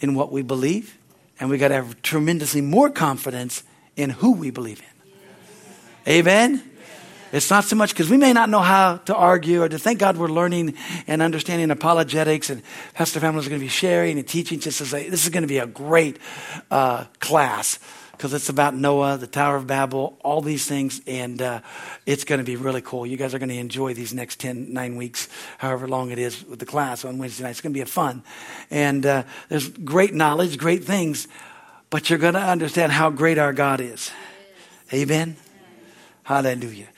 in 0.00 0.14
what 0.14 0.30
we 0.30 0.42
believe, 0.42 0.97
and 1.40 1.50
we've 1.50 1.60
got 1.60 1.68
to 1.68 1.74
have 1.74 2.00
tremendously 2.02 2.60
more 2.60 2.90
confidence 2.90 3.62
in 3.96 4.10
who 4.10 4.32
we 4.32 4.50
believe 4.50 4.80
in. 4.80 6.12
Amen. 6.12 6.62
It's 7.30 7.50
not 7.50 7.64
so 7.64 7.76
much 7.76 7.90
because 7.90 8.08
we 8.08 8.16
may 8.16 8.32
not 8.32 8.48
know 8.48 8.60
how 8.60 8.96
to 8.96 9.14
argue 9.14 9.62
or 9.62 9.68
to 9.68 9.78
thank 9.78 9.98
God 9.98 10.16
we're 10.16 10.28
learning 10.28 10.74
and 11.06 11.20
understanding 11.20 11.70
apologetics 11.70 12.48
and 12.48 12.62
Pastor 12.94 13.20
Pamela 13.20 13.42
is 13.42 13.48
going 13.48 13.60
to 13.60 13.64
be 13.64 13.68
sharing 13.68 14.18
and 14.18 14.26
teaching 14.26 14.60
just 14.60 14.80
as 14.80 14.94
a, 14.94 15.08
this 15.10 15.24
is 15.24 15.28
going 15.28 15.42
to 15.42 15.48
be 15.48 15.58
a 15.58 15.66
great 15.66 16.18
uh, 16.70 17.04
class 17.20 17.78
because 18.18 18.34
it's 18.34 18.48
about 18.48 18.74
Noah, 18.74 19.16
the 19.16 19.28
Tower 19.28 19.54
of 19.54 19.68
Babel, 19.68 20.18
all 20.24 20.40
these 20.40 20.66
things, 20.66 21.00
and 21.06 21.40
uh, 21.40 21.60
it's 22.04 22.24
going 22.24 22.40
to 22.40 22.44
be 22.44 22.56
really 22.56 22.82
cool. 22.82 23.06
You 23.06 23.16
guys 23.16 23.32
are 23.32 23.38
going 23.38 23.48
to 23.48 23.54
enjoy 23.54 23.94
these 23.94 24.12
next 24.12 24.40
10, 24.40 24.72
nine 24.72 24.96
weeks, 24.96 25.28
however 25.58 25.86
long 25.86 26.10
it 26.10 26.18
is 26.18 26.44
with 26.44 26.58
the 26.58 26.66
class 26.66 27.04
on 27.04 27.18
Wednesday 27.18 27.44
night. 27.44 27.50
It's 27.50 27.60
going 27.60 27.72
to 27.72 27.78
be 27.78 27.84
fun. 27.84 28.24
And 28.72 29.06
uh, 29.06 29.22
there's 29.48 29.68
great 29.68 30.14
knowledge, 30.14 30.58
great 30.58 30.82
things, 30.82 31.28
but 31.90 32.10
you're 32.10 32.18
going 32.18 32.34
to 32.34 32.40
understand 32.40 32.90
how 32.90 33.08
great 33.10 33.38
our 33.38 33.52
God 33.52 33.80
is. 33.80 34.10
Amen? 34.92 35.36
Hallelujah. 36.24 36.88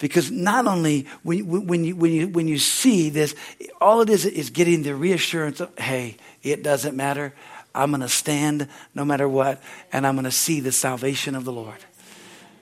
Because 0.00 0.28
not 0.28 0.66
only 0.66 1.06
when, 1.22 1.46
when, 1.68 1.84
you, 1.84 1.94
when, 1.94 2.12
you, 2.12 2.28
when 2.28 2.48
you 2.48 2.58
see 2.58 3.10
this, 3.10 3.36
all 3.80 4.00
it 4.00 4.10
is 4.10 4.26
is 4.26 4.50
getting 4.50 4.82
the 4.82 4.96
reassurance 4.96 5.60
of, 5.60 5.78
hey, 5.78 6.16
it 6.42 6.64
doesn't 6.64 6.96
matter. 6.96 7.32
I'm 7.74 7.90
going 7.90 8.00
to 8.00 8.08
stand 8.08 8.68
no 8.94 9.04
matter 9.04 9.28
what, 9.28 9.62
and 9.92 10.06
I'm 10.06 10.14
going 10.14 10.24
to 10.24 10.30
see 10.30 10.60
the 10.60 10.72
salvation 10.72 11.34
of 11.34 11.44
the 11.44 11.52
Lord. 11.52 11.78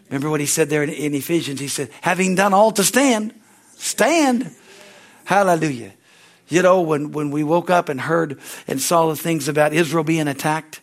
Remember 0.09 0.31
what 0.31 0.41
he 0.41 0.47
said 0.47 0.68
there 0.68 0.83
in, 0.83 0.91
in 0.91 1.14
Ephesians? 1.14 1.61
He 1.61 1.68
said, 1.68 1.91
having 2.01 2.35
done 2.35 2.55
all 2.55 2.72
to 2.72 2.85
stand, 2.85 3.35
stand. 3.76 4.55
Hallelujah. 5.24 5.93
You 6.49 6.62
know, 6.62 6.81
when, 6.81 7.11
when 7.11 7.31
we 7.31 7.43
woke 7.43 7.70
up 7.70 7.89
and 7.89 8.01
heard 8.01 8.39
and 8.68 8.81
saw 8.81 9.09
the 9.09 9.16
things 9.16 9.49
about 9.49 9.72
Israel 9.72 10.05
being 10.05 10.28
attacked, 10.28 10.81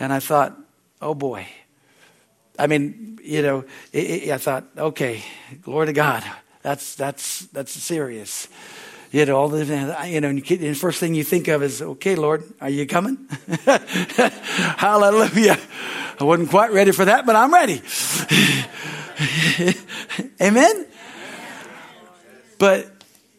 and 0.00 0.12
I 0.12 0.18
thought, 0.18 0.58
oh 1.00 1.14
boy. 1.14 1.46
I 2.58 2.66
mean, 2.66 3.18
you 3.22 3.42
know, 3.42 3.64
it, 3.92 4.24
it, 4.24 4.30
I 4.30 4.38
thought, 4.38 4.64
okay, 4.76 5.22
glory 5.62 5.86
to 5.86 5.92
God. 5.92 6.24
That's, 6.62 6.94
that's, 6.94 7.46
that's 7.46 7.72
serious. 7.72 8.48
You 9.12 9.26
know, 9.26 9.36
all 9.36 9.50
the, 9.50 9.66
you 10.08 10.20
know, 10.22 10.28
and 10.30 10.42
the 10.42 10.74
first 10.74 10.98
thing 10.98 11.14
you 11.14 11.22
think 11.22 11.46
of 11.48 11.62
is, 11.62 11.82
okay, 11.82 12.14
Lord, 12.14 12.44
are 12.62 12.70
you 12.70 12.86
coming? 12.86 13.18
Hallelujah. 13.66 15.58
I 16.18 16.24
wasn't 16.24 16.48
quite 16.48 16.72
ready 16.72 16.92
for 16.92 17.04
that, 17.04 17.26
but 17.26 17.36
I'm 17.36 17.52
ready. 17.52 17.82
Amen? 20.40 20.86
But 22.58 22.90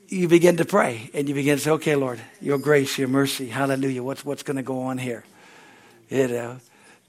you 0.10 0.28
begin 0.28 0.58
to 0.58 0.66
pray 0.66 1.10
and 1.12 1.28
you 1.28 1.34
begin 1.34 1.58
to 1.58 1.64
say, 1.64 1.72
okay, 1.72 1.96
Lord, 1.96 2.22
your 2.40 2.60
grace, 2.60 3.00
your 3.00 3.08
mercy, 3.08 3.48
hallelujah. 3.48 4.04
What's, 4.04 4.24
what's 4.24 4.44
going 4.44 4.58
to 4.58 4.64
go 4.64 4.84
on 4.84 5.00
here? 5.00 5.24
You 6.08 6.28
know? 6.28 6.60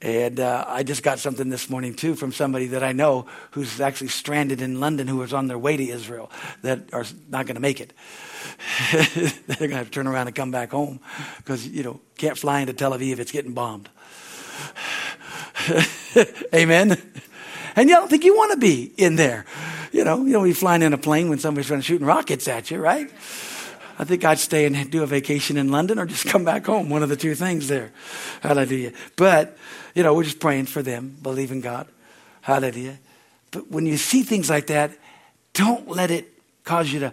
And 0.01 0.41
uh, 0.41 0.65
I 0.67 0.85
just 0.85 1.03
got 1.03 1.19
something 1.19 1.51
this 1.51 1.69
morning 1.69 1.95
too 1.95 2.15
from 2.15 2.33
somebody 2.33 2.69
that 2.69 2.83
I 2.83 2.93
know 2.93 3.27
who's 3.51 3.79
actually 3.81 4.09
stranded 4.09 4.63
in 4.63 4.81
London 4.81 5.07
who 5.07 5.19
was 5.19 5.35
on 5.35 5.49
their 5.49 5.59
way 5.59 5.77
to 5.77 5.87
Israel 5.87 6.31
that 6.63 6.95
are 6.95 7.05
not 7.29 7.45
going 7.47 7.57
to 7.57 7.61
make 7.61 7.81
it. 7.81 7.93
They're 8.93 9.59
going 9.59 9.71
to 9.71 9.77
have 9.77 9.87
to 9.87 9.93
turn 9.93 10.07
around 10.07 10.27
and 10.27 10.37
come 10.37 10.51
back 10.51 10.71
home 10.71 11.01
because, 11.39 11.67
you 11.67 11.83
know, 11.83 12.01
can't 12.17 12.39
fly 12.39 12.61
into 12.61 12.73
Tel 12.73 12.93
Aviv, 12.93 13.13
if 13.13 13.21
it's 13.21 13.33
getting 13.33 13.53
bombed. 13.53 13.89
Amen. 16.55 17.01
And 17.77 17.89
you 17.89 17.95
don't 17.97 18.09
think 18.09 18.25
you 18.25 18.37
want 18.37 18.53
to 18.53 18.59
be 18.59 18.93
in 18.97 19.17
there. 19.17 19.45
You 19.93 20.05
know, 20.05 20.25
you 20.25 20.33
don't 20.33 20.45
be 20.45 20.53
flying 20.53 20.83
in 20.83 20.93
a 20.93 20.99
plane 20.99 21.29
when 21.29 21.39
somebody's 21.39 21.69
trying 21.69 21.81
to 21.81 21.85
shooting 21.85 22.07
rockets 22.07 22.49
at 22.49 22.71
you, 22.71 22.79
right? 22.79 23.11
I 23.99 24.05
think 24.05 24.25
I'd 24.25 24.39
stay 24.39 24.67
and 24.67 24.91
do 24.91 25.03
a 25.03 25.07
vacation 25.07 25.57
in 25.57 25.71
London 25.71 25.99
or 25.99 26.07
just 26.07 26.27
come 26.27 26.45
back 26.45 26.67
home. 26.67 26.89
One 26.89 27.03
of 27.03 27.09
the 27.09 27.17
two 27.17 27.35
things 27.35 27.69
there. 27.69 27.93
Hallelujah. 28.43 28.93
But, 29.17 29.57
you 29.95 30.03
know, 30.03 30.15
we're 30.15 30.25
just 30.25 30.41
praying 30.41 30.67
for 30.67 30.83
them, 30.83 31.17
believing 31.23 31.61
God. 31.61 31.87
Hallelujah. 32.43 32.99
But 33.51 33.71
when 33.71 33.87
you 33.87 33.97
see 33.97 34.23
things 34.23 34.51
like 34.51 34.67
that, 34.67 34.93
don't 35.53 35.89
let 35.89 36.11
it 36.11 36.29
cause 36.65 36.93
you 36.93 37.01
to 37.01 37.13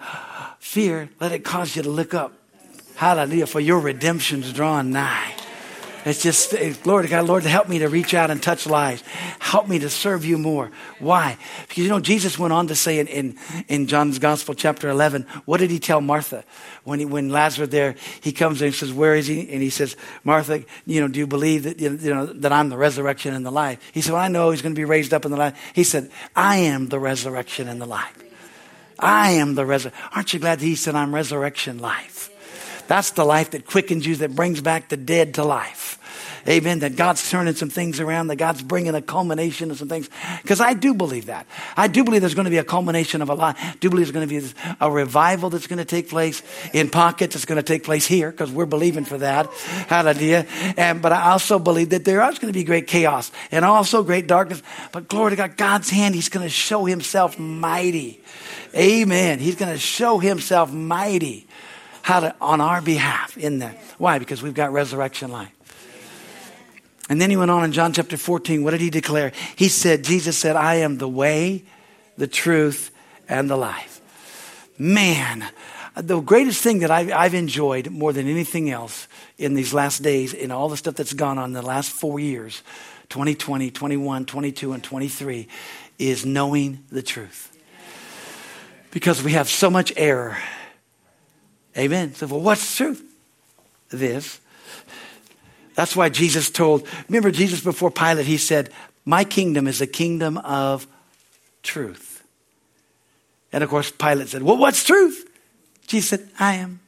fear. 0.62 1.09
Let 1.20 1.34
it 1.34 1.43
cause 1.43 1.76
you 1.76 1.82
to 1.82 1.89
look 1.89 2.14
up. 2.14 2.34
Hallelujah. 2.95 3.47
For 3.47 3.59
your 3.59 3.80
redemption's 3.80 4.53
drawn 4.53 4.91
nigh. 4.91 5.34
It's 6.05 6.22
just, 6.22 6.53
eh, 6.53 6.74
glory 6.82 7.03
to 7.03 7.09
God, 7.09 7.28
Lord, 7.28 7.43
help 7.43 7.68
me 7.68 7.80
to 7.80 7.89
reach 7.89 8.14
out 8.14 8.32
and 8.32 8.41
touch 8.41 8.66
lives. 8.66 9.03
Help 9.39 9.68
me 9.68 9.80
to 9.80 9.89
serve 9.89 10.24
you 10.26 10.38
more. 10.38 10.72
Why? 10.99 11.38
Because, 11.68 11.84
you 11.84 11.89
know, 11.89 11.99
Jesus 11.99 12.39
went 12.39 12.53
on 12.53 12.68
to 12.68 12.76
say 12.76 12.99
in, 12.99 13.07
in, 13.07 13.38
in 13.68 13.88
John's 13.88 14.18
Gospel, 14.18 14.55
chapter 14.55 14.89
11, 14.89 15.28
what 15.45 15.59
did 15.59 15.70
he 15.70 15.80
tell 15.80 16.01
Martha? 16.01 16.43
When, 16.84 16.99
he, 16.99 17.05
when 17.05 17.30
Lazarus 17.30 17.70
there, 17.70 17.95
he 18.22 18.32
comes 18.32 18.62
and 18.62 18.72
he 18.72 18.78
says, 18.78 18.91
where 18.91 19.14
is 19.14 19.28
he? 19.28 19.41
And 19.51 19.62
he 19.62 19.70
says, 19.70 19.95
Martha, 20.24 20.64
you 20.86 21.01
know, 21.01 21.07
do 21.07 21.20
you 21.20 21.28
believe 21.28 21.64
that, 21.64 21.80
you 21.80 22.14
know, 22.14 22.26
that 22.26 22.51
I'm 22.51 22.70
the 22.70 22.78
resurrection 22.78 23.36
and 23.36 23.45
the 23.45 23.51
life? 23.51 23.80
He 23.93 24.01
said, 24.01 24.14
well, 24.14 24.22
I 24.22 24.28
know 24.28 24.49
he's 24.49 24.64
going 24.64 24.74
to 24.74 24.80
be 24.80 24.86
raised 24.86 25.14
up 25.14 25.26
in 25.26 25.32
the 25.32 25.38
life. 25.38 25.59
He 25.74 25.84
said, 25.84 26.09
I 26.36 26.57
am 26.57 26.88
the 26.88 26.99
resurrection 26.99 27.68
and 27.68 27.80
the 27.80 27.88
life. 27.88 28.31
I 29.02 29.32
am 29.32 29.56
the 29.56 29.66
resurrection. 29.66 30.02
Aren't 30.14 30.34
you 30.34 30.39
glad 30.39 30.60
that 30.60 30.66
he 30.66 30.76
said, 30.76 30.95
I'm 30.95 31.14
resurrection 31.14 31.80
life? 31.80 32.30
That's 32.88 33.12
the 33.12 33.24
life 33.24 33.52
that 33.52 33.66
quickens 33.66 34.06
you, 34.06 34.18
that 34.18 34.36
brings 34.36 34.62
back 34.62 34.89
the 34.89 34.97
dead 34.97 35.36
to 35.36 35.43
life. 35.43 35.97
Amen. 36.48 36.80
That 36.80 36.96
God's 36.96 37.30
turning 37.30 37.56
some 37.56 37.70
things 37.70 38.00
around, 38.00 38.28
that 38.28 38.38
God's 38.38 38.62
bringing 38.62 38.96
a 38.96 39.02
culmination 39.02 39.72
of 39.72 39.78
some 39.78 39.88
things. 39.88 40.10
Because 40.42 40.60
I 40.60 40.74
do 40.74 40.94
believe 40.94 41.28
that. 41.28 41.46
I 41.78 41.88
do 41.88 42.04
believe 42.04 42.22
there's 42.22 42.34
going 42.34 42.46
to 42.46 42.52
be 42.52 42.58
a 42.58 42.64
culmination 42.64 43.22
of 43.22 43.30
a 43.30 43.34
lot. 43.34 43.58
I 43.60 43.76
do 43.80 43.89
believe 43.89 44.08
there's 44.08 44.14
going 44.14 44.28
to 44.28 44.42
be 44.42 44.76
a 44.80 44.92
revival 44.92 45.50
that's 45.50 45.68
going 45.68 45.80
to 45.80 45.86
take 45.86 46.10
place 46.10 46.42
in 46.74 46.89
pockets. 46.89 47.36
It's 47.36 47.46
going 47.46 47.58
to 47.58 47.64
take 47.64 47.84
place 47.84 48.06
here 48.06 48.32
because 48.32 48.52
we're 48.52 48.66
believing 48.66 49.06
for 49.06 49.18
that. 49.20 49.52
Hallelujah. 49.88 50.46
And, 50.78 51.02
but 51.02 51.12
I 51.12 51.32
also 51.32 51.60
believe 51.60 51.89
that 51.89 52.06
there 52.06 52.28
is 52.30 52.39
going 52.39 52.52
to 52.52 52.58
be 52.58 52.64
great 52.64 52.88
chaos 52.88 53.32
and 53.52 53.64
also 53.64 54.04
great 54.04 54.28
darkness. 54.28 54.62
But 54.92 55.08
glory 55.08 55.32
to 55.32 55.36
God, 55.36 55.58
God's 55.58 55.89
hand, 55.89 56.16
He's 56.16 56.30
going 56.30 56.46
to 56.46 56.50
show 56.50 56.86
Himself 56.86 57.38
mighty. 57.38 58.20
Amen. 58.76 59.39
He's 59.39 59.56
going 59.56 59.72
to 59.72 59.80
show 59.80 60.18
Himself 60.18 60.72
mighty 60.72 61.48
how 62.02 62.22
to, 62.22 62.36
on 62.42 62.62
our 62.62 62.82
behalf 62.82 63.38
in 63.38 63.60
that. 63.60 63.78
Why? 63.98 64.20
Because 64.20 64.42
we've 64.42 64.54
got 64.54 64.74
resurrection 64.74 65.32
life. 65.32 65.52
And 67.12 67.20
then 67.20 67.30
he 67.30 67.36
went 67.36 67.51
on 67.51 67.66
in 67.66 67.74
John 67.74 67.91
chapter 67.91 68.16
14. 68.16 68.64
What 68.64 68.72
did 68.72 68.80
he 68.80 68.89
declare? 68.89 69.34
He 69.57 69.68
said, 69.68 70.05
Jesus 70.05 70.38
said, 70.38 70.55
I 70.55 70.76
am 70.76 70.97
the 70.97 71.09
way, 71.09 71.66
the 72.18 72.26
truth, 72.26 72.89
and 73.28 73.49
the 73.49 73.57
life. 73.57 73.99
Man, 74.78 75.45
the 75.97 76.22
greatest 76.22 76.64
thing 76.64 76.80
that 76.80 76.89
I've, 76.89 77.12
I've 77.12 77.34
enjoyed 77.34 77.89
more 77.89 78.14
than 78.14 78.30
anything 78.30 78.70
else 78.70 79.09
in 79.38 79.55
these 79.55 79.74
last 79.74 80.01
days, 80.01 80.34
in 80.34 80.51
all 80.51 80.70
the 80.70 80.78
stuff 80.78 80.95
that's 80.95 81.12
gone 81.12 81.38
on 81.38 81.49
in 81.49 81.53
the 81.53 81.62
last 81.62 81.91
four 81.91 82.18
years 82.18 82.64
2020, 83.09 83.72
21, 83.72 84.26
22, 84.26 84.72
and 84.72 84.82
23 84.82 85.49
is 85.99 86.26
knowing 86.26 86.86
the 86.93 87.01
truth. 87.01 87.51
Because 88.91 89.22
we 89.22 89.34
have 89.34 89.49
so 89.49 89.70
much 89.70 89.91
error. 89.97 90.38
Amen. 91.78 92.16
So, 92.16 92.28
well, 92.28 92.39
what's 92.39 92.78
truth? 92.78 93.03
This. 93.89 94.39
That's 95.82 95.96
why 95.96 96.10
Jesus 96.10 96.52
told, 96.52 96.88
remember 97.10 97.32
Jesus 97.32 97.60
before 97.62 97.90
Pilate, 97.90 98.28
he 98.28 98.38
said, 98.38 98.70
My 99.04 99.24
kingdom 99.24 99.68
is 99.68 99.82
a 99.82 99.88
kingdom 99.88 100.38
of 100.38 100.86
truth. 101.64 102.24
And 103.52 103.64
of 103.64 103.72
course, 103.72 103.90
Pilate 103.90 104.28
said, 104.28 104.44
Well, 104.44 104.58
what's 104.58 104.84
truth? 104.84 105.28
Jesus 105.88 106.10
said, 106.10 106.30
I 106.40 106.58
am. 106.58 106.82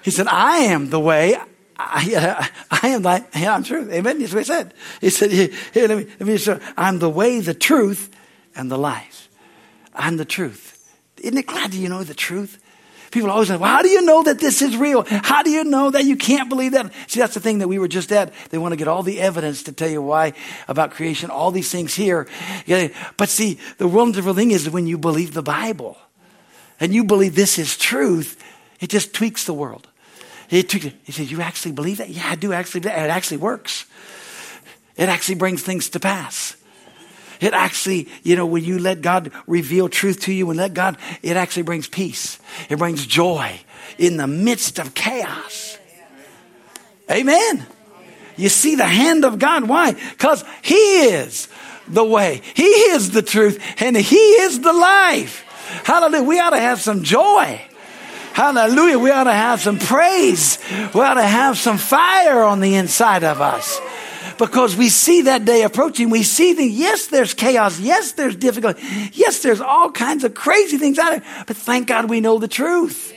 he 0.00 0.10
said, 0.10 0.26
I 0.26 0.60
am 0.60 0.88
the 0.88 0.98
way. 0.98 1.36
I, 1.76 2.50
I 2.70 2.88
am 2.88 3.02
like, 3.02 3.36
I'm 3.36 3.62
truth. 3.62 3.92
Amen. 3.92 4.20
That's 4.20 4.32
what 4.32 4.38
he 4.38 4.44
said. 4.44 4.74
He 5.02 5.10
said, 5.10 5.32
here, 5.32 5.50
here 5.74 5.86
let 5.86 5.98
me, 5.98 6.06
let 6.18 6.26
me 6.26 6.38
show. 6.38 6.58
I'm 6.78 6.98
the 6.98 7.10
way, 7.10 7.40
the 7.40 7.52
truth, 7.52 8.08
and 8.56 8.70
the 8.70 8.78
life. 8.78 9.28
I'm 9.94 10.16
the 10.16 10.24
truth. 10.24 10.90
Isn't 11.18 11.36
it 11.36 11.46
glad 11.46 11.74
you 11.74 11.90
know 11.90 12.04
the 12.04 12.14
truth? 12.14 12.58
People 13.14 13.30
always 13.30 13.46
say, 13.46 13.56
well, 13.56 13.70
how 13.70 13.80
do 13.80 13.88
you 13.88 14.02
know 14.02 14.24
that 14.24 14.40
this 14.40 14.60
is 14.60 14.76
real? 14.76 15.04
How 15.08 15.44
do 15.44 15.50
you 15.50 15.62
know 15.62 15.88
that 15.88 16.04
you 16.04 16.16
can't 16.16 16.48
believe 16.48 16.72
that? 16.72 16.92
See, 17.06 17.20
that's 17.20 17.34
the 17.34 17.38
thing 17.38 17.60
that 17.60 17.68
we 17.68 17.78
were 17.78 17.86
just 17.86 18.10
at. 18.10 18.34
They 18.50 18.58
want 18.58 18.72
to 18.72 18.76
get 18.76 18.88
all 18.88 19.04
the 19.04 19.20
evidence 19.20 19.62
to 19.62 19.72
tell 19.72 19.88
you 19.88 20.02
why 20.02 20.32
about 20.66 20.90
creation, 20.90 21.30
all 21.30 21.52
these 21.52 21.70
things 21.70 21.94
here. 21.94 22.26
But 23.16 23.28
see, 23.28 23.60
the 23.78 23.86
wonderful 23.86 24.34
thing 24.34 24.50
is 24.50 24.68
when 24.68 24.88
you 24.88 24.98
believe 24.98 25.32
the 25.32 25.44
Bible 25.44 25.96
and 26.80 26.92
you 26.92 27.04
believe 27.04 27.36
this 27.36 27.56
is 27.56 27.76
truth, 27.76 28.42
it 28.80 28.90
just 28.90 29.14
tweaks 29.14 29.44
the 29.44 29.54
world. 29.54 29.86
It 30.50 30.68
tweaks, 30.68 30.86
he 31.04 31.12
says, 31.12 31.30
you 31.30 31.40
actually 31.40 31.70
believe 31.70 31.98
that? 31.98 32.08
Yeah, 32.08 32.28
I 32.28 32.34
do 32.34 32.52
actually. 32.52 32.80
It 32.80 32.86
actually 32.86 33.36
works. 33.36 33.86
It 34.96 35.08
actually 35.08 35.36
brings 35.36 35.62
things 35.62 35.88
to 35.90 36.00
pass. 36.00 36.56
It 37.40 37.52
actually, 37.52 38.08
you 38.22 38.36
know, 38.36 38.46
when 38.46 38.64
you 38.64 38.78
let 38.78 39.00
God 39.00 39.32
reveal 39.46 39.88
truth 39.88 40.20
to 40.22 40.32
you 40.32 40.50
and 40.50 40.58
let 40.58 40.74
God, 40.74 40.96
it 41.22 41.36
actually 41.36 41.62
brings 41.62 41.88
peace. 41.88 42.38
It 42.68 42.78
brings 42.78 43.06
joy 43.06 43.60
in 43.98 44.16
the 44.16 44.26
midst 44.26 44.78
of 44.78 44.94
chaos. 44.94 45.78
Amen. 47.10 47.66
You 48.36 48.48
see 48.48 48.74
the 48.74 48.86
hand 48.86 49.24
of 49.24 49.38
God. 49.38 49.68
Why? 49.68 49.92
Because 49.92 50.44
He 50.62 50.74
is 50.74 51.48
the 51.86 52.04
way. 52.04 52.40
He 52.54 52.64
is 52.64 53.10
the 53.10 53.22
truth 53.22 53.62
and 53.78 53.96
He 53.96 54.16
is 54.16 54.60
the 54.60 54.72
life. 54.72 55.44
Hallelujah. 55.84 56.22
We 56.22 56.40
ought 56.40 56.50
to 56.50 56.58
have 56.58 56.80
some 56.80 57.02
joy. 57.02 57.60
Hallelujah. 58.32 58.98
We 58.98 59.10
ought 59.10 59.24
to 59.24 59.32
have 59.32 59.60
some 59.60 59.78
praise. 59.78 60.58
We 60.92 61.00
ought 61.00 61.14
to 61.14 61.22
have 61.22 61.56
some 61.56 61.78
fire 61.78 62.42
on 62.42 62.60
the 62.60 62.74
inside 62.74 63.22
of 63.22 63.40
us 63.40 63.80
because 64.38 64.76
we 64.76 64.88
see 64.88 65.22
that 65.22 65.44
day 65.44 65.62
approaching. 65.62 66.10
We 66.10 66.22
see 66.22 66.52
the, 66.54 66.64
yes, 66.64 67.08
there's 67.08 67.34
chaos. 67.34 67.78
Yes, 67.80 68.12
there's 68.12 68.36
difficulty. 68.36 68.82
Yes, 69.12 69.42
there's 69.42 69.60
all 69.60 69.90
kinds 69.90 70.24
of 70.24 70.34
crazy 70.34 70.78
things 70.78 70.98
out 70.98 71.10
there. 71.10 71.44
But 71.46 71.56
thank 71.56 71.88
God 71.88 72.08
we 72.10 72.20
know 72.20 72.38
the 72.38 72.48
truth. 72.48 73.12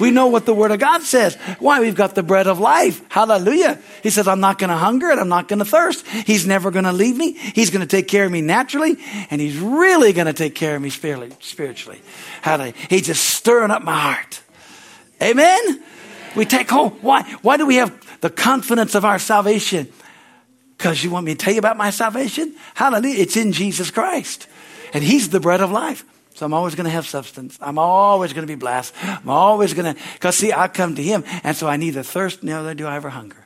We 0.00 0.10
know 0.10 0.26
what 0.26 0.44
the 0.44 0.54
Word 0.54 0.70
of 0.70 0.80
God 0.80 1.02
says. 1.02 1.36
Why? 1.58 1.80
We've 1.80 1.94
got 1.94 2.14
the 2.14 2.22
bread 2.22 2.46
of 2.46 2.58
life. 2.58 3.00
Hallelujah. 3.08 3.78
He 4.02 4.10
says, 4.10 4.28
I'm 4.28 4.40
not 4.40 4.58
going 4.58 4.70
to 4.70 4.76
hunger 4.76 5.10
and 5.10 5.20
I'm 5.20 5.28
not 5.28 5.48
going 5.48 5.60
to 5.60 5.64
thirst. 5.64 6.06
He's 6.06 6.46
never 6.46 6.70
going 6.70 6.84
to 6.84 6.92
leave 6.92 7.16
me. 7.16 7.32
He's 7.32 7.70
going 7.70 7.80
to 7.80 7.86
take 7.86 8.08
care 8.08 8.24
of 8.24 8.32
me 8.32 8.40
naturally 8.40 8.96
and 9.30 9.40
He's 9.40 9.56
really 9.58 10.12
going 10.12 10.26
to 10.26 10.32
take 10.32 10.54
care 10.54 10.76
of 10.76 10.82
me 10.82 10.90
spiritually. 10.90 12.02
Hallelujah. 12.42 12.74
He's 12.90 13.06
just 13.06 13.24
stirring 13.24 13.70
up 13.70 13.82
my 13.82 13.98
heart. 13.98 14.40
Amen. 15.22 15.82
We 16.36 16.44
take 16.44 16.70
home. 16.70 16.90
Why? 17.00 17.22
Why 17.42 17.56
do 17.56 17.66
we 17.66 17.76
have 17.76 18.20
the 18.20 18.30
confidence 18.30 18.94
of 18.94 19.04
our 19.04 19.18
salvation? 19.18 19.88
Because 20.78 21.02
you 21.02 21.10
want 21.10 21.26
me 21.26 21.34
to 21.34 21.38
tell 21.38 21.52
you 21.52 21.58
about 21.58 21.76
my 21.76 21.90
salvation? 21.90 22.54
Hallelujah. 22.74 23.18
It's 23.18 23.36
in 23.36 23.52
Jesus 23.52 23.90
Christ. 23.90 24.46
And 24.94 25.02
He's 25.02 25.28
the 25.28 25.40
bread 25.40 25.60
of 25.60 25.72
life. 25.72 26.04
So 26.34 26.46
I'm 26.46 26.54
always 26.54 26.76
going 26.76 26.84
to 26.84 26.90
have 26.90 27.04
substance. 27.04 27.58
I'm 27.60 27.80
always 27.80 28.32
going 28.32 28.46
to 28.46 28.50
be 28.50 28.58
blessed. 28.58 28.94
I'm 29.02 29.28
always 29.28 29.74
going 29.74 29.92
to, 29.92 30.00
because 30.14 30.36
see, 30.36 30.52
I 30.52 30.68
come 30.68 30.94
to 30.94 31.02
Him. 31.02 31.24
And 31.42 31.56
so 31.56 31.66
I 31.66 31.76
neither 31.76 32.04
thirst 32.04 32.44
nor 32.44 32.74
do 32.74 32.86
I 32.86 32.94
ever 32.94 33.10
hunger. 33.10 33.44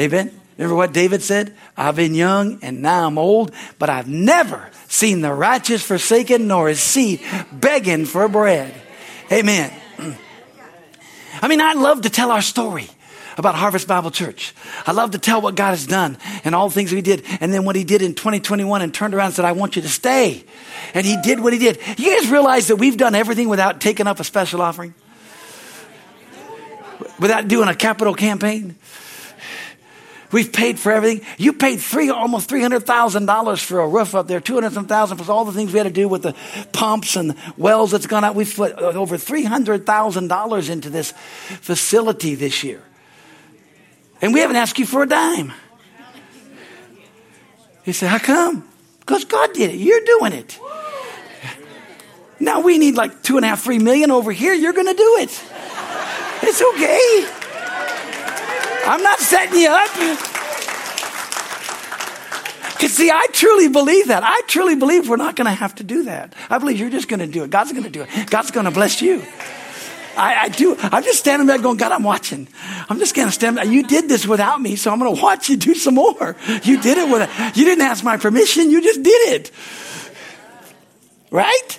Amen. 0.00 0.40
Remember 0.56 0.74
what 0.74 0.92
David 0.94 1.22
said? 1.22 1.54
I've 1.76 1.96
been 1.96 2.14
young 2.14 2.58
and 2.62 2.80
now 2.80 3.06
I'm 3.06 3.18
old, 3.18 3.52
but 3.78 3.90
I've 3.90 4.08
never 4.08 4.70
seen 4.88 5.20
the 5.20 5.34
righteous 5.34 5.82
forsaken 5.82 6.46
nor 6.46 6.68
his 6.68 6.80
seed 6.80 7.20
begging 7.52 8.06
for 8.06 8.26
bread. 8.28 8.74
Amen. 9.30 9.70
I 11.42 11.48
mean, 11.48 11.60
I 11.60 11.74
love 11.74 12.02
to 12.02 12.10
tell 12.10 12.30
our 12.30 12.42
story 12.42 12.88
about 13.38 13.54
Harvest 13.54 13.88
Bible 13.88 14.10
Church. 14.10 14.54
I 14.86 14.92
love 14.92 15.12
to 15.12 15.18
tell 15.18 15.40
what 15.40 15.54
God 15.54 15.70
has 15.70 15.86
done 15.86 16.18
and 16.44 16.54
all 16.54 16.68
the 16.68 16.74
things 16.74 16.92
we 16.92 17.02
did. 17.02 17.24
And 17.40 17.52
then 17.52 17.64
what 17.64 17.76
he 17.76 17.84
did 17.84 18.02
in 18.02 18.14
2021 18.14 18.82
and 18.82 18.92
turned 18.92 19.14
around 19.14 19.26
and 19.26 19.34
said, 19.34 19.44
I 19.44 19.52
want 19.52 19.76
you 19.76 19.82
to 19.82 19.88
stay. 19.88 20.44
And 20.94 21.06
he 21.06 21.16
did 21.22 21.40
what 21.40 21.52
he 21.52 21.58
did. 21.58 21.78
You 21.98 22.18
guys 22.18 22.30
realize 22.30 22.68
that 22.68 22.76
we've 22.76 22.96
done 22.96 23.14
everything 23.14 23.48
without 23.48 23.80
taking 23.80 24.06
up 24.06 24.20
a 24.20 24.24
special 24.24 24.62
offering? 24.62 24.94
Without 27.18 27.48
doing 27.48 27.68
a 27.68 27.74
capital 27.74 28.14
campaign? 28.14 28.76
We've 30.32 30.50
paid 30.50 30.78
for 30.78 30.90
everything. 30.90 31.26
You 31.36 31.52
paid 31.52 31.80
three, 31.80 32.08
almost 32.08 32.48
three 32.48 32.62
hundred 32.62 32.86
thousand 32.86 33.26
dollars 33.26 33.62
for 33.62 33.80
a 33.80 33.86
roof 33.86 34.14
up 34.14 34.26
there, 34.26 34.40
two 34.40 34.54
hundred 34.54 34.88
thousand 34.88 35.18
plus 35.18 35.28
all 35.28 35.44
the 35.44 35.52
things 35.52 35.72
we 35.72 35.78
had 35.78 35.84
to 35.84 35.90
do 35.90 36.08
with 36.08 36.22
the 36.22 36.34
pumps 36.72 37.16
and 37.16 37.36
wells 37.58 37.90
that's 37.90 38.06
gone 38.06 38.24
out. 38.24 38.34
We've 38.34 38.52
put 38.52 38.72
uh, 38.72 38.92
over 38.92 39.18
three 39.18 39.44
hundred 39.44 39.84
thousand 39.84 40.28
dollars 40.28 40.70
into 40.70 40.88
this 40.88 41.12
facility 41.60 42.34
this 42.34 42.64
year, 42.64 42.82
and 44.22 44.32
we 44.32 44.40
haven't 44.40 44.56
asked 44.56 44.78
you 44.78 44.86
for 44.86 45.02
a 45.02 45.06
dime. 45.06 45.52
He 47.84 47.92
said, 47.92 48.08
"How 48.08 48.18
come?" 48.18 48.66
Because 49.00 49.24
God 49.24 49.52
did 49.52 49.70
it. 49.70 49.76
You're 49.76 50.04
doing 50.04 50.32
it. 50.32 50.58
Now 52.40 52.60
we 52.60 52.78
need 52.78 52.94
like 52.94 53.22
two 53.22 53.36
and 53.36 53.44
a 53.44 53.48
half, 53.48 53.62
three 53.62 53.78
million 53.78 54.10
over 54.10 54.32
here. 54.32 54.54
You're 54.54 54.72
going 54.72 54.86
to 54.86 54.94
do 54.94 55.16
it. 55.20 55.42
It's 56.42 56.62
okay. 56.62 57.26
I'm 58.84 59.02
not 59.02 59.20
setting 59.20 59.60
you 59.60 59.68
up. 59.68 59.90
Because, 62.72 62.96
see, 62.96 63.12
I 63.12 63.28
truly 63.32 63.68
believe 63.68 64.08
that. 64.08 64.24
I 64.24 64.40
truly 64.48 64.74
believe 64.74 65.08
we're 65.08 65.16
not 65.16 65.36
going 65.36 65.46
to 65.46 65.52
have 65.52 65.76
to 65.76 65.84
do 65.84 66.02
that. 66.04 66.34
I 66.50 66.58
believe 66.58 66.80
you're 66.80 66.90
just 66.90 67.06
going 67.08 67.20
to 67.20 67.28
do 67.28 67.44
it. 67.44 67.50
God's 67.50 67.70
going 67.70 67.84
to 67.84 67.90
do 67.90 68.02
it. 68.02 68.28
God's 68.28 68.50
going 68.50 68.64
to 68.64 68.72
bless 68.72 69.00
you. 69.00 69.22
I, 70.16 70.42
I, 70.42 70.48
do. 70.48 70.76
I'm 70.78 71.02
just 71.02 71.18
standing 71.18 71.46
there 71.46 71.58
going, 71.58 71.76
God, 71.76 71.92
I'm 71.92 72.02
watching. 72.02 72.48
I'm 72.88 72.98
just 72.98 73.14
going 73.14 73.28
to 73.28 73.32
stand. 73.32 73.58
You 73.72 73.82
did 73.84 74.08
this 74.08 74.26
without 74.26 74.60
me, 74.60 74.76
so 74.76 74.90
I'm 74.90 74.98
going 74.98 75.14
to 75.14 75.22
watch 75.22 75.48
you 75.48 75.56
do 75.56 75.74
some 75.74 75.94
more. 75.94 76.36
You 76.62 76.80
did 76.80 76.98
it 76.98 77.08
with. 77.08 77.56
You 77.56 77.64
didn't 77.64 77.84
ask 77.84 78.04
my 78.04 78.16
permission. 78.16 78.70
You 78.70 78.82
just 78.82 79.02
did 79.02 79.34
it. 79.34 79.50
Right? 81.30 81.78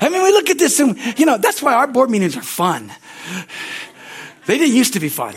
I 0.00 0.08
mean, 0.08 0.22
we 0.22 0.32
look 0.32 0.50
at 0.50 0.58
this 0.58 0.80
and, 0.80 0.98
you 1.18 1.26
know, 1.26 1.38
that's 1.38 1.62
why 1.62 1.74
our 1.74 1.86
board 1.86 2.10
meetings 2.10 2.36
are 2.36 2.42
fun. 2.42 2.92
They 4.46 4.58
didn't 4.58 4.74
used 4.74 4.94
to 4.94 5.00
be 5.00 5.08
fun. 5.08 5.34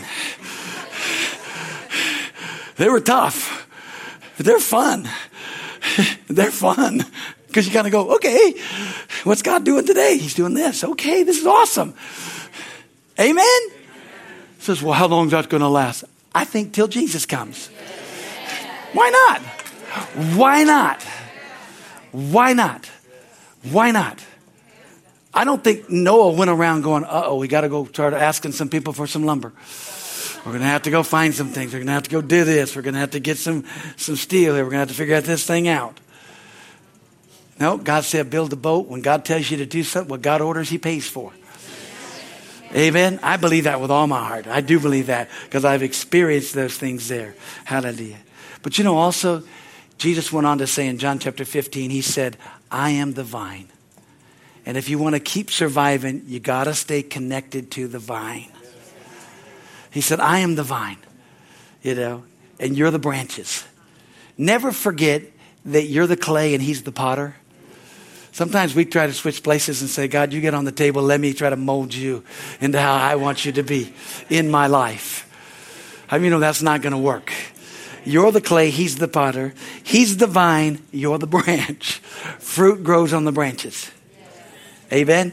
They 2.76 2.88
were 2.88 3.00
tough. 3.00 3.66
They're 4.38 4.60
fun. 4.60 5.08
They're 6.28 6.50
fun. 6.50 7.04
Because 7.46 7.66
you 7.66 7.72
kind 7.72 7.86
of 7.86 7.92
go, 7.92 8.14
okay, 8.16 8.54
what's 9.24 9.42
God 9.42 9.64
doing 9.64 9.86
today? 9.86 10.18
He's 10.18 10.34
doing 10.34 10.54
this. 10.54 10.84
Okay, 10.84 11.22
this 11.22 11.40
is 11.40 11.46
awesome. 11.46 11.94
Amen? 13.18 13.60
Says, 14.60 14.82
well, 14.82 14.94
how 14.94 15.06
long 15.06 15.26
is 15.26 15.32
that 15.32 15.48
going 15.48 15.60
to 15.60 15.68
last? 15.68 16.04
I 16.34 16.44
think 16.44 16.72
till 16.72 16.88
Jesus 16.88 17.26
comes. 17.26 17.68
Why 18.92 19.10
not? 19.10 19.42
Why 20.36 20.64
not? 20.64 21.02
Why 22.12 22.52
not? 22.52 22.90
Why 23.62 23.90
not? 23.90 24.24
I 25.34 25.44
don't 25.44 25.62
think 25.62 25.90
Noah 25.90 26.32
went 26.32 26.50
around 26.50 26.82
going, 26.82 27.04
uh 27.04 27.24
oh, 27.26 27.36
we 27.36 27.48
got 27.48 27.62
to 27.62 27.68
go 27.68 27.84
start 27.86 28.14
asking 28.14 28.52
some 28.52 28.68
people 28.68 28.92
for 28.92 29.06
some 29.06 29.24
lumber. 29.24 29.52
We're 30.44 30.52
going 30.52 30.62
to 30.62 30.68
have 30.68 30.82
to 30.82 30.90
go 30.90 31.02
find 31.02 31.34
some 31.34 31.48
things. 31.48 31.72
We're 31.72 31.80
going 31.80 31.88
to 31.88 31.92
have 31.92 32.04
to 32.04 32.10
go 32.10 32.22
do 32.22 32.44
this. 32.44 32.74
We're 32.74 32.82
going 32.82 32.94
to 32.94 33.00
have 33.00 33.10
to 33.10 33.20
get 33.20 33.36
some, 33.36 33.64
some 33.96 34.16
steel 34.16 34.54
here. 34.54 34.64
We're 34.64 34.70
going 34.70 34.86
to 34.86 34.86
have 34.86 34.88
to 34.88 34.94
figure 34.94 35.16
out 35.16 35.24
this 35.24 35.46
thing 35.46 35.68
out. 35.68 36.00
No, 37.60 37.76
God 37.76 38.04
said 38.04 38.30
build 38.30 38.52
a 38.52 38.56
boat. 38.56 38.86
When 38.86 39.02
God 39.02 39.24
tells 39.24 39.50
you 39.50 39.58
to 39.58 39.66
do 39.66 39.82
something, 39.82 40.08
what 40.08 40.22
God 40.22 40.40
orders, 40.40 40.70
He 40.70 40.78
pays 40.78 41.08
for. 41.08 41.32
Amen. 42.74 43.18
I 43.22 43.36
believe 43.36 43.64
that 43.64 43.80
with 43.80 43.90
all 43.90 44.06
my 44.06 44.26
heart. 44.26 44.46
I 44.46 44.60
do 44.60 44.78
believe 44.78 45.06
that 45.06 45.28
because 45.44 45.64
I've 45.64 45.82
experienced 45.82 46.54
those 46.54 46.76
things 46.76 47.08
there. 47.08 47.34
Hallelujah. 47.64 48.18
But 48.62 48.76
you 48.76 48.84
know, 48.84 48.96
also, 48.96 49.42
Jesus 49.96 50.32
went 50.32 50.46
on 50.46 50.58
to 50.58 50.66
say 50.66 50.86
in 50.86 50.98
John 50.98 51.18
chapter 51.18 51.44
15, 51.44 51.90
He 51.90 52.02
said, 52.02 52.36
I 52.70 52.90
am 52.90 53.14
the 53.14 53.24
vine. 53.24 53.68
And 54.66 54.76
if 54.76 54.90
you 54.90 54.98
want 54.98 55.14
to 55.14 55.20
keep 55.20 55.50
surviving, 55.50 56.24
you 56.26 56.40
got 56.40 56.64
to 56.64 56.74
stay 56.74 57.02
connected 57.02 57.70
to 57.72 57.88
the 57.88 57.98
vine. 57.98 58.52
He 59.90 60.02
said, 60.02 60.20
I 60.20 60.40
am 60.40 60.54
the 60.54 60.62
vine, 60.62 60.98
you 61.82 61.94
know, 61.94 62.24
and 62.60 62.76
you're 62.76 62.90
the 62.90 62.98
branches. 62.98 63.64
Never 64.36 64.70
forget 64.70 65.22
that 65.64 65.84
you're 65.84 66.06
the 66.06 66.16
clay 66.16 66.52
and 66.52 66.62
he's 66.62 66.82
the 66.82 66.92
potter. 66.92 67.36
Sometimes 68.38 68.72
we 68.72 68.84
try 68.84 69.08
to 69.08 69.12
switch 69.12 69.42
places 69.42 69.80
and 69.80 69.90
say, 69.90 70.06
God, 70.06 70.32
you 70.32 70.40
get 70.40 70.54
on 70.54 70.64
the 70.64 70.70
table, 70.70 71.02
let 71.02 71.18
me 71.18 71.32
try 71.32 71.50
to 71.50 71.56
mold 71.56 71.92
you 71.92 72.22
into 72.60 72.80
how 72.80 72.94
I 72.94 73.16
want 73.16 73.44
you 73.44 73.50
to 73.50 73.64
be 73.64 73.92
in 74.30 74.48
my 74.48 74.68
life. 74.68 75.28
I 76.08 76.18
mean, 76.18 76.26
you 76.26 76.30
know 76.30 76.38
that's 76.38 76.62
not 76.62 76.80
going 76.80 76.92
to 76.92 76.98
work. 76.98 77.32
You're 78.04 78.30
the 78.30 78.40
clay, 78.40 78.70
he's 78.70 78.94
the 78.94 79.08
potter. 79.08 79.54
He's 79.82 80.18
the 80.18 80.28
vine, 80.28 80.84
you're 80.92 81.18
the 81.18 81.26
branch. 81.36 81.94
Fruit 82.38 82.84
grows 82.84 83.12
on 83.12 83.24
the 83.24 83.32
branches. 83.32 83.90
Amen? 84.92 85.32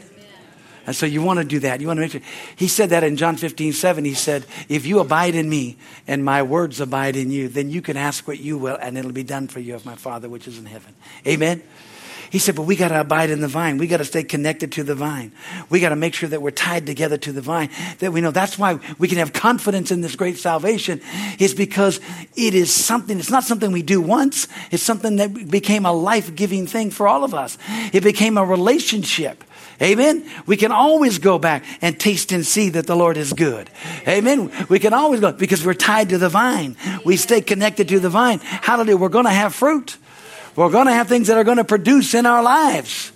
And 0.84 0.96
so 0.96 1.06
you 1.06 1.22
want 1.22 1.38
to 1.38 1.44
do 1.44 1.60
that. 1.60 1.80
You 1.80 1.86
want 1.86 1.98
to 1.98 2.00
make 2.00 2.10
sure. 2.10 2.20
He 2.56 2.66
said 2.66 2.90
that 2.90 3.04
in 3.04 3.16
John 3.16 3.36
15, 3.36 3.72
7. 3.72 4.04
He 4.04 4.14
said, 4.14 4.46
If 4.68 4.84
you 4.84 4.98
abide 4.98 5.36
in 5.36 5.48
me 5.48 5.76
and 6.08 6.24
my 6.24 6.42
words 6.42 6.80
abide 6.80 7.14
in 7.14 7.30
you, 7.30 7.46
then 7.46 7.70
you 7.70 7.82
can 7.82 7.96
ask 7.96 8.26
what 8.26 8.40
you 8.40 8.58
will 8.58 8.78
and 8.80 8.98
it'll 8.98 9.12
be 9.12 9.22
done 9.22 9.46
for 9.46 9.60
you 9.60 9.76
of 9.76 9.86
my 9.86 9.94
Father 9.94 10.28
which 10.28 10.48
is 10.48 10.58
in 10.58 10.66
heaven. 10.66 10.94
Amen? 11.24 11.62
He 12.30 12.38
said, 12.38 12.56
but 12.56 12.62
we 12.62 12.76
got 12.76 12.88
to 12.88 13.00
abide 13.00 13.30
in 13.30 13.40
the 13.40 13.48
vine. 13.48 13.78
We 13.78 13.86
got 13.86 13.98
to 13.98 14.04
stay 14.04 14.22
connected 14.22 14.72
to 14.72 14.84
the 14.84 14.94
vine. 14.94 15.32
We 15.70 15.80
got 15.80 15.90
to 15.90 15.96
make 15.96 16.14
sure 16.14 16.28
that 16.28 16.42
we're 16.42 16.50
tied 16.50 16.86
together 16.86 17.16
to 17.18 17.32
the 17.32 17.40
vine. 17.40 17.70
That 17.98 18.12
we 18.12 18.20
know 18.20 18.30
that's 18.30 18.58
why 18.58 18.78
we 18.98 19.08
can 19.08 19.18
have 19.18 19.32
confidence 19.32 19.90
in 19.90 20.00
this 20.00 20.16
great 20.16 20.38
salvation 20.38 21.00
is 21.38 21.54
because 21.54 22.00
it 22.36 22.54
is 22.54 22.72
something, 22.72 23.18
it's 23.18 23.30
not 23.30 23.44
something 23.44 23.72
we 23.72 23.82
do 23.82 24.00
once. 24.00 24.48
It's 24.70 24.82
something 24.82 25.16
that 25.16 25.50
became 25.50 25.86
a 25.86 25.92
life 25.92 26.34
giving 26.34 26.66
thing 26.66 26.90
for 26.90 27.08
all 27.08 27.24
of 27.24 27.34
us. 27.34 27.58
It 27.92 28.02
became 28.02 28.38
a 28.38 28.44
relationship. 28.44 29.44
Amen. 29.80 30.24
We 30.46 30.56
can 30.56 30.72
always 30.72 31.18
go 31.18 31.38
back 31.38 31.64
and 31.82 31.98
taste 32.00 32.32
and 32.32 32.46
see 32.46 32.70
that 32.70 32.86
the 32.86 32.96
Lord 32.96 33.16
is 33.16 33.32
good. 33.32 33.68
Amen. 34.08 34.50
We 34.68 34.78
can 34.78 34.94
always 34.94 35.20
go 35.20 35.32
because 35.32 35.66
we're 35.66 35.74
tied 35.74 36.08
to 36.10 36.18
the 36.18 36.30
vine. 36.30 36.76
We 37.04 37.16
stay 37.16 37.42
connected 37.42 37.88
to 37.88 38.00
the 38.00 38.08
vine. 38.08 38.38
Hallelujah. 38.38 38.96
We're 38.96 39.10
going 39.10 39.26
to 39.26 39.30
have 39.30 39.54
fruit. 39.54 39.98
We're 40.56 40.70
going 40.70 40.86
to 40.86 40.92
have 40.92 41.06
things 41.06 41.28
that 41.28 41.36
are 41.36 41.44
going 41.44 41.58
to 41.58 41.64
produce 41.64 42.14
in 42.14 42.26
our 42.26 42.42
lives. 42.42 43.12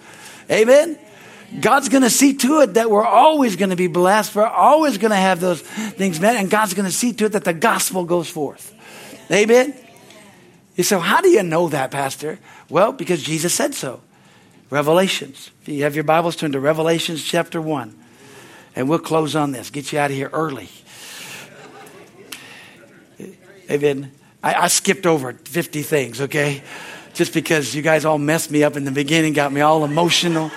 Amen. 0.50 0.98
God's 1.58 1.88
going 1.88 2.02
to 2.02 2.10
see 2.10 2.34
to 2.34 2.60
it 2.60 2.74
that 2.74 2.90
we're 2.90 3.04
always 3.04 3.56
going 3.56 3.70
to 3.70 3.76
be 3.76 3.88
blessed. 3.88 4.36
We're 4.36 4.46
always 4.46 4.98
going 4.98 5.10
to 5.10 5.16
have 5.16 5.40
those 5.40 5.60
things 5.62 6.20
met. 6.20 6.36
And 6.36 6.50
God's 6.50 6.74
going 6.74 6.86
to 6.86 6.94
see 6.94 7.12
to 7.14 7.24
it 7.24 7.32
that 7.32 7.44
the 7.44 7.54
gospel 7.54 8.04
goes 8.04 8.28
forth. 8.30 8.74
Amen. 9.32 9.74
You 10.76 10.84
So, 10.84 11.00
how 11.00 11.20
do 11.20 11.28
you 11.28 11.42
know 11.42 11.68
that, 11.70 11.90
Pastor? 11.90 12.38
Well, 12.68 12.92
because 12.92 13.22
Jesus 13.22 13.54
said 13.54 13.74
so. 13.74 14.00
Revelations. 14.68 15.50
If 15.62 15.68
you 15.68 15.82
have 15.82 15.96
your 15.96 16.04
Bibles, 16.04 16.36
turn 16.36 16.52
to 16.52 16.60
Revelations 16.60 17.24
chapter 17.24 17.60
1. 17.60 17.96
And 18.76 18.88
we'll 18.88 19.00
close 19.00 19.34
on 19.34 19.50
this, 19.50 19.70
get 19.70 19.92
you 19.92 19.98
out 19.98 20.10
of 20.10 20.16
here 20.16 20.30
early. 20.32 20.68
Amen. 23.68 24.12
I, 24.42 24.54
I 24.54 24.68
skipped 24.68 25.06
over 25.06 25.32
50 25.32 25.82
things, 25.82 26.20
okay? 26.20 26.62
Just 27.20 27.34
because 27.34 27.74
you 27.74 27.82
guys 27.82 28.06
all 28.06 28.16
messed 28.16 28.50
me 28.50 28.64
up 28.64 28.78
in 28.78 28.84
the 28.84 28.90
beginning, 28.90 29.34
got 29.34 29.52
me 29.52 29.60
all 29.60 29.84
emotional. 29.84 30.50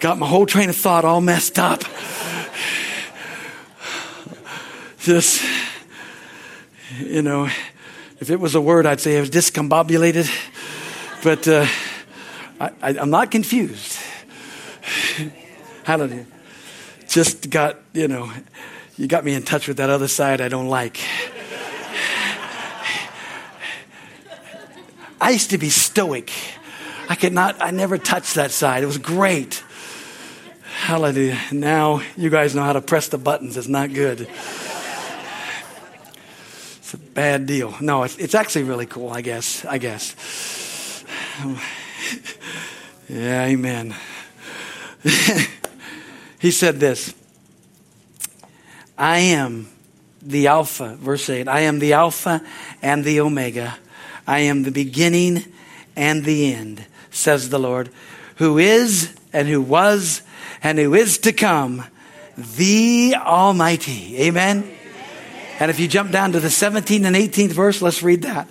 Got 0.00 0.16
my 0.16 0.26
whole 0.26 0.46
train 0.46 0.70
of 0.70 0.76
thought 0.76 1.04
all 1.04 1.20
messed 1.20 1.58
up. 1.58 1.82
Just, 5.00 5.44
you 6.98 7.20
know, 7.20 7.44
if 8.20 8.30
it 8.30 8.40
was 8.40 8.54
a 8.54 8.60
word, 8.62 8.86
I'd 8.86 9.00
say 9.00 9.18
it 9.18 9.20
was 9.20 9.28
discombobulated. 9.28 10.26
But 11.22 11.46
uh, 11.46 11.66
I, 12.58 12.70
am 12.82 13.10
not 13.10 13.30
confused. 13.30 13.98
Hallelujah. 15.84 16.24
Just 17.06 17.50
got, 17.50 17.76
you 17.92 18.08
know, 18.08 18.32
you 18.96 19.06
got 19.08 19.26
me 19.26 19.34
in 19.34 19.42
touch 19.42 19.68
with 19.68 19.76
that 19.76 19.90
other 19.90 20.08
side 20.08 20.40
I 20.40 20.48
don't 20.48 20.68
like. 20.68 21.00
I 25.20 25.30
used 25.30 25.50
to 25.50 25.58
be 25.58 25.68
stoic. 25.68 26.32
I 27.08 27.14
could 27.14 27.32
not, 27.32 27.60
I 27.60 27.72
never 27.72 27.98
touched 27.98 28.36
that 28.36 28.52
side. 28.52 28.82
It 28.82 28.86
was 28.86 28.98
great. 28.98 29.62
Hallelujah. 30.80 31.38
Now 31.52 32.00
you 32.16 32.30
guys 32.30 32.54
know 32.54 32.62
how 32.62 32.72
to 32.72 32.80
press 32.80 33.08
the 33.08 33.18
buttons. 33.18 33.56
It's 33.56 33.68
not 33.68 33.92
good. 33.92 34.28
It's 36.78 36.94
a 36.94 36.98
bad 36.98 37.46
deal. 37.46 37.74
No, 37.80 38.04
it's, 38.04 38.16
it's 38.16 38.34
actually 38.34 38.62
really 38.64 38.86
cool, 38.86 39.10
I 39.10 39.20
guess. 39.20 39.64
I 39.64 39.78
guess. 39.78 41.04
yeah, 43.08 43.44
amen. 43.44 43.94
he 46.38 46.50
said 46.50 46.80
this 46.80 47.14
I 48.96 49.18
am 49.18 49.68
the 50.22 50.46
Alpha, 50.46 50.96
verse 50.96 51.28
8. 51.28 51.46
I 51.48 51.60
am 51.60 51.78
the 51.78 51.92
Alpha 51.92 52.42
and 52.82 53.04
the 53.04 53.20
Omega 53.20 53.76
I 54.30 54.42
am 54.42 54.62
the 54.62 54.70
beginning 54.70 55.44
and 55.96 56.24
the 56.24 56.54
end, 56.54 56.86
says 57.10 57.48
the 57.48 57.58
Lord, 57.58 57.90
who 58.36 58.58
is 58.58 59.12
and 59.32 59.48
who 59.48 59.60
was 59.60 60.22
and 60.62 60.78
who 60.78 60.94
is 60.94 61.18
to 61.18 61.32
come, 61.32 61.84
the 62.36 63.16
Almighty. 63.18 64.22
Amen. 64.22 64.70
And 65.58 65.68
if 65.68 65.80
you 65.80 65.88
jump 65.88 66.12
down 66.12 66.30
to 66.30 66.38
the 66.38 66.46
17th 66.46 67.04
and 67.04 67.16
18th 67.16 67.50
verse, 67.50 67.82
let's 67.82 68.04
read 68.04 68.22
that. 68.22 68.48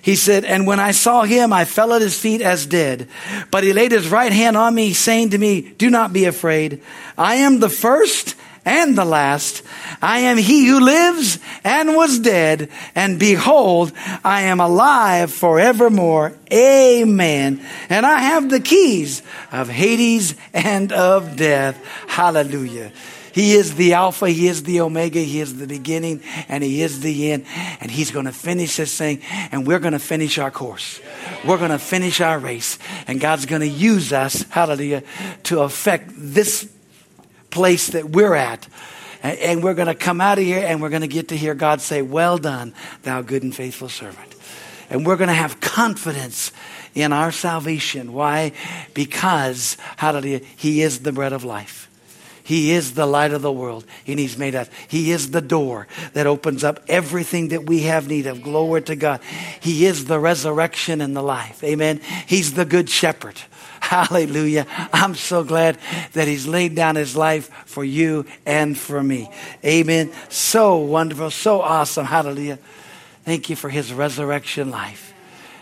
He 0.00 0.16
said, 0.16 0.46
And 0.46 0.66
when 0.66 0.80
I 0.80 0.92
saw 0.92 1.24
him, 1.24 1.52
I 1.52 1.66
fell 1.66 1.92
at 1.92 2.00
his 2.00 2.18
feet 2.18 2.40
as 2.40 2.64
dead. 2.64 3.06
But 3.50 3.64
he 3.64 3.74
laid 3.74 3.92
his 3.92 4.08
right 4.08 4.32
hand 4.32 4.56
on 4.56 4.74
me, 4.74 4.94
saying 4.94 5.30
to 5.30 5.38
me, 5.38 5.60
Do 5.60 5.90
not 5.90 6.14
be 6.14 6.24
afraid. 6.24 6.80
I 7.18 7.34
am 7.34 7.60
the 7.60 7.68
first 7.68 8.34
and 8.68 8.96
the 8.96 9.04
last. 9.04 9.62
I 10.02 10.20
am 10.20 10.36
he 10.36 10.66
who 10.66 10.78
lives 10.78 11.38
and 11.64 11.96
was 11.96 12.18
dead, 12.18 12.68
and 12.94 13.18
behold, 13.18 13.92
I 14.22 14.42
am 14.42 14.60
alive 14.60 15.32
forevermore. 15.32 16.34
Amen. 16.52 17.64
And 17.88 18.04
I 18.04 18.18
have 18.20 18.50
the 18.50 18.60
keys 18.60 19.22
of 19.50 19.68
Hades 19.68 20.34
and 20.52 20.92
of 20.92 21.36
death. 21.36 21.82
Hallelujah. 22.06 22.92
He 23.32 23.52
is 23.52 23.76
the 23.76 23.94
Alpha, 23.94 24.28
He 24.28 24.48
is 24.48 24.64
the 24.64 24.80
Omega, 24.80 25.20
He 25.20 25.40
is 25.40 25.56
the 25.56 25.66
beginning, 25.66 26.22
and 26.48 26.62
He 26.62 26.82
is 26.82 27.00
the 27.00 27.32
end. 27.32 27.46
And 27.80 27.90
He's 27.90 28.10
going 28.10 28.26
to 28.26 28.32
finish 28.32 28.76
this 28.76 28.96
thing, 28.96 29.22
and 29.52 29.66
we're 29.66 29.78
going 29.78 29.92
to 29.92 29.98
finish 29.98 30.38
our 30.38 30.50
course. 30.50 31.00
We're 31.44 31.58
going 31.58 31.70
to 31.70 31.78
finish 31.78 32.20
our 32.20 32.38
race, 32.38 32.78
and 33.06 33.20
God's 33.20 33.46
going 33.46 33.60
to 33.60 33.68
use 33.68 34.12
us, 34.12 34.42
hallelujah, 34.50 35.04
to 35.44 35.60
affect 35.60 36.10
this 36.16 36.68
place 37.50 37.88
that 37.88 38.10
we're 38.10 38.34
at. 38.34 38.66
And 39.22 39.64
we're 39.64 39.74
going 39.74 39.88
to 39.88 39.94
come 39.94 40.20
out 40.20 40.38
of 40.38 40.44
here 40.44 40.64
and 40.64 40.80
we're 40.80 40.90
going 40.90 41.02
to 41.02 41.08
get 41.08 41.28
to 41.28 41.36
hear 41.36 41.54
God 41.54 41.80
say, 41.80 42.02
Well 42.02 42.38
done, 42.38 42.72
thou 43.02 43.20
good 43.22 43.42
and 43.42 43.54
faithful 43.54 43.88
servant. 43.88 44.34
And 44.90 45.04
we're 45.04 45.16
going 45.16 45.28
to 45.28 45.34
have 45.34 45.60
confidence 45.60 46.52
in 46.94 47.12
our 47.12 47.32
salvation. 47.32 48.12
Why? 48.12 48.52
Because, 48.94 49.76
hallelujah, 49.96 50.40
He 50.56 50.82
is 50.82 51.00
the 51.00 51.12
bread 51.12 51.32
of 51.32 51.44
life. 51.44 51.88
He 52.42 52.72
is 52.72 52.94
the 52.94 53.04
light 53.04 53.32
of 53.32 53.42
the 53.42 53.52
world, 53.52 53.84
and 54.06 54.18
He's 54.18 54.38
made 54.38 54.54
us. 54.54 54.70
He 54.88 55.10
is 55.10 55.32
the 55.32 55.42
door 55.42 55.86
that 56.14 56.26
opens 56.26 56.64
up 56.64 56.82
everything 56.88 57.48
that 57.48 57.66
we 57.66 57.82
have 57.82 58.08
need 58.08 58.26
of. 58.26 58.42
Glory 58.42 58.80
to 58.82 58.96
God. 58.96 59.20
He 59.60 59.84
is 59.84 60.06
the 60.06 60.18
resurrection 60.18 61.02
and 61.02 61.14
the 61.14 61.22
life. 61.22 61.62
Amen. 61.62 62.00
He's 62.26 62.54
the 62.54 62.64
good 62.64 62.88
shepherd. 62.88 63.38
Hallelujah. 63.88 64.66
I'm 64.92 65.14
so 65.14 65.42
glad 65.42 65.78
that 66.12 66.28
He's 66.28 66.46
laid 66.46 66.74
down 66.74 66.96
His 66.96 67.16
life 67.16 67.50
for 67.64 67.82
you 67.82 68.26
and 68.44 68.76
for 68.76 69.02
me. 69.02 69.30
Amen. 69.64 70.12
So 70.28 70.76
wonderful, 70.76 71.30
so 71.30 71.62
awesome. 71.62 72.04
Hallelujah. 72.04 72.58
Thank 73.24 73.48
you 73.48 73.56
for 73.56 73.70
His 73.70 73.90
resurrection 73.90 74.70
life. 74.70 75.14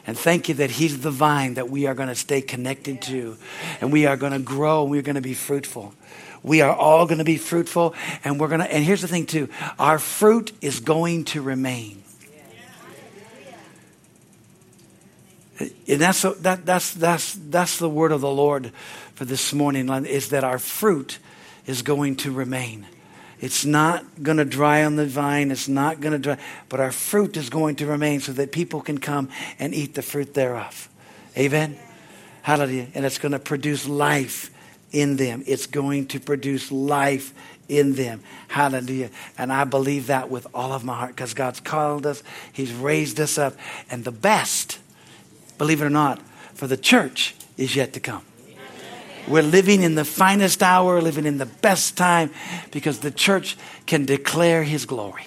And 0.09 0.19
thank 0.19 0.49
you 0.49 0.57
that 0.57 0.73
He's 0.73 1.03
the 1.03 1.13
vine 1.13 1.55
that 1.55 1.71
we 1.71 1.87
are 1.87 1.95
going 1.95 2.09
to 2.09 2.17
stay 2.17 2.41
connected 2.41 3.01
to. 3.03 3.37
And 3.81 3.93
we 3.93 4.07
are 4.07 4.17
going 4.17 4.33
to 4.33 4.41
grow. 4.41 4.83
and 4.83 4.91
We're 4.91 5.03
going 5.03 5.15
to 5.15 5.21
be 5.21 5.35
fruitful. 5.35 5.95
We 6.43 6.63
are 6.63 6.75
all 6.75 7.07
going 7.07 7.19
to 7.19 7.25
be 7.25 7.39
fruitful. 7.39 7.95
And 8.25 8.41
we're 8.41 8.49
going 8.49 8.61
to, 8.61 8.73
and 8.73 8.85
here's 8.85 9.03
the 9.03 9.09
thing 9.09 9.27
too 9.27 9.49
our 9.79 10.01
fruit 10.01 10.51
is 10.61 10.81
going 10.81 11.27
to 11.27 11.43
remain. 11.43 12.03
And 15.59 16.01
that's, 16.01 16.23
that, 16.23 16.67
that's, 16.67 16.93
that's, 16.95 17.35
that's 17.35 17.79
the 17.79 17.89
word 17.89 18.13
of 18.13 18.21
the 18.21 18.31
Lord 18.31 18.73
for 19.15 19.25
this 19.25 19.53
morning 19.53 19.89
is 20.07 20.31
that 20.31 20.45
our 20.45 20.59
fruit 20.59 21.19
is 21.67 21.83
going 21.83 22.17
to 22.17 22.33
remain. 22.33 22.87
It's 23.41 23.65
not 23.65 24.23
going 24.23 24.39
to 24.39 24.45
dry 24.45 24.85
on 24.85 24.97
the 24.97 25.07
vine. 25.07 25.51
It's 25.51 25.69
not 25.69 26.01
going 26.01 26.13
to 26.13 26.19
dry, 26.19 26.39
but 26.69 26.81
our 26.81 26.93
fruit 26.93 27.37
is 27.37 27.51
going 27.51 27.77
to 27.77 27.87
remain 27.87 28.21
so 28.21 28.33
that 28.33 28.53
people 28.53 28.81
can 28.81 28.99
come 28.99 29.29
and 29.59 29.75
eat 29.75 29.95
the 29.95 30.03
fruit 30.03 30.35
thereof. 30.35 30.89
Amen. 31.37 31.79
Hallelujah. 32.43 32.89
And 32.95 33.05
it's 33.05 33.19
going 33.19 33.33
to 33.33 33.39
produce 33.39 33.87
life 33.87 34.51
in 34.93 35.17
them. 35.17 35.43
It's 35.47 35.67
going 35.67 36.07
to 36.09 36.21
produce 36.21 36.73
life 36.73 37.35
in 37.69 37.95
them. 37.95 38.23
Hallelujah. 38.49 39.11
And 39.37 39.53
I 39.53 39.65
believe 39.65 40.07
that 40.07 40.31
with 40.31 40.47
all 40.55 40.73
of 40.73 40.85
my 40.85 40.95
heart 40.95 41.11
because 41.11 41.35
God's 41.35 41.61
called 41.61 42.07
us, 42.07 42.23
He's 42.53 42.73
raised 42.73 43.21
us 43.21 43.37
up. 43.37 43.55
And 43.91 44.05
the 44.05 44.13
best, 44.13 44.79
believe 45.59 45.83
it 45.83 45.85
or 45.85 45.91
not, 45.91 46.21
for 46.55 46.67
the 46.67 46.77
church 46.77 47.35
is 47.57 47.77
yet 47.77 47.93
to 47.95 48.01
come. 48.01 48.23
We're 49.29 49.43
living 49.43 49.83
in 49.83 49.97
the 49.97 50.05
finest 50.05 50.63
hour, 50.63 51.01
living 51.03 51.27
in 51.27 51.39
the 51.39 51.47
best 51.47 51.97
time 51.97 52.31
because 52.71 53.01
the 53.01 53.11
church 53.11 53.57
can 53.87 54.05
declare 54.05 54.63
His 54.63 54.87
glory, 54.87 55.25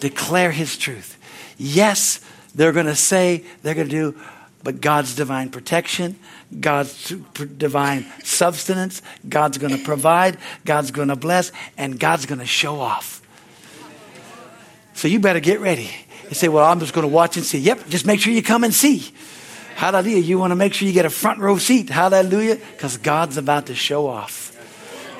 declare 0.00 0.50
His 0.50 0.76
truth. 0.76 1.16
Yes, 1.56 2.20
they're 2.54 2.72
going 2.72 2.86
to 2.86 2.96
say, 2.96 3.44
they're 3.62 3.74
going 3.74 3.88
to 3.88 4.12
do, 4.12 4.18
but 4.64 4.80
God's 4.80 5.14
divine 5.14 5.50
protection, 5.50 6.18
God's 6.58 7.14
divine 7.56 8.06
substance, 8.24 9.00
God's 9.28 9.58
going 9.58 9.76
to 9.76 9.82
provide, 9.84 10.36
God's 10.64 10.90
going 10.90 11.08
to 11.08 11.16
bless, 11.16 11.52
and 11.78 11.98
God's 11.98 12.26
going 12.26 12.40
to 12.40 12.46
show 12.46 12.80
off. 12.80 13.22
So 14.94 15.06
you 15.06 15.20
better 15.20 15.40
get 15.40 15.60
ready. 15.60 15.90
You 16.28 16.34
say, 16.34 16.48
Well, 16.48 16.64
I'm 16.64 16.80
just 16.80 16.92
going 16.92 17.08
to 17.08 17.12
watch 17.12 17.36
and 17.36 17.46
see. 17.46 17.58
Yep, 17.58 17.88
just 17.88 18.06
make 18.06 18.20
sure 18.20 18.32
you 18.32 18.42
come 18.42 18.64
and 18.64 18.74
see. 18.74 19.12
Hallelujah. 19.74 20.18
You 20.18 20.38
want 20.38 20.50
to 20.50 20.56
make 20.56 20.74
sure 20.74 20.86
you 20.86 20.94
get 20.94 21.06
a 21.06 21.10
front 21.10 21.38
row 21.40 21.58
seat. 21.58 21.88
Hallelujah. 21.88 22.56
Because 22.56 22.96
God's 22.96 23.36
about 23.36 23.66
to 23.66 23.74
show 23.74 24.06
off. 24.06 24.50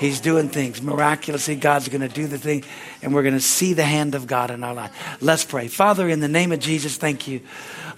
He's 0.01 0.21
doing 0.21 0.49
things 0.49 0.81
miraculously. 0.81 1.57
God's 1.57 1.89
going 1.89 2.01
to 2.01 2.09
do 2.09 2.27
the 2.27 2.39
thing, 2.39 2.65
and 3.03 3.15
we're 3.15 3.23
going 3.23 3.35
to 3.35 3.41
see 3.41 3.75
the 3.75 3.85
hand 3.85 4.15
of 4.15 4.27
God 4.27 4.51
in 4.51 4.65
our 4.65 4.73
life. 4.73 4.91
Let's 5.21 5.45
pray. 5.45 5.69
Father, 5.69 6.09
in 6.09 6.21
the 6.21 6.29
name 6.29 6.53
of 6.53 6.59
Jesus, 6.59 6.97
thank 6.97 7.29
you. 7.29 7.43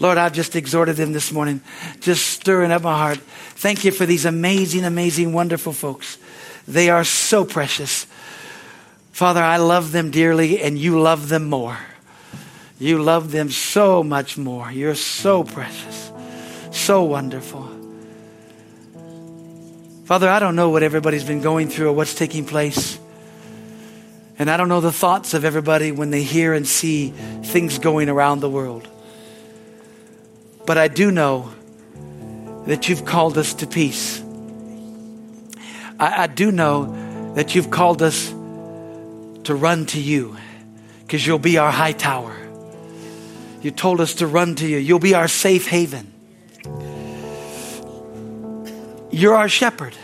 Lord, 0.00 0.18
I've 0.18 0.32
just 0.32 0.56
exhorted 0.56 0.96
them 0.96 1.12
this 1.12 1.30
morning, 1.30 1.60
just 2.00 2.26
stirring 2.26 2.72
up 2.72 2.82
my 2.82 2.98
heart. 2.98 3.18
Thank 3.18 3.84
you 3.84 3.92
for 3.92 4.04
these 4.04 4.24
amazing, 4.24 4.84
amazing, 4.84 5.32
wonderful 5.32 5.72
folks. 5.72 6.18
They 6.66 6.90
are 6.90 7.04
so 7.04 7.44
precious. 7.44 8.08
Father, 9.12 9.40
I 9.40 9.58
love 9.58 9.92
them 9.92 10.10
dearly, 10.10 10.60
and 10.60 10.76
you 10.76 11.00
love 11.00 11.28
them 11.28 11.48
more. 11.48 11.78
You 12.80 13.00
love 13.00 13.30
them 13.30 13.48
so 13.48 14.02
much 14.02 14.36
more. 14.36 14.72
You're 14.72 14.96
so 14.96 15.44
precious. 15.44 16.01
So 16.82 17.04
wonderful. 17.04 17.62
Father, 20.04 20.28
I 20.28 20.40
don't 20.40 20.56
know 20.56 20.70
what 20.70 20.82
everybody's 20.82 21.22
been 21.22 21.40
going 21.40 21.68
through 21.68 21.90
or 21.90 21.92
what's 21.92 22.12
taking 22.12 22.44
place. 22.44 22.98
And 24.36 24.50
I 24.50 24.56
don't 24.56 24.68
know 24.68 24.80
the 24.80 24.90
thoughts 24.90 25.32
of 25.32 25.44
everybody 25.44 25.92
when 25.92 26.10
they 26.10 26.24
hear 26.24 26.52
and 26.52 26.66
see 26.66 27.10
things 27.44 27.78
going 27.78 28.08
around 28.08 28.40
the 28.40 28.50
world. 28.50 28.88
But 30.66 30.76
I 30.76 30.88
do 30.88 31.12
know 31.12 31.52
that 32.66 32.88
you've 32.88 33.04
called 33.04 33.38
us 33.38 33.54
to 33.54 33.68
peace. 33.68 34.20
I, 36.00 36.24
I 36.24 36.26
do 36.26 36.50
know 36.50 37.34
that 37.34 37.54
you've 37.54 37.70
called 37.70 38.02
us 38.02 38.30
to 39.44 39.54
run 39.54 39.86
to 39.86 40.00
you 40.00 40.36
because 41.02 41.24
you'll 41.24 41.38
be 41.38 41.58
our 41.58 41.70
high 41.70 41.92
tower. 41.92 42.36
You 43.62 43.70
told 43.70 44.00
us 44.00 44.14
to 44.14 44.26
run 44.26 44.56
to 44.56 44.66
you, 44.66 44.78
you'll 44.78 44.98
be 44.98 45.14
our 45.14 45.28
safe 45.28 45.68
haven. 45.68 46.11
You're 49.12 49.34
our 49.34 49.48
shepherd. 49.48 49.94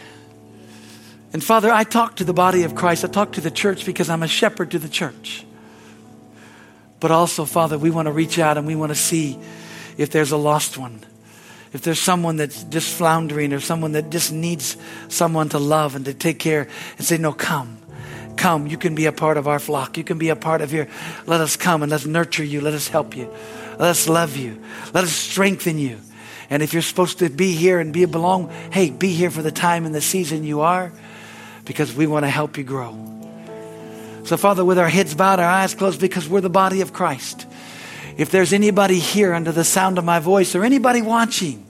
And 1.33 1.43
Father, 1.43 1.71
I 1.71 1.85
talk 1.85 2.17
to 2.17 2.25
the 2.25 2.35
body 2.35 2.63
of 2.63 2.75
Christ. 2.75 3.05
I 3.05 3.09
talk 3.09 3.33
to 3.33 3.41
the 3.41 3.51
church 3.51 3.85
because 3.85 4.09
I'm 4.09 4.23
a 4.23 4.29
shepherd 4.29 4.71
to 4.73 4.79
the 4.79 4.89
church. 4.89 5.45
But 7.01 7.11
also, 7.11 7.45
Father, 7.45 7.79
we 7.79 7.91
want 7.91 8.07
to 8.07 8.13
reach 8.13 8.39
out 8.39 8.59
and 8.59 8.67
we 8.67 8.77
want 8.77 8.91
to 8.91 8.97
see 8.97 9.39
if 9.97 10.11
there's 10.11 10.33
a 10.33 10.37
lost 10.37 10.77
one. 10.77 11.01
If 11.73 11.83
there's 11.83 11.99
someone 11.99 12.37
that's 12.37 12.65
just 12.65 12.95
floundering 12.95 13.53
or 13.53 13.61
someone 13.61 13.93
that 13.93 14.11
just 14.11 14.33
needs 14.33 14.77
someone 15.09 15.51
to 15.51 15.59
love 15.59 15.97
and 15.97 16.05
to 16.07 16.15
take 16.15 16.39
care 16.39 16.69
and 16.97 17.07
say, 17.07 17.19
No, 17.19 17.33
come. 17.33 17.79
Come. 18.37 18.67
You 18.67 18.79
can 18.79 18.95
be 18.95 19.07
a 19.07 19.13
part 19.13 19.37
of 19.37 19.49
our 19.49 19.59
flock. 19.59 19.99
You 19.99 20.05
can 20.05 20.17
be 20.17 20.29
a 20.31 20.37
part 20.37 20.61
of 20.61 20.71
here. 20.71 20.89
Let 21.27 21.41
us 21.41 21.57
come 21.57 21.83
and 21.83 21.91
let's 21.91 22.07
nurture 22.07 22.45
you. 22.45 22.61
Let 22.61 22.75
us 22.75 22.89
help 22.89 23.17
you. 23.17 23.33
Let 23.73 23.91
us 23.91 24.09
love 24.09 24.37
you. 24.37 24.63
Let 24.95 25.05
us 25.05 25.13
strengthen 25.13 25.79
you. 25.79 25.99
And 26.51 26.63
if 26.63 26.73
you're 26.73 26.83
supposed 26.83 27.19
to 27.19 27.29
be 27.29 27.53
here 27.53 27.79
and 27.79 27.93
be 27.93 28.05
belong, 28.07 28.51
hey, 28.73 28.91
be 28.91 29.13
here 29.13 29.31
for 29.31 29.43
the 29.43 29.53
time 29.53 29.85
and 29.85 29.95
the 29.95 30.01
season 30.01 30.45
you 30.45 30.61
are 30.61 30.93
because 31.65 31.95
we 31.95 32.07
want 32.07 32.25
to 32.25 32.31
help 32.31 32.57
you 32.57 32.65
grow. 32.65 32.97
So, 34.25 34.37
Father, 34.37 34.65
with 34.65 34.79
our 34.79 34.89
heads 34.89 35.15
bowed, 35.15 35.41
our 35.41 35.47
eyes 35.47 35.75
closed, 35.75 36.01
because 36.01 36.29
we're 36.29 36.41
the 36.41 36.51
body 36.51 36.81
of 36.81 36.93
Christ. 36.93 37.47
If 38.17 38.31
there's 38.31 38.53
anybody 38.53 38.99
here 38.99 39.33
under 39.33 39.53
the 39.53 39.65
sound 39.65 39.99
of 39.99 40.05
my 40.05 40.19
voice 40.19 40.55
or 40.55 40.65
anybody 40.65 41.03
watching, 41.03 41.67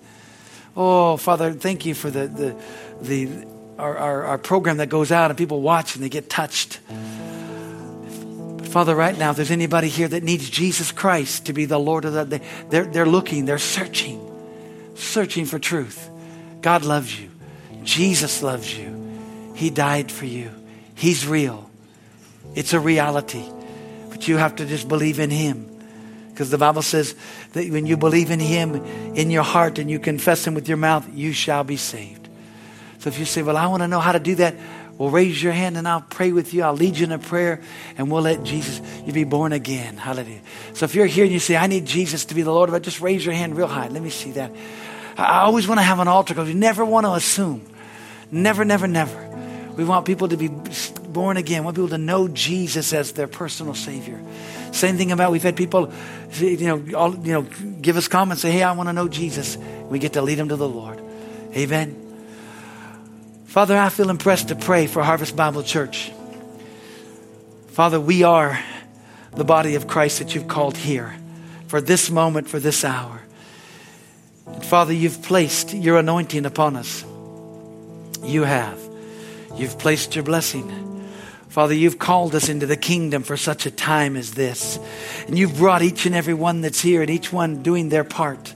oh, 0.76 1.16
Father, 1.16 1.52
thank 1.52 1.84
you 1.84 1.94
for 1.94 2.10
the, 2.10 2.26
the, 2.26 2.56
the, 3.02 3.46
our, 3.78 3.96
our, 3.96 4.24
our 4.24 4.38
program 4.38 4.78
that 4.78 4.88
goes 4.88 5.12
out 5.12 5.30
and 5.30 5.38
people 5.38 5.60
watch 5.60 5.94
and 5.94 6.04
they 6.04 6.08
get 6.08 6.30
touched. 6.30 6.80
Father, 8.70 8.94
right 8.94 9.16
now, 9.16 9.30
if 9.30 9.36
there's 9.36 9.50
anybody 9.50 9.88
here 9.88 10.08
that 10.08 10.22
needs 10.22 10.48
Jesus 10.48 10.92
Christ 10.92 11.46
to 11.46 11.52
be 11.52 11.64
the 11.64 11.78
Lord 11.78 12.04
of 12.04 12.12
the, 12.12 12.40
they're, 12.70 12.84
they're 12.84 13.06
looking, 13.06 13.44
they're 13.44 13.58
searching 13.58 14.27
searching 14.98 15.44
for 15.44 15.58
truth. 15.58 16.10
God 16.60 16.84
loves 16.84 17.18
you. 17.18 17.30
Jesus 17.84 18.42
loves 18.42 18.76
you. 18.76 18.94
He 19.54 19.70
died 19.70 20.12
for 20.12 20.26
you. 20.26 20.50
He's 20.94 21.26
real. 21.26 21.70
It's 22.54 22.72
a 22.72 22.80
reality. 22.80 23.44
But 24.10 24.28
you 24.28 24.36
have 24.36 24.56
to 24.56 24.66
just 24.66 24.88
believe 24.88 25.20
in 25.20 25.30
Him. 25.30 25.64
Because 26.30 26.50
the 26.50 26.58
Bible 26.58 26.82
says 26.82 27.14
that 27.52 27.68
when 27.70 27.86
you 27.86 27.96
believe 27.96 28.30
in 28.30 28.40
Him 28.40 28.74
in 29.14 29.30
your 29.30 29.42
heart 29.42 29.78
and 29.78 29.90
you 29.90 29.98
confess 29.98 30.46
Him 30.46 30.54
with 30.54 30.68
your 30.68 30.76
mouth, 30.76 31.08
you 31.12 31.32
shall 31.32 31.64
be 31.64 31.76
saved. 31.76 32.28
So 32.98 33.08
if 33.08 33.18
you 33.18 33.24
say, 33.24 33.42
Well, 33.42 33.56
I 33.56 33.66
want 33.66 33.82
to 33.82 33.88
know 33.88 34.00
how 34.00 34.12
to 34.12 34.20
do 34.20 34.36
that, 34.36 34.54
well, 34.98 35.10
raise 35.10 35.40
your 35.40 35.52
hand 35.52 35.76
and 35.76 35.86
I'll 35.86 36.00
pray 36.02 36.32
with 36.32 36.52
you. 36.52 36.64
I'll 36.64 36.74
lead 36.74 36.96
you 36.96 37.04
in 37.04 37.12
a 37.12 37.20
prayer 37.20 37.60
and 37.96 38.10
we'll 38.10 38.22
let 38.22 38.42
Jesus, 38.42 38.80
you 39.06 39.12
be 39.12 39.22
born 39.22 39.52
again. 39.52 39.96
Hallelujah. 39.96 40.40
So 40.74 40.84
if 40.84 40.96
you're 40.96 41.06
here 41.06 41.22
and 41.24 41.32
you 41.32 41.38
say, 41.38 41.56
I 41.56 41.68
need 41.68 41.86
Jesus 41.86 42.24
to 42.26 42.34
be 42.34 42.42
the 42.42 42.52
Lord 42.52 42.68
of 42.68 42.74
it, 42.74 42.82
just 42.82 43.00
raise 43.00 43.24
your 43.24 43.34
hand 43.34 43.56
real 43.56 43.68
high. 43.68 43.86
Let 43.86 44.02
me 44.02 44.10
see 44.10 44.32
that. 44.32 44.50
I 45.18 45.40
always 45.40 45.66
want 45.66 45.78
to 45.78 45.82
have 45.82 45.98
an 45.98 46.08
altar 46.08 46.32
because 46.32 46.48
we 46.48 46.54
never 46.54 46.84
want 46.84 47.04
to 47.04 47.12
assume. 47.12 47.66
Never, 48.30 48.64
never, 48.64 48.86
never. 48.86 49.26
We 49.76 49.84
want 49.84 50.06
people 50.06 50.28
to 50.28 50.36
be 50.36 50.48
born 51.08 51.36
again, 51.36 51.62
We 51.62 51.64
want 51.66 51.76
people 51.76 51.88
to 51.90 51.98
know 51.98 52.28
Jesus 52.28 52.92
as 52.92 53.12
their 53.12 53.26
personal 53.26 53.74
Savior. 53.74 54.20
Same 54.70 54.96
thing 54.96 55.12
about 55.12 55.32
we've 55.32 55.42
had 55.42 55.56
people, 55.56 55.92
you 56.38 56.58
know, 56.58 56.96
all, 56.96 57.14
you 57.16 57.32
know, 57.32 57.42
give 57.42 57.96
us 57.96 58.06
comments, 58.06 58.42
say, 58.42 58.52
"Hey, 58.52 58.62
I 58.62 58.72
want 58.72 58.88
to 58.88 58.92
know 58.92 59.08
Jesus." 59.08 59.58
We 59.88 59.98
get 59.98 60.12
to 60.12 60.22
lead 60.22 60.36
them 60.36 60.50
to 60.50 60.56
the 60.56 60.68
Lord. 60.68 61.00
Amen. 61.56 61.96
Father, 63.46 63.76
I 63.76 63.88
feel 63.88 64.10
impressed 64.10 64.48
to 64.48 64.54
pray 64.54 64.86
for 64.86 65.02
Harvest 65.02 65.34
Bible 65.34 65.62
Church. 65.62 66.12
Father, 67.68 67.98
we 67.98 68.22
are 68.22 68.58
the 69.34 69.44
body 69.44 69.74
of 69.74 69.86
Christ 69.86 70.18
that 70.18 70.34
you've 70.34 70.48
called 70.48 70.76
here 70.76 71.14
for 71.66 71.80
this 71.80 72.10
moment, 72.10 72.48
for 72.48 72.58
this 72.58 72.84
hour. 72.84 73.22
And 74.58 74.66
Father, 74.66 74.92
you've 74.92 75.22
placed 75.22 75.72
your 75.72 75.98
anointing 75.98 76.44
upon 76.44 76.74
us. 76.74 77.04
You 78.24 78.42
have. 78.42 78.76
You've 79.54 79.78
placed 79.78 80.16
your 80.16 80.24
blessing. 80.24 81.08
Father, 81.48 81.74
you've 81.74 82.00
called 82.00 82.34
us 82.34 82.48
into 82.48 82.66
the 82.66 82.76
kingdom 82.76 83.22
for 83.22 83.36
such 83.36 83.66
a 83.66 83.70
time 83.70 84.16
as 84.16 84.34
this. 84.34 84.76
And 85.28 85.38
you've 85.38 85.58
brought 85.58 85.82
each 85.82 86.06
and 86.06 86.14
every 86.16 86.34
one 86.34 86.60
that's 86.60 86.80
here 86.80 87.02
and 87.02 87.08
each 87.08 87.32
one 87.32 87.62
doing 87.62 87.88
their 87.88 88.02
part. 88.02 88.52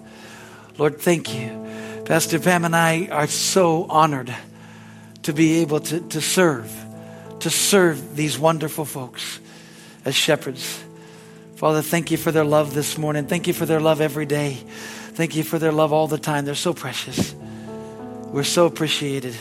Lord, 0.76 1.00
thank 1.00 1.32
you. 1.36 2.02
Pastor 2.04 2.40
Pam 2.40 2.64
and 2.64 2.74
I 2.74 3.06
are 3.06 3.28
so 3.28 3.86
honored 3.88 4.34
to 5.22 5.32
be 5.32 5.60
able 5.60 5.78
to, 5.78 6.00
to 6.00 6.20
serve, 6.20 6.68
to 7.38 7.48
serve 7.48 8.16
these 8.16 8.36
wonderful 8.36 8.86
folks 8.86 9.38
as 10.04 10.16
shepherds. 10.16 10.82
Father, 11.54 11.80
thank 11.80 12.10
you 12.10 12.16
for 12.16 12.32
their 12.32 12.42
love 12.42 12.74
this 12.74 12.98
morning. 12.98 13.26
Thank 13.26 13.46
you 13.46 13.52
for 13.52 13.66
their 13.66 13.78
love 13.78 14.00
every 14.00 14.26
day. 14.26 14.58
Thank 15.14 15.36
you 15.36 15.42
for 15.42 15.58
their 15.58 15.72
love 15.72 15.92
all 15.92 16.08
the 16.08 16.18
time. 16.18 16.44
They're 16.44 16.54
so 16.54 16.72
precious. 16.72 17.34
We're 18.32 18.44
so 18.44 18.66
appreciated. 18.66 19.34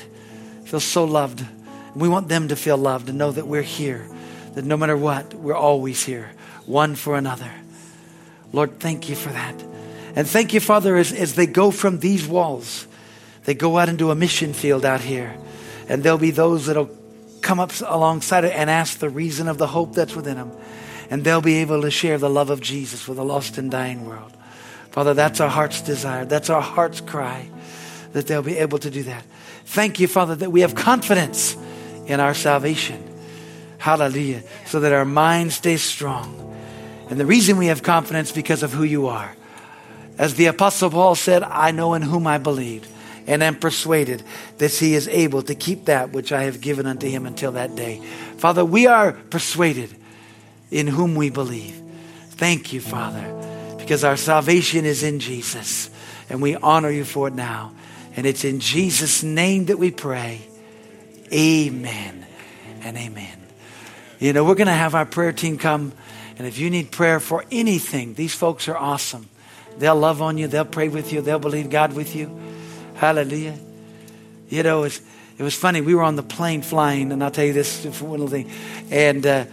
Feel 0.66 0.82
so 0.82 1.06
loved. 1.06 1.46
We 1.96 2.10
want 2.10 2.28
them 2.28 2.50
to 2.50 2.56
feel 2.56 2.78
loved 2.78 3.10
and 3.10 3.18
know 3.18 3.32
that 3.32 3.48
we're 3.48 3.62
here, 3.62 4.08
that 4.54 4.66
no 4.66 4.78
matter 4.78 4.98
what, 4.98 5.34
we're 5.34 5.56
always 5.56 6.04
here, 6.04 6.32
one 6.66 6.96
for 6.96 7.18
another. 7.18 7.52
Lord, 8.54 8.80
thank 8.80 9.10
you 9.10 9.16
for 9.16 9.30
that. 9.30 9.56
And 10.16 10.28
thank 10.28 10.54
you, 10.54 10.60
Father, 10.60 10.98
as, 10.98 11.14
as 11.14 11.36
they 11.36 11.46
go 11.46 11.72
from 11.72 12.00
these 12.00 12.28
walls, 12.28 12.86
they 13.46 13.54
go 13.54 13.78
out 13.78 13.90
into 13.90 14.12
a 14.12 14.16
mission 14.16 14.54
field 14.54 14.86
out 14.86 15.02
here. 15.02 15.38
And 15.88 16.04
there'll 16.04 16.18
be 16.18 16.32
those 16.32 16.66
that'll 16.66 16.90
come 17.42 17.60
up 17.60 17.72
alongside 17.86 18.44
it 18.44 18.54
and 18.54 18.70
ask 18.70 19.00
the 19.00 19.10
reason 19.10 19.48
of 19.48 19.58
the 19.58 19.68
hope 19.68 19.94
that's 19.94 20.16
within 20.16 20.36
them. 20.36 20.52
And 21.10 21.24
they'll 21.24 21.42
be 21.42 21.58
able 21.58 21.82
to 21.82 21.92
share 21.92 22.18
the 22.18 22.30
love 22.30 22.50
of 22.50 22.62
Jesus 22.62 23.08
with 23.08 23.18
a 23.18 23.24
lost 23.24 23.58
and 23.58 23.72
dying 23.72 24.06
world. 24.06 24.36
Father, 24.92 25.14
that's 25.14 25.40
our 25.40 25.50
heart's 25.50 25.82
desire. 25.82 26.26
That's 26.26 26.50
our 26.50 26.62
heart's 26.62 27.02
cry 27.02 27.50
that 28.14 28.28
they'll 28.28 28.44
be 28.44 28.58
able 28.58 28.78
to 28.80 28.90
do 28.90 29.04
that. 29.04 29.24
Thank 29.66 30.00
you, 30.00 30.08
Father, 30.08 30.36
that 30.36 30.52
we 30.52 30.62
have 30.62 30.76
confidence 30.76 31.56
in 32.08 32.20
our 32.20 32.34
salvation. 32.34 33.02
Hallelujah. 33.78 34.44
So 34.66 34.82
that 34.82 34.92
our 34.92 35.06
mind 35.06 35.54
stays 35.54 35.82
strong. 35.82 36.38
And 37.10 37.20
the 37.20 37.26
reason 37.26 37.58
we 37.58 37.68
have 37.68 37.84
confidence 37.84 38.32
because 38.32 38.64
of 38.64 38.74
who 38.74 38.84
you 38.84 39.08
are. 39.08 39.36
As 40.18 40.36
the 40.36 40.48
Apostle 40.48 40.90
Paul 40.90 41.16
said, 41.16 41.42
I 41.44 41.72
know 41.72 41.94
in 41.94 42.02
whom 42.02 42.28
I 42.28 42.38
believed 42.38 42.88
and 43.28 43.42
am 43.42 43.56
persuaded 43.56 44.24
that 44.58 44.72
he 44.72 44.94
is 44.94 45.08
able 45.08 45.42
to 45.44 45.56
keep 45.56 45.86
that 45.86 46.12
which 46.12 46.32
I 46.32 46.44
have 46.44 46.62
given 46.62 46.86
unto 46.86 47.08
him 47.08 47.26
until 47.26 47.54
that 47.54 47.76
day. 47.76 48.02
Father, 48.38 48.66
we 48.66 48.88
are 48.88 49.14
persuaded 49.14 49.96
in 50.70 50.88
whom 50.88 51.16
we 51.16 51.30
believe. 51.30 51.82
Thank 52.32 52.74
you, 52.74 52.82
Father, 52.82 53.26
because 53.92 54.06
our 54.06 54.16
salvation 54.16 54.86
is 54.86 55.04
in 55.04 55.20
Jesus, 55.20 55.90
and 56.30 56.42
we 56.42 56.56
honor 56.56 56.90
you 56.90 57.04
for 57.04 57.28
it 57.28 57.34
now. 57.34 57.74
And 58.16 58.26
it's 58.26 58.46
in 58.46 58.62
Jesus' 58.62 59.22
name 59.22 59.66
that 59.66 59.78
we 59.78 59.92
pray. 59.92 60.40
Amen 61.34 62.26
and 62.84 62.96
amen. 62.96 63.38
You 64.18 64.32
know, 64.32 64.46
we're 64.46 64.56
going 64.56 64.68
to 64.68 64.74
have 64.74 64.96
our 64.96 65.06
prayer 65.06 65.34
team 65.34 65.58
come, 65.58 65.92
and 66.38 66.48
if 66.48 66.58
you 66.58 66.70
need 66.70 66.92
prayer 66.92 67.20
for 67.20 67.44
anything, 67.52 68.14
these 68.14 68.34
folks 68.34 68.70
are 68.70 68.78
awesome. 68.78 69.28
They'll 69.78 69.98
love 69.98 70.22
on 70.22 70.38
you, 70.38 70.48
they'll 70.48 70.64
pray 70.64 70.88
with 70.88 71.12
you, 71.12 71.20
they'll 71.20 71.38
believe 71.38 71.70
God 71.70 71.92
with 71.92 72.16
you. 72.16 72.34
Hallelujah. 72.96 73.60
You 74.48 74.64
know, 74.64 74.86
it 74.86 75.02
was 75.38 75.56
funny. 75.56 75.82
We 75.82 75.96
were 75.96 76.04
on 76.04 76.16
the 76.16 76.24
plane 76.24 76.62
flying, 76.62 77.12
and 77.12 77.22
I'll 77.22 77.30
tell 77.30 77.44
you 77.44 77.52
this 77.52 77.84
one 78.00 78.12
little 78.12 78.30
thing. 78.30 78.50
And 78.90 79.26
uh, 79.26 79.46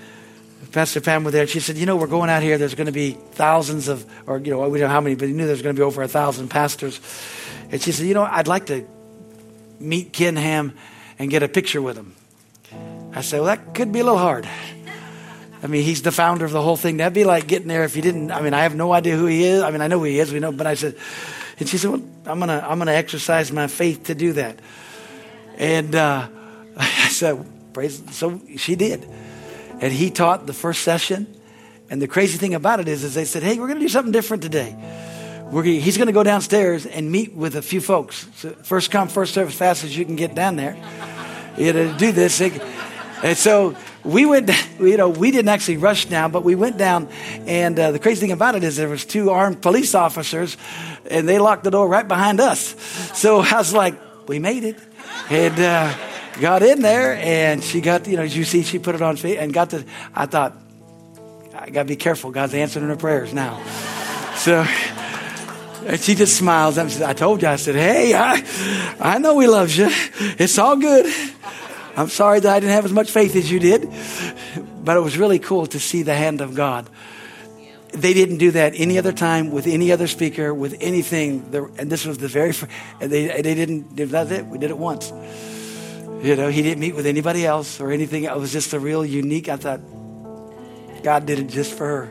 Pastor 0.73 1.01
Pam 1.01 1.25
was 1.25 1.33
there. 1.33 1.47
She 1.47 1.61
said, 1.61 1.77
"You 1.77 1.87
know, 1.87 1.97
we're 1.97 2.07
going 2.07 2.31
out 2.31 2.43
here. 2.43 2.59
There's 2.59 2.75
going 2.75 2.87
to 2.87 2.93
be 2.93 3.13
thousands 3.33 3.89
of, 3.89 4.05
or 4.27 4.39
you 4.39 4.51
know, 4.51 4.69
we 4.69 4.79
don't 4.79 4.89
know 4.89 4.95
how 4.95 5.01
many, 5.01 5.15
but 5.15 5.29
he 5.29 5.35
knew 5.35 5.47
there's 5.47 5.63
going 5.63 5.75
to 5.75 5.79
be 5.79 5.85
over 5.85 6.03
a 6.03 6.09
thousand 6.09 6.49
pastors." 6.49 7.01
And 7.71 7.81
she 7.81 7.93
said, 7.93 8.07
"You 8.07 8.15
know, 8.15 8.25
I'd 8.25 8.49
like 8.49 8.67
to 8.67 8.87
meet 9.81 10.13
Ken 10.13 10.37
Ham 10.37 10.77
and 11.19 11.31
get 11.31 11.43
a 11.43 11.49
picture 11.49 11.81
with 11.81 11.97
him." 11.97 12.15
I 13.15 13.23
said, 13.23 13.39
"Well, 13.39 13.47
that 13.47 13.75
could 13.75 13.93
be 13.93 14.01
a 14.01 14.05
little 14.05 14.19
hard." 14.19 14.47
I 15.63 15.67
mean, 15.67 15.83
he's 15.83 16.03
the 16.03 16.13
founder 16.13 16.45
of 16.45 16.53
the 16.53 16.63
whole 16.63 16.77
thing. 16.77 16.99
That'd 16.99 17.15
be 17.15 17.25
like 17.25 17.49
getting 17.49 17.69
there 17.69 17.83
if 17.83 17.97
you 17.97 18.03
didn't. 18.03 18.31
I 18.31 18.43
mean, 18.43 18.55
I 18.55 18.63
have 18.63 18.77
no 18.77 18.93
idea 18.93 19.17
who 19.17 19.27
he 19.27 19.45
is. 19.45 19.63
I 19.63 19.71
mean, 19.71 19.81
I 19.81 19.89
know 19.89 19.99
who 19.99 20.05
he 20.05 20.19
is. 20.21 20.33
We 20.33 20.39
know, 20.39 20.53
but 20.53 20.67
I 20.67 20.75
said, 20.75 20.97
and 21.59 21.69
she 21.69 21.79
said, 21.79 21.91
well, 21.91 22.03
I'm 22.27 22.39
gonna, 22.39 22.65
I'm 22.67 22.79
gonna 22.79 22.93
exercise 22.93 23.51
my 23.51 23.67
faith 23.67 24.05
to 24.05 24.15
do 24.15 24.35
that. 24.35 24.59
And 25.57 25.95
uh, 25.95 26.29
I 26.77 27.09
said, 27.09 27.45
praise. 27.73 28.03
So 28.13 28.41
she 28.57 28.77
did, 28.77 29.05
and 29.81 29.93
he 29.93 30.11
taught 30.11 30.47
the 30.47 30.53
first 30.53 30.83
session. 30.83 31.27
And 31.91 32.03
the 32.03 32.09
crazy 32.09 32.37
thing 32.37 32.55
about 32.55 32.81
it 32.81 32.89
is, 32.89 33.03
is 33.03 33.15
they 33.15 33.25
said, 33.25 33.43
hey, 33.43 33.59
we're 33.59 33.69
gonna 33.69 33.81
do 33.81 33.89
something 33.89 34.13
different 34.13 34.43
today. 34.43 34.77
We're, 35.51 35.63
he's 35.63 35.97
going 35.97 36.09
to 36.09 36.13
go 36.13 36.23
downstairs 36.23 36.85
and 36.85 37.11
meet 37.11 37.35
with 37.35 37.57
a 37.57 37.63
few 37.63 37.81
folks. 37.81 38.27
So 38.37 38.51
first 38.51 38.91
come, 38.91 39.09
first 39.09 39.33
serve, 39.33 39.49
as 39.49 39.55
fast 39.55 39.83
as 39.83 39.97
you 39.97 40.05
can 40.05 40.15
get 40.15 40.35
down 40.35 40.57
there. 40.57 40.77
You 41.57 41.73
know, 41.73 41.93
to 41.93 41.99
do 41.99 42.13
this. 42.13 42.41
And 42.41 43.37
so 43.37 43.75
we 44.05 44.27
went, 44.27 44.51
you 44.79 44.99
know, 44.99 45.09
we 45.09 45.31
didn't 45.31 45.49
actually 45.49 45.79
rush 45.79 46.05
down, 46.05 46.33
but 46.33 46.45
we 46.45 46.55
went 46.55 46.77
down. 46.77 47.09
And 47.47 47.79
uh, 47.79 47.93
the 47.93 47.99
crazy 47.99 48.21
thing 48.21 48.33
about 48.33 48.57
it 48.57 48.65
is 48.65 48.77
there 48.77 48.89
was 48.89 49.07
two 49.07 49.31
armed 49.31 49.63
police 49.63 49.95
officers, 49.95 50.59
and 51.11 51.27
they 51.27 51.39
locked 51.39 51.65
the 51.65 51.71
door 51.71 51.89
right 51.89 52.07
behind 52.07 52.41
us. 52.41 52.61
So 53.19 53.41
I 53.41 53.57
was 53.57 53.73
like, 53.73 53.95
we 54.29 54.39
made 54.39 54.65
it, 54.65 54.77
and 55.31 55.59
uh, 55.59 55.95
got 56.41 56.63
in 56.63 56.83
there, 56.83 57.15
and 57.15 57.63
she 57.63 57.81
got, 57.81 58.07
you 58.07 58.17
know, 58.17 58.23
as 58.23 58.37
you 58.37 58.45
see, 58.45 58.63
she 58.63 58.79
put 58.79 58.95
it 58.95 59.03
on 59.03 59.17
feet 59.17 59.39
and 59.39 59.53
got 59.53 59.71
the. 59.71 59.85
I 60.15 60.27
thought, 60.27 60.57
I 61.55 61.71
got 61.71 61.83
to 61.83 61.89
be 61.89 61.97
careful. 61.97 62.31
God's 62.31 62.55
answering 62.55 62.89
her 62.89 62.97
prayers 62.97 63.33
now. 63.33 63.63
So. 64.39 64.65
And 65.85 65.99
she 65.99 66.15
just 66.15 66.37
smiles. 66.37 66.79
And 66.79 67.03
I 67.03 67.13
told 67.13 67.43
you. 67.43 67.49
I 67.49 67.57
said, 67.57 67.75
"Hey, 67.75 68.15
I, 68.15 68.45
I 69.01 69.19
know 69.19 69.37
He 69.41 69.49
loves 69.49 69.77
you. 69.77 69.89
It's 69.91 70.57
all 70.59 70.77
good." 70.77 71.13
I'm 71.99 72.09
sorry 72.09 72.39
that 72.39 72.55
I 72.55 72.61
didn't 72.61 72.75
have 72.75 72.85
as 72.85 72.93
much 72.93 73.11
faith 73.11 73.35
as 73.35 73.51
you 73.51 73.59
did, 73.59 73.91
but 74.85 74.97
it 74.97 75.01
was 75.01 75.19
really 75.19 75.41
cool 75.41 75.67
to 75.67 75.81
see 75.81 76.05
the 76.05 76.15
hand 76.15 76.41
of 76.41 76.55
God. 76.55 76.89
They 77.93 78.15
didn't 78.15 78.39
do 78.39 78.53
that 78.53 78.75
any 78.77 78.99
other 78.99 79.13
time 79.13 79.51
with 79.51 79.67
any 79.67 79.91
other 79.91 80.07
speaker, 80.07 80.55
with 80.55 80.77
anything. 80.81 81.53
And 81.77 81.91
this 81.91 82.05
was 82.05 82.19
the 82.19 82.29
very 82.29 82.53
first, 82.53 82.71
and 83.01 83.11
they, 83.11 83.43
they 83.43 83.55
didn't, 83.55 83.97
that's 83.97 84.31
it. 84.31 84.47
We 84.47 84.59
did 84.59 84.71
it 84.71 84.79
once. 84.79 85.13
You 86.23 86.35
know, 86.35 86.49
he 86.49 86.63
didn't 86.63 86.81
meet 86.81 86.97
with 86.97 87.07
anybody 87.07 87.47
else 87.47 87.81
or 87.81 87.93
anything. 87.93 88.25
It 88.25 88.37
was 88.37 88.53
just 88.53 88.73
a 88.73 88.81
real 88.81 89.05
unique, 89.05 89.49
I 89.49 89.57
thought, 89.57 89.81
God 91.03 91.27
did 91.27 91.39
it 91.39 91.47
just 91.47 91.73
for 91.73 91.87
her. 91.87 92.11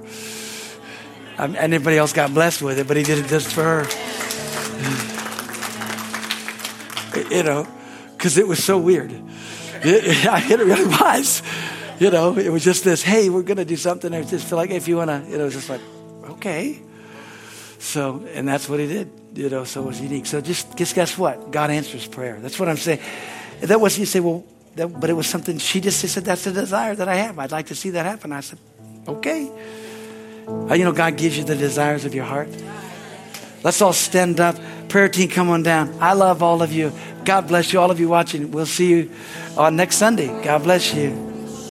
Um, 1.37 1.55
and 1.55 1.73
everybody 1.73 1.97
else 1.97 2.13
got 2.13 2.33
blessed 2.33 2.61
with 2.61 2.79
it, 2.79 2.87
but 2.87 2.97
he 2.97 3.03
did 3.03 3.19
it 3.19 3.27
just 3.27 3.51
for 3.53 3.63
her. 3.63 3.87
You 7.31 7.41
know, 7.41 7.67
because 8.15 8.37
it 8.37 8.47
was 8.47 8.63
so 8.63 8.77
weird. 8.77 9.11
It, 9.11 10.03
it, 10.05 10.59
really 10.59 10.85
was. 10.85 11.41
You 11.99 12.11
know, 12.11 12.37
it 12.37 12.49
was 12.49 12.63
just 12.63 12.83
this, 12.83 13.01
hey, 13.01 13.29
we're 13.29 13.41
going 13.41 13.57
to 13.57 13.65
do 13.65 13.75
something. 13.75 14.13
I 14.13 14.21
just 14.21 14.47
feel 14.47 14.57
like 14.57 14.69
if 14.69 14.87
you 14.87 14.97
want 14.97 15.09
to, 15.09 15.25
you 15.27 15.39
know, 15.39 15.49
just 15.49 15.67
like, 15.67 15.81
okay. 16.29 16.79
So, 17.79 18.23
and 18.33 18.47
that's 18.47 18.69
what 18.69 18.79
he 18.79 18.87
did, 18.87 19.09
you 19.33 19.49
know, 19.49 19.63
so 19.63 19.81
it 19.81 19.87
was 19.87 19.99
unique. 19.99 20.27
So 20.27 20.41
just, 20.41 20.77
just 20.77 20.93
guess 20.93 21.17
what? 21.17 21.49
God 21.49 21.71
answers 21.71 22.05
prayer. 22.05 22.37
That's 22.39 22.59
what 22.59 22.69
I'm 22.69 22.77
saying. 22.77 22.99
That 23.61 23.81
wasn't, 23.81 23.99
you 24.01 24.05
say, 24.05 24.19
well, 24.19 24.43
that, 24.75 24.87
but 24.99 25.09
it 25.09 25.13
was 25.13 25.27
something, 25.27 25.57
she 25.57 25.81
just 25.81 25.99
said, 25.99 26.23
that's 26.23 26.43
the 26.43 26.51
desire 26.51 26.95
that 26.95 27.07
I 27.07 27.15
have. 27.15 27.39
I'd 27.39 27.51
like 27.51 27.67
to 27.67 27.75
see 27.75 27.89
that 27.91 28.05
happen. 28.05 28.31
I 28.31 28.41
said, 28.41 28.59
okay. 29.07 29.51
Uh, 30.47 30.73
you 30.75 30.83
know, 30.83 30.91
God 30.93 31.17
gives 31.17 31.37
you 31.37 31.43
the 31.43 31.55
desires 31.55 32.05
of 32.05 32.13
your 32.13 32.25
heart. 32.25 32.49
Let's 33.63 33.81
all 33.81 33.93
stand 33.93 34.39
up. 34.39 34.55
Prayer 34.87 35.09
team, 35.09 35.29
come 35.29 35.49
on 35.49 35.63
down. 35.63 35.97
I 35.99 36.13
love 36.13 36.41
all 36.41 36.61
of 36.61 36.71
you. 36.71 36.93
God 37.25 37.47
bless 37.47 37.73
you, 37.73 37.79
all 37.79 37.91
of 37.91 37.99
you 37.99 38.07
watching. 38.07 38.51
We'll 38.51 38.65
see 38.65 38.89
you 38.89 39.11
on 39.57 39.75
next 39.75 39.97
Sunday. 39.97 40.27
God 40.43 40.63
bless 40.63 40.93
you. 40.93 41.36